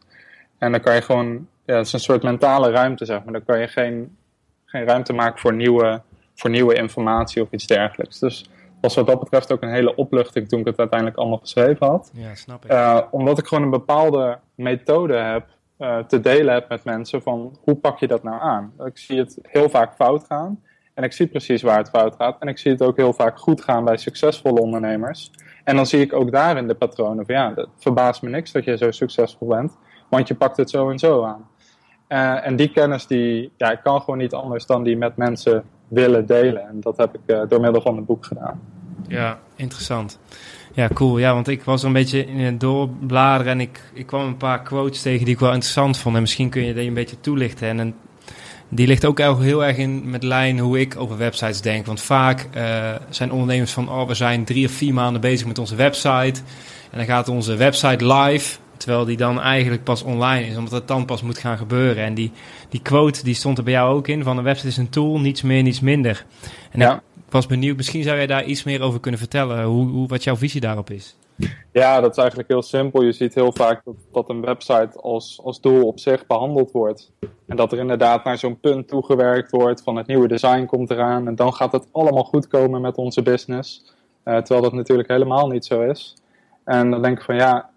en 0.59 0.73
dan 0.73 0.81
kan 0.81 0.95
je 0.95 1.03
gewoon, 1.03 1.49
ja, 1.65 1.77
het 1.77 1.87
is 1.87 1.93
een 1.93 2.01
soort 2.01 2.23
mentale 2.23 2.71
ruimte 2.71 3.05
zeg 3.05 3.25
maar, 3.25 3.33
dan 3.33 3.45
kan 3.45 3.61
je 3.61 3.69
geen, 3.69 4.17
geen 4.65 4.85
ruimte 4.85 5.13
maken 5.13 5.41
voor 5.41 5.55
nieuwe, 5.55 6.03
voor 6.35 6.51
nieuwe 6.51 6.75
informatie 6.75 7.43
of 7.43 7.51
iets 7.51 7.67
dergelijks. 7.67 8.19
Dus 8.19 8.51
was 8.81 8.95
wat 8.95 9.07
dat 9.07 9.21
betreft 9.21 9.53
ook 9.53 9.63
een 9.63 9.73
hele 9.73 9.95
opluchting 9.95 10.49
toen 10.49 10.61
ik 10.61 10.67
het 10.67 10.79
uiteindelijk 10.79 11.19
allemaal 11.19 11.39
geschreven 11.39 11.87
had. 11.87 12.11
Ja, 12.15 12.35
snap 12.35 12.65
ik. 12.65 12.73
Uh, 12.73 13.01
omdat 13.11 13.39
ik 13.39 13.47
gewoon 13.47 13.65
een 13.65 13.71
bepaalde 13.71 14.39
methode 14.55 15.17
heb 15.17 15.47
uh, 15.79 15.99
te 15.99 16.21
delen 16.21 16.55
heb 16.55 16.69
met 16.69 16.85
mensen 16.85 17.23
van 17.23 17.59
hoe 17.63 17.75
pak 17.75 17.99
je 17.99 18.07
dat 18.07 18.23
nou 18.23 18.41
aan? 18.41 18.73
Ik 18.85 18.99
zie 18.99 19.19
het 19.19 19.39
heel 19.43 19.69
vaak 19.69 19.95
fout 19.95 20.25
gaan 20.25 20.63
en 20.95 21.05
ik 21.05 21.13
zie 21.13 21.27
precies 21.27 21.63
waar 21.63 21.79
het 21.79 21.89
fout 21.89 22.15
gaat 22.15 22.37
en 22.41 22.49
ik 22.49 22.59
zie 22.59 22.73
het 22.73 22.83
ook 22.83 22.97
heel 22.97 23.13
vaak 23.13 23.39
goed 23.39 23.63
gaan 23.63 23.85
bij 23.85 23.97
succesvolle 23.97 24.61
ondernemers. 24.61 25.31
En 25.65 25.77
dan 25.77 25.87
zie 25.87 26.01
ik 26.01 26.13
ook 26.13 26.33
daarin 26.33 26.67
de 26.67 26.75
patronen 26.75 27.27
van 27.27 27.35
ja, 27.35 27.53
het 27.55 27.69
verbaast 27.79 28.23
me 28.23 28.29
niks 28.29 28.53
dat 28.53 28.65
je 28.65 28.77
zo 28.77 28.91
succesvol 28.91 29.49
bent, 29.49 29.77
want 30.09 30.29
je 30.29 30.35
pakt 30.35 30.57
het 30.57 30.71
zo 30.71 30.91
en 30.91 30.99
zo 30.99 31.25
aan. 31.25 31.49
Uh, 32.09 32.47
en 32.47 32.57
die 32.57 32.71
kennis 32.71 33.07
die, 33.07 33.53
ja, 33.57 33.71
ik 33.71 33.81
kan 33.83 34.01
gewoon 34.01 34.19
niet 34.19 34.33
anders 34.33 34.67
dan 34.67 34.83
die 34.83 34.97
met 34.97 35.17
mensen 35.17 35.65
willen 35.89 36.27
delen. 36.27 36.69
En 36.69 36.81
dat 36.81 36.97
heb 36.97 37.15
ik 37.15 37.21
uh, 37.27 37.43
door 37.49 37.61
middel 37.61 37.81
van 37.81 37.97
het 37.97 38.07
boek 38.07 38.25
gedaan. 38.25 38.61
Ja, 39.09 39.39
interessant. 39.57 40.19
Ja, 40.75 40.89
cool. 40.95 41.19
Ja, 41.19 41.35
want 41.35 41.49
ik 41.49 41.63
was 41.63 41.81
er 41.81 41.87
een 41.87 41.93
beetje 41.93 42.27
in 42.27 42.41
het 42.41 42.61
doorbladeren 42.61 43.53
en 43.53 43.61
ik, 43.61 43.81
ik 43.93 44.07
kwam 44.07 44.27
een 44.27 44.37
paar 44.37 44.63
quotes 44.63 45.03
tegen 45.03 45.25
die 45.25 45.35
ik 45.35 45.41
wel 45.41 45.53
interessant 45.53 45.99
vond. 45.99 46.15
En 46.15 46.21
misschien 46.21 46.49
kun 46.49 46.65
je 46.65 46.75
die 46.75 46.89
een 46.89 46.95
beetje 46.95 47.21
toelichten. 47.21 47.69
En, 47.69 47.81
en 47.81 47.95
die 48.69 48.87
ligt 48.87 49.05
ook 49.05 49.19
heel 49.19 49.65
erg 49.65 49.77
in 49.77 50.11
met 50.11 50.23
lijn 50.23 50.59
hoe 50.59 50.81
ik 50.81 50.95
over 50.97 51.17
websites 51.17 51.61
denk. 51.61 51.87
Want 51.87 52.01
vaak 52.01 52.49
uh, 52.57 52.95
zijn 53.09 53.33
ondernemers 53.33 53.73
van, 53.73 53.91
oh, 53.91 54.07
we 54.07 54.15
zijn 54.15 54.45
drie 54.45 54.67
of 54.67 54.73
vier 54.73 54.95
maanden 54.95 55.21
bezig 55.21 55.47
met 55.47 55.59
onze 55.59 55.75
website. 55.75 56.41
En 56.91 56.99
dan 56.99 57.07
gaat 57.07 57.29
onze 57.29 57.57
website 57.57 58.07
live. 58.15 58.59
Terwijl 58.77 59.05
die 59.05 59.17
dan 59.17 59.41
eigenlijk 59.41 59.85
pas 59.85 60.03
online 60.03 60.47
is, 60.47 60.57
omdat 60.57 60.73
het 60.73 60.89
dan 60.89 61.05
pas 61.05 61.23
moet 61.23 61.39
gaan 61.39 61.59
gebeuren. 61.59 62.05
En 62.05 62.15
die, 62.15 62.33
die 62.69 62.83
quote 62.83 63.25
die 63.25 63.35
stond 63.35 63.59
er 63.59 63.65
bij 63.65 63.73
jou 63.73 63.95
ook 63.97 64.09
in: 64.09 64.23
van 64.23 64.39
een 64.39 64.45
website 64.45 64.69
is 64.69 64.77
een 64.77 64.89
tool, 64.89 65.21
niets 65.21 65.43
meer, 65.43 65.63
niets 65.63 65.81
minder. 65.81 66.25
En 66.71 66.81
ja 66.81 67.03
was 67.35 67.47
benieuwd, 67.47 67.77
misschien 67.77 68.03
zou 68.03 68.17
jij 68.17 68.27
daar 68.27 68.45
iets 68.45 68.65
meer 68.65 68.83
over 68.83 69.01
kunnen 69.01 69.21
vertellen, 69.21 69.65
hoe, 69.65 69.89
hoe, 69.89 70.09
wat 70.09 70.25
jouw 70.25 70.37
visie 70.37 70.61
daarop 70.61 70.91
is. 70.91 71.17
Ja, 71.73 72.01
dat 72.01 72.11
is 72.11 72.17
eigenlijk 72.17 72.49
heel 72.49 72.63
simpel. 72.63 73.03
Je 73.03 73.13
ziet 73.13 73.35
heel 73.35 73.53
vaak 73.53 73.85
dat, 73.85 73.95
dat 74.13 74.29
een 74.29 74.41
website 74.41 75.01
als, 75.01 75.41
als 75.45 75.61
doel 75.61 75.87
op 75.87 75.99
zich 75.99 76.27
behandeld 76.27 76.71
wordt. 76.71 77.13
En 77.47 77.57
dat 77.57 77.73
er 77.73 77.79
inderdaad 77.79 78.25
naar 78.25 78.39
zo'n 78.39 78.61
punt 78.61 78.89
toegewerkt 78.89 79.51
wordt 79.51 79.83
van 79.83 79.97
het 79.97 80.07
nieuwe 80.07 80.29
design 80.29 80.65
komt 80.65 80.91
eraan. 80.91 81.27
En 81.27 81.35
dan 81.35 81.53
gaat 81.53 81.73
het 81.73 81.89
allemaal 81.93 82.25
goed 82.25 82.47
komen 82.47 82.81
met 82.81 82.97
onze 82.97 83.23
business. 83.23 83.85
Uh, 84.25 84.37
terwijl 84.37 84.63
dat 84.63 84.73
natuurlijk 84.73 85.09
helemaal 85.09 85.49
niet 85.49 85.65
zo 85.65 85.83
is. 85.83 86.17
En 86.65 86.91
dan 86.91 87.03
denk 87.03 87.19
ik 87.19 87.25
van 87.25 87.37
ja, 87.37 87.71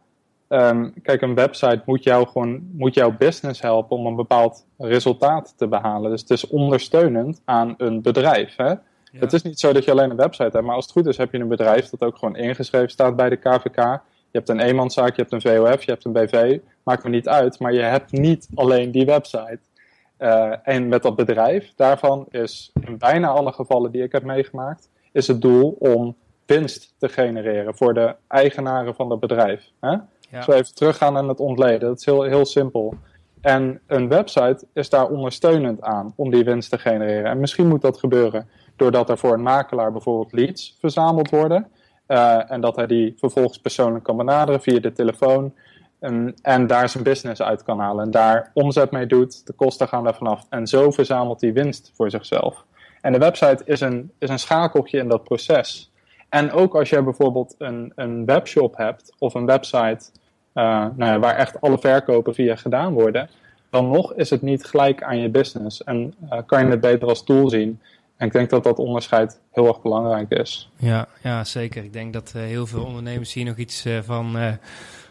um, 0.50 0.94
kijk, 1.02 1.22
een 1.22 1.36
website 1.36 1.82
moet 1.86 2.04
jou 2.04 2.28
gewoon 2.28 2.70
moet 2.72 2.94
jouw 2.94 3.18
business 3.18 3.62
helpen 3.62 3.98
om 3.98 4.06
een 4.06 4.16
bepaald 4.16 4.66
resultaat 4.78 5.54
te 5.58 5.68
behalen. 5.68 6.12
Dus 6.12 6.22
het 6.22 6.30
is 6.30 6.48
ondersteunend 6.48 7.42
aan 7.46 7.74
een 7.78 8.02
bedrijf. 8.02 8.56
Hè? 8.56 8.74
Het 9.20 9.34
is 9.34 9.42
niet 9.42 9.60
zo 9.60 9.74
dat 9.74 9.84
je 9.84 9.92
alleen 9.92 10.10
een 10.10 10.16
website 10.16 10.50
hebt, 10.52 10.66
maar 10.66 10.76
als 10.76 10.86
het 10.86 10.94
goed 10.94 11.06
is 11.08 11.18
heb 11.18 11.32
je 11.32 11.40
een 11.40 11.48
bedrijf 11.48 11.90
dat 11.90 12.02
ook 12.02 12.18
gewoon 12.18 12.36
ingeschreven 12.36 12.90
staat 12.90 13.16
bij 13.16 13.30
de 13.30 13.36
KVK. 13.36 13.76
Je 14.32 14.44
hebt 14.44 14.50
een 14.50 14.60
eenmanszaak, 14.60 15.16
je 15.16 15.22
hebt 15.22 15.34
een 15.34 15.42
VOF, 15.42 15.84
je 15.84 15.92
hebt 15.92 16.06
een 16.06 16.12
BV, 16.12 16.60
maakt 16.84 17.04
me 17.04 17.10
niet 17.10 17.28
uit, 17.28 17.60
maar 17.60 17.74
je 17.74 17.82
hebt 17.82 18.12
niet 18.12 18.48
alleen 18.56 18.92
die 18.92 19.06
website. 19.06 19.60
Uh, 20.20 20.54
en 20.64 20.88
met 20.88 21.04
dat 21.04 21.16
bedrijf, 21.16 21.74
daarvan 21.76 22.26
is 22.30 22.72
in 22.86 22.98
bijna 22.98 23.28
alle 23.28 23.52
gevallen 23.52 23.92
die 23.92 24.04
ik 24.04 24.12
heb 24.12 24.24
meegemaakt, 24.24 24.90
is 25.12 25.28
het 25.28 25.42
doel 25.42 25.76
om 25.80 26.16
winst 26.46 26.94
te 26.98 27.10
genereren 27.10 27.76
voor 27.76 27.94
de 27.94 28.16
eigenaren 28.28 28.96
van 28.96 29.10
dat 29.10 29.20
bedrijf. 29.20 29.72
Hè? 29.80 29.96
Ja. 30.30 30.42
Zo 30.42 30.52
even 30.52 30.76
teruggaan 30.76 31.18
aan 31.18 31.28
het 31.28 31.40
ontleden, 31.40 31.80
dat 31.80 32.00
is 32.00 32.06
heel, 32.06 32.22
heel 32.22 32.46
simpel. 32.46 32.96
En 33.42 33.80
een 33.88 34.08
website 34.08 34.66
is 34.74 34.90
daar 34.90 35.10
ondersteunend 35.10 35.82
aan 35.82 36.14
om 36.16 36.32
die 36.32 36.44
winst 36.44 36.70
te 36.70 36.78
genereren. 36.78 37.32
En 37.32 37.40
misschien 37.40 37.68
moet 37.68 37.82
dat 37.82 38.00
gebeuren 38.00 38.50
doordat 38.78 39.10
er 39.10 39.18
voor 39.18 39.34
een 39.34 39.42
makelaar 39.42 39.92
bijvoorbeeld 39.92 40.32
leads 40.32 40.78
verzameld 40.80 41.30
worden. 41.30 41.68
Uh, 42.08 42.52
en 42.52 42.62
dat 42.62 42.76
hij 42.76 42.88
die 42.88 43.16
vervolgens 43.18 43.60
persoonlijk 43.60 44.04
kan 44.04 44.18
benaderen 44.18 44.62
via 44.62 44.80
de 44.80 44.94
telefoon. 44.94 45.54
En, 46.00 46.36
en, 46.42 46.68
daar 46.68 46.90
zijn 46.90 47.04
business 47.04 47.42
uit 47.42 47.64
kan 47.64 47.80
halen. 47.80 48.06
En 48.06 48.12
daar 48.12 48.52
omzet 48.54 48.92
mee 48.92 49.06
doet, 49.06 49.46
de 49.46 49.54
kosten 49.54 49.88
gaan 49.88 50.04
daar 50.04 50.16
vanaf. 50.16 50.46
En 50.50 50.68
zo 50.68 50.92
verzamelt 50.92 51.42
hij 51.42 51.54
winst 51.54 51.92
voor 51.94 52.10
zichzelf. 52.10 52.66
En 53.02 53.12
de 53.12 53.20
website 53.20 53.62
is 53.66 53.82
een, 53.82 54.12
is 54.20 54.30
een 54.30 54.40
schakeltje 54.40 54.98
in 54.98 55.08
dat 55.08 55.24
proces. 55.24 55.92
En 56.30 56.52
ook 56.52 56.76
als 56.76 56.90
je 56.90 57.04
bijvoorbeeld 57.04 57.56
een, 57.58 57.92
een 57.96 58.26
webshop 58.26 58.78
hebt 58.78 59.14
of 59.18 59.34
een 59.34 59.46
website 59.46 60.10
uh, 60.54 60.64
nou 60.96 61.12
ja, 61.12 61.20
waar 61.20 61.36
echt 61.36 61.62
alle 61.62 61.78
verkopen 61.78 62.34
via 62.34 62.56
gedaan 62.56 62.94
worden, 62.94 63.30
dan 63.70 63.90
nog 63.90 64.14
is 64.14 64.30
het 64.30 64.42
niet 64.42 64.66
gelijk 64.66 65.04
aan 65.04 65.18
je 65.18 65.30
business. 65.30 65.84
En 65.84 66.14
uh, 66.24 66.40
kan 66.46 66.66
je 66.66 66.72
het 66.72 66.82
beter 66.82 67.08
als 67.08 67.24
tool 67.24 67.50
zien. 67.50 67.82
En 68.18 68.28
ik 68.28 68.34
denk 68.34 68.50
dat 68.50 68.64
dat 68.64 68.78
onderscheid 68.78 69.40
heel 69.52 69.68
erg 69.68 69.82
belangrijk 69.82 70.32
is. 70.32 70.70
Ja, 70.78 71.08
ja 71.24 71.44
zeker. 71.44 71.84
Ik 71.84 71.94
denk 71.94 72.14
dat 72.14 72.34
uh, 72.36 72.42
heel 72.42 72.68
veel 72.68 72.84
ondernemers 72.84 73.34
hier 73.34 73.46
nog 73.46 73.58
iets 73.58 73.86
uh, 73.86 73.98
van, 74.04 74.38
uh, 74.38 74.52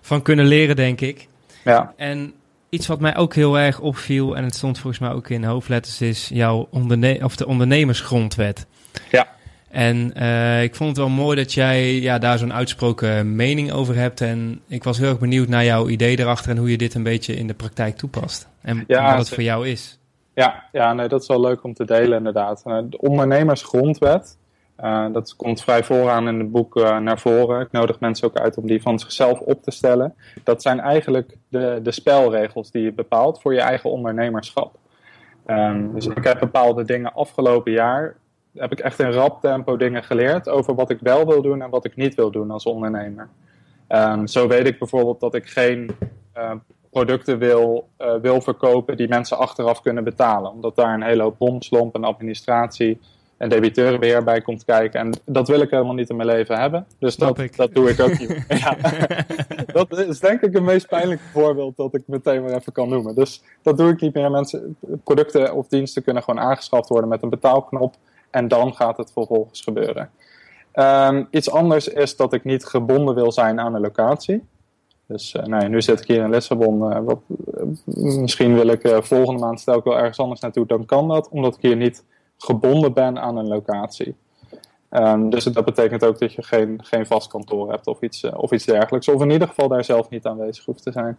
van 0.01 0.23
kunnen 0.23 0.47
leren, 0.47 0.77
denk 0.77 1.01
ik. 1.01 1.29
Ja. 1.65 1.93
En 1.97 2.35
iets 2.69 2.87
wat 2.87 3.01
mij 3.01 3.17
ook 3.17 3.35
heel 3.35 3.59
erg 3.59 3.81
opviel, 3.81 4.37
en 4.37 4.45
het 4.45 4.55
stond 4.55 4.79
volgens 4.79 5.03
mij 5.03 5.13
ook 5.13 5.29
in 5.29 5.45
hoofdletters, 5.45 6.01
is 6.01 6.29
jouw 6.29 6.69
onderne 6.71 7.19
of 7.23 7.37
de 7.37 7.47
ondernemersgrondwet. 7.47 8.67
Ja. 9.11 9.29
En 9.71 10.15
ik 10.63 10.75
vond 10.75 10.89
het 10.89 10.99
wel 10.99 11.09
mooi 11.09 11.37
dat 11.37 11.53
jij 11.53 12.01
ja, 12.01 12.19
daar 12.19 12.39
zo'n 12.39 12.53
uitsproken 12.53 13.37
mening 13.37 13.73
over 13.73 13.97
hebt. 13.97 14.21
En 14.21 14.61
ik 14.69 14.85
was 14.85 14.99
heel 14.99 15.09
erg 15.09 15.19
benieuwd 15.19 15.49
naar 15.49 15.65
jouw 15.65 15.89
idee 15.89 16.19
erachter 16.19 16.51
en 16.51 16.57
hoe 16.57 16.71
je 16.71 16.79
dit 16.79 16.95
een 16.95 17.03
beetje 17.03 17.37
in 17.37 17.47
de 17.47 17.55
praktijk 17.55 17.97
toepast. 17.97 18.49
En 18.61 18.85
ja, 18.87 19.11
wat 19.11 19.19
het 19.19 19.35
voor 19.35 19.43
jou 19.43 19.69
is. 19.69 19.96
Ja, 20.37 20.65
ja 20.73 20.93
nee, 20.93 21.09
dat 21.09 21.21
is 21.21 21.29
wel 21.29 21.41
leuk 21.41 21.65
om 21.65 21.75
te 21.75 21.85
delen 21.85 22.19
inderdaad. 22.19 22.63
Eh, 22.65 22.79
de 22.85 22.99
ondernemersgrondwet, 22.99 24.39
uh, 24.81 25.07
dat 25.13 25.37
komt 25.37 25.63
vrij 25.63 25.85
vooraan 25.85 26.29
in 26.29 26.39
het 26.39 26.51
boek 26.51 26.77
uh, 26.77 26.99
naar 26.99 27.19
voren. 27.19 27.61
Ik 27.61 27.73
nodig 27.73 28.01
mensen 28.01 28.29
ook 28.29 28.37
uit 28.37 28.57
om 28.57 28.67
die 28.67 28.83
van 28.83 28.99
zichzelf 28.99 29.41
op 29.41 29.63
te 29.63 29.71
stellen. 29.71 30.15
Dat 30.45 30.63
zijn 30.63 30.81
eigenlijk 30.81 31.37
de, 31.49 31.81
de 31.83 31.93
spelregels 31.93 32.71
die 32.71 32.83
je 32.83 32.93
bepaalt 32.93 33.41
voor 33.41 33.55
je 33.55 33.61
eigen 33.61 33.91
ondernemerschap. 33.91 34.79
Um, 35.47 35.95
dus 35.95 36.07
ik 36.07 36.25
heb 36.25 36.39
bepaalde 36.39 36.85
dingen 36.85 37.13
afgelopen 37.13 37.73
jaar, 37.73 38.17
heb 38.55 38.73
ik 38.73 38.81
echt 38.81 39.01
in 39.01 39.13
rap 39.13 39.41
tempo 39.41 39.77
dingen 39.77 40.05
geleerd 40.05 40.49
over 40.49 40.75
wat 40.75 40.91
ik 40.91 40.99
wel 41.01 41.27
wil 41.27 41.43
doen 41.43 41.63
en 41.63 41.71
wat 41.71 41.85
ik 41.85 41.97
niet 41.97 42.15
wil 42.15 42.31
doen 42.31 42.51
als 42.51 42.65
ondernemer. 42.65 43.29
Um, 43.89 44.27
zo 44.27 44.49
weet 44.49 44.67
ik 44.67 44.79
bijvoorbeeld 44.79 45.21
dat 45.21 45.35
ik 45.35 45.47
geen 45.47 45.91
producten 46.97 47.39
wil, 47.39 47.89
uh, 47.99 48.15
wil 48.15 48.41
verkopen 48.41 48.97
die 48.97 49.09
mensen 49.09 49.39
achteraf 49.39 49.83
kunnen 49.83 50.05
betalen. 50.05 50.51
Omdat 50.51 50.77
daar 50.77 50.95
een 50.95 51.03
hele 51.03 51.23
hoop 51.23 51.39
romslomp 51.39 51.95
en 51.95 52.05
administratie 52.05 53.01
en 53.37 53.49
debiteurenbeheer 53.49 54.25
bij 54.25 54.41
komt 54.41 54.65
kijken. 54.65 55.01
En 55.01 55.13
dat 55.25 55.49
wil 55.49 55.61
ik 55.61 55.71
helemaal 55.71 55.95
niet 55.95 56.11
in 56.11 56.17
mijn 56.17 56.29
leven 56.29 56.59
hebben. 56.59 56.87
Dus 56.99 57.17
dat, 57.17 57.41
dat 57.57 57.75
doe 57.75 57.91
ik 57.91 58.01
ook 58.01 58.19
niet. 58.19 58.45
ja. 58.65 58.77
dat 59.67 59.99
is 59.99 60.21
denk 60.21 60.41
ik 60.41 60.53
het 60.53 60.63
meest 60.63 60.89
pijnlijke 60.89 61.25
voorbeeld 61.33 61.77
dat 61.77 61.95
ik 61.95 62.03
meteen 62.07 62.43
maar 62.43 62.53
even 62.53 62.73
kan 62.73 62.89
noemen. 62.89 63.15
Dus 63.15 63.43
dat 63.63 63.79
doe 63.79 63.91
ik 63.91 64.01
niet 64.01 64.15
meer. 64.15 64.31
Mensen, 64.31 64.77
producten 65.05 65.55
of 65.55 65.69
diensten 65.69 66.03
kunnen 66.03 66.23
gewoon 66.23 66.45
aangeschaft 66.45 66.89
worden 66.89 67.09
met 67.09 67.23
een 67.23 67.31
betaalknop. 67.31 67.95
En 68.31 68.49
dan 68.49 68.75
gaat 68.75 68.97
het 68.97 69.13
vervolgens 69.13 69.61
gebeuren. 69.61 70.11
Um, 70.75 71.29
iets 71.31 71.51
anders 71.51 71.89
is 71.89 72.17
dat 72.17 72.33
ik 72.33 72.45
niet 72.45 72.65
gebonden 72.65 73.15
wil 73.15 73.33
zijn 73.33 73.61
aan 73.61 73.75
een 73.75 73.81
locatie. 73.81 74.43
Dus 75.07 75.35
uh, 75.35 75.43
nou 75.43 75.63
ja, 75.63 75.69
nu 75.69 75.83
zit 75.83 76.01
ik 76.01 76.07
hier 76.07 76.23
in 76.23 76.31
Lissabon. 76.31 76.93
Uh, 76.93 76.99
wat, 77.01 77.21
uh, 77.55 77.63
misschien 78.21 78.55
wil 78.55 78.67
ik 78.67 78.99
volgende 79.05 79.41
maand 79.41 79.61
stel 79.61 79.79
ik 79.79 79.85
wel 79.85 79.99
ergens 79.99 80.19
anders 80.19 80.41
naartoe. 80.41 80.67
Dan 80.67 80.85
kan 80.85 81.09
dat, 81.09 81.29
omdat 81.29 81.55
ik 81.55 81.63
hier 81.63 81.77
niet 81.77 82.05
gebonden 82.39 82.93
ben 82.93 83.19
aan 83.19 83.37
een 83.37 83.49
locatie. 83.49 84.15
Um, 84.91 85.31
dus 85.31 85.45
dat 85.45 85.65
betekent 85.65 86.05
ook 86.05 86.19
dat 86.19 86.33
je 86.33 86.43
geen, 86.43 86.81
geen 86.83 87.07
vast 87.07 87.29
kantoor 87.29 87.71
hebt 87.71 87.87
of 87.87 88.01
iets, 88.01 88.31
of 88.31 88.53
iets 88.53 88.65
dergelijks. 88.65 89.09
Of 89.09 89.23
in 89.23 89.31
ieder 89.31 89.49
geval 89.49 89.69
daar 89.69 89.85
zelf 89.85 90.09
niet 90.09 90.27
aanwezig 90.27 90.65
hoeft 90.65 90.83
te 90.83 90.93
zijn. 90.93 91.19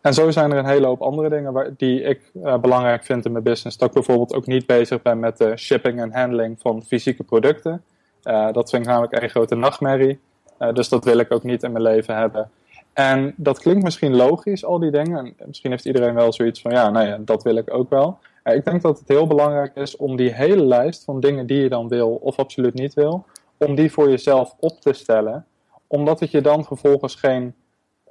En 0.00 0.14
zo 0.14 0.30
zijn 0.30 0.52
er 0.52 0.58
een 0.58 0.66
hele 0.66 0.86
hoop 0.86 1.02
andere 1.02 1.28
dingen 1.28 1.52
waar, 1.52 1.70
die 1.76 2.02
ik 2.02 2.20
belangrijk 2.60 3.04
vind 3.04 3.24
in 3.24 3.32
mijn 3.32 3.44
business. 3.44 3.76
Dat 3.76 3.88
ik 3.88 3.94
bijvoorbeeld 3.94 4.34
ook 4.34 4.46
niet 4.46 4.66
bezig 4.66 5.02
ben 5.02 5.18
met 5.18 5.38
de 5.38 5.56
shipping 5.56 6.00
en 6.00 6.12
handling 6.12 6.56
van 6.60 6.82
fysieke 6.82 7.22
producten. 7.22 7.82
dat 8.52 8.70
vind 8.70 8.82
ik 8.82 8.88
namelijk 8.88 9.22
een 9.22 9.30
grote 9.30 9.54
nachtmerrie. 9.54 10.20
dus 10.72 10.88
dat 10.88 11.04
wil 11.04 11.18
ik 11.18 11.32
ook 11.32 11.42
niet 11.42 11.62
in 11.62 11.72
mijn 11.72 11.84
leven 11.84 12.16
hebben. 12.16 12.50
En 12.92 13.34
dat 13.36 13.58
klinkt 13.58 13.84
misschien 13.84 14.16
logisch, 14.16 14.64
al 14.64 14.78
die 14.78 14.90
dingen. 14.90 15.18
En 15.18 15.46
misschien 15.46 15.70
heeft 15.70 15.84
iedereen 15.84 16.14
wel 16.14 16.32
zoiets 16.32 16.60
van, 16.60 16.72
ja, 16.72 16.90
nou 16.90 17.06
ja, 17.06 17.18
dat 17.20 17.42
wil 17.42 17.56
ik 17.56 17.74
ook 17.74 17.90
wel. 17.90 18.18
Ik 18.44 18.64
denk 18.64 18.82
dat 18.82 18.98
het 18.98 19.08
heel 19.08 19.26
belangrijk 19.26 19.74
is 19.74 19.96
om 19.96 20.16
die 20.16 20.32
hele 20.32 20.64
lijst 20.64 21.04
van 21.04 21.20
dingen 21.20 21.46
die 21.46 21.62
je 21.62 21.68
dan 21.68 21.88
wil 21.88 22.10
of 22.14 22.38
absoluut 22.38 22.74
niet 22.74 22.94
wil, 22.94 23.24
om 23.56 23.74
die 23.74 23.92
voor 23.92 24.08
jezelf 24.10 24.54
op 24.60 24.80
te 24.80 24.92
stellen. 24.92 25.46
Omdat 25.86 26.20
het 26.20 26.30
je 26.30 26.40
dan 26.40 26.64
vervolgens 26.64 27.14
geen, 27.14 27.54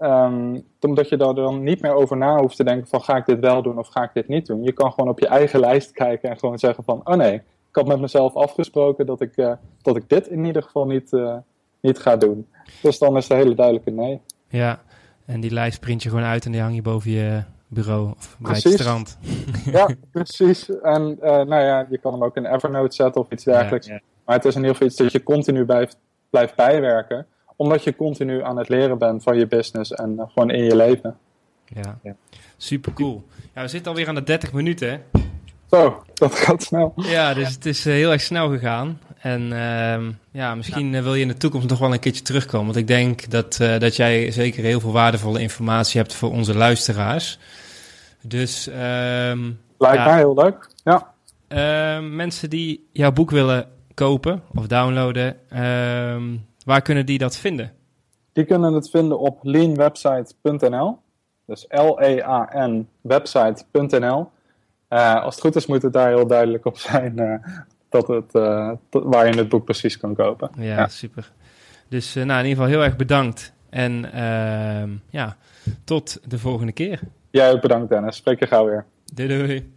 um, 0.02 0.64
omdat 0.80 1.10
je 1.10 1.18
daar 1.18 1.34
dan 1.34 1.64
niet 1.64 1.82
meer 1.82 1.94
over 1.94 2.18
na 2.18 2.40
hoeft 2.40 2.56
te 2.56 2.64
denken 2.64 2.88
van, 2.88 3.02
ga 3.02 3.16
ik 3.16 3.26
dit 3.26 3.40
wel 3.40 3.62
doen 3.62 3.78
of 3.78 3.88
ga 3.88 4.04
ik 4.04 4.14
dit 4.14 4.28
niet 4.28 4.46
doen. 4.46 4.64
Je 4.64 4.72
kan 4.72 4.92
gewoon 4.92 5.10
op 5.10 5.20
je 5.20 5.28
eigen 5.28 5.60
lijst 5.60 5.92
kijken 5.92 6.30
en 6.30 6.40
gewoon 6.40 6.60
zeggen 6.60 6.84
van, 6.84 7.02
oh 7.04 7.16
nee, 7.16 7.34
ik 7.34 7.76
had 7.78 7.88
met 7.88 8.00
mezelf 8.00 8.36
afgesproken 8.36 9.06
dat 9.06 9.22
ik, 9.22 9.38
uh, 9.38 9.52
dat 9.82 9.96
ik 9.96 10.10
dit 10.10 10.28
in 10.28 10.46
ieder 10.46 10.64
geval 10.64 10.86
niet, 10.86 11.12
uh, 11.12 11.36
niet 11.82 12.00
ga 12.00 12.18
doen. 12.18 12.48
Dus 12.82 13.00
dan 13.00 13.18
is 13.18 13.28
de 13.28 13.36
hele 13.36 13.56
duidelijke 13.56 13.92
nee. 13.92 14.22
Ja, 14.52 14.82
en 15.26 15.40
die 15.40 15.52
lijst 15.52 15.80
print 15.80 16.04
je 16.04 16.10
gewoon 16.10 16.24
uit 16.24 16.46
en 16.46 16.52
die 16.52 16.62
hang 16.62 16.76
je 16.76 16.82
boven 16.82 17.12
je 17.12 17.44
bureau 17.68 18.14
of 18.18 18.38
bij 18.40 18.52
het 18.52 18.74
strand. 18.74 19.18
Ja, 19.72 19.90
precies. 20.12 20.70
En 20.82 21.18
uh, 21.22 21.30
nou 21.30 21.64
ja, 21.64 21.88
je 21.90 21.98
kan 21.98 22.14
hem 22.14 22.24
ook 22.24 22.36
in 22.36 22.46
Evernote 22.46 22.96
zetten 22.96 23.22
of 23.22 23.32
iets 23.32 23.44
dergelijks. 23.44 23.88
Ja, 23.88 23.94
ja. 23.94 24.02
Maar 24.26 24.36
het 24.36 24.46
is 24.46 24.56
in 24.56 24.62
ieder 24.62 24.76
geval 24.76 24.88
iets 24.88 24.98
dat 24.98 25.12
je 25.12 25.24
continu 25.24 25.66
blijft, 25.66 25.98
blijft 26.30 26.56
bijwerken. 26.56 27.26
Omdat 27.56 27.84
je 27.84 27.96
continu 27.96 28.44
aan 28.44 28.58
het 28.58 28.70
leren 28.70 28.98
bent 28.98 29.24
van 29.24 29.38
je 29.38 29.48
business 29.48 29.92
en 29.92 30.12
uh, 30.12 30.24
gewoon 30.34 30.50
in 30.50 30.64
je 30.64 30.76
leven. 30.76 31.18
Ja, 31.66 32.00
ja. 32.04 32.16
super 32.58 32.94
cool. 32.94 33.24
Ja, 33.54 33.62
we 33.62 33.68
zitten 33.68 33.92
alweer 33.92 34.08
aan 34.08 34.16
de 34.16 34.24
30 34.24 34.54
minuten. 34.54 35.04
Zo, 35.70 36.04
dat 36.14 36.36
gaat 36.36 36.64
snel. 36.64 36.94
Ja, 36.96 37.34
dus 37.34 37.54
het 37.54 37.66
is 37.66 37.88
uh, 37.88 37.94
heel 37.94 38.12
erg 38.12 38.22
snel 38.22 38.50
gegaan. 38.50 39.00
En 39.22 39.42
uh, 39.42 40.14
ja, 40.32 40.56
misschien 40.56 40.92
ja. 40.92 41.02
wil 41.02 41.16
je 41.16 41.22
in 41.22 41.28
de 41.28 41.38
toekomst 41.38 41.70
nog 41.70 41.80
wel 41.80 41.94
een 41.94 42.00
keertje 42.00 42.24
terugkomen. 42.24 42.66
Want 42.66 42.78
ik 42.78 42.88
denk 42.88 43.30
dat, 43.30 43.60
uh, 43.62 43.80
dat 43.80 43.96
jij 43.96 44.32
zeker 44.32 44.64
heel 44.64 44.80
veel 44.80 44.92
waardevolle 44.92 45.42
informatie 45.42 46.00
hebt 46.00 46.14
voor 46.14 46.32
onze 46.32 46.56
luisteraars. 46.58 47.40
Dus. 48.22 48.68
Um, 48.68 49.60
Lijkt 49.78 49.98
ja, 49.98 50.06
mij 50.06 50.18
heel 50.18 50.34
leuk. 50.34 50.70
Ja. 50.84 51.14
Uh, 51.48 52.10
mensen 52.10 52.50
die 52.50 52.88
jouw 52.92 53.12
boek 53.12 53.32
willen 53.32 53.68
kopen 53.94 54.42
of 54.56 54.68
downloaden, 54.68 55.38
ehm, 55.50 56.24
waar 56.66 56.82
kunnen 56.82 57.06
die 57.06 57.18
dat 57.18 57.38
vinden? 57.38 57.72
Die 58.34 58.46
kunnen 58.46 58.74
het 58.74 58.90
vinden 58.90 59.20
op 59.20 59.40
leanwebsite.nl. 59.42 60.98
Dus 61.46 61.66
L-E-A-N 61.70 62.88
website.nl. 63.02 64.30
Uh, 64.90 65.24
als 65.24 65.36
het 65.36 65.44
goed 65.44 65.56
is, 65.56 65.66
moet 65.66 65.82
het 65.82 65.94
daar 65.94 66.08
heel 66.08 66.28
duidelijk 66.28 66.66
op 66.66 66.78
zijn 66.78 67.20
uh, 67.20 67.34
dat 67.92 68.08
het, 68.08 68.36
uh, 68.36 68.72
waar 68.90 69.28
je 69.28 69.38
het 69.38 69.50
boek 69.50 69.66
precies 69.66 69.98
kan 69.98 70.16
kopen. 70.16 70.50
Ja, 70.56 70.64
ja. 70.64 70.88
super. 70.88 71.32
Dus 71.88 72.14
nou, 72.14 72.30
in 72.30 72.36
ieder 72.36 72.50
geval 72.50 72.68
heel 72.68 72.84
erg 72.84 72.96
bedankt. 72.96 73.54
En 73.70 74.14
ehm, 74.14 74.90
ja, 75.10 75.38
tot 75.84 76.20
de 76.28 76.40
volgende 76.40 76.72
keer. 76.72 77.00
Jij 77.30 77.52
ook 77.52 77.62
bedankt, 77.62 77.90
Dennis. 77.90 78.16
Spreek 78.16 78.40
je 78.40 78.48
gauw 78.48 78.66
weer. 78.66 78.86
Doei 79.14 79.28
doei. 79.28 79.74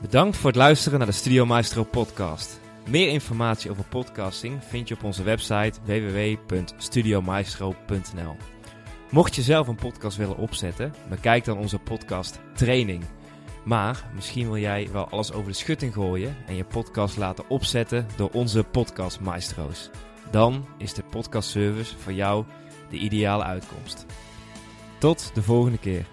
Bedankt 0.00 0.36
voor 0.36 0.46
het 0.46 0.58
luisteren 0.58 0.98
naar 0.98 1.08
de 1.08 1.14
Studio 1.14 1.46
Maestro 1.46 1.84
podcast. 1.84 2.60
Meer 2.88 3.08
informatie 3.08 3.70
over 3.70 3.84
podcasting 3.84 4.64
vind 4.64 4.88
je 4.88 4.94
op 4.94 5.04
onze 5.04 5.22
website 5.22 5.78
www.studiomaestro.nl. 5.84 8.36
Mocht 9.10 9.34
je 9.34 9.42
zelf 9.42 9.68
een 9.68 9.76
podcast 9.76 10.16
willen 10.16 10.36
opzetten, 10.36 10.94
bekijk 11.08 11.44
dan 11.44 11.58
onze 11.58 11.78
podcast 11.78 12.40
training. 12.54 13.04
Maar 13.64 14.10
misschien 14.14 14.46
wil 14.46 14.58
jij 14.58 14.88
wel 14.92 15.08
alles 15.08 15.32
over 15.32 15.50
de 15.50 15.56
schutting 15.56 15.94
gooien 15.94 16.36
en 16.46 16.56
je 16.56 16.64
podcast 16.64 17.16
laten 17.16 17.48
opzetten 17.48 18.06
door 18.16 18.30
onze 18.32 18.64
podcastmaestro's. 18.64 19.90
Dan 20.30 20.66
is 20.78 20.94
de 20.94 21.02
podcastservice 21.02 21.98
voor 21.98 22.12
jou 22.12 22.44
de 22.90 22.96
ideale 22.96 23.44
uitkomst. 23.44 24.06
Tot 24.98 25.30
de 25.34 25.42
volgende 25.42 25.78
keer. 25.78 26.06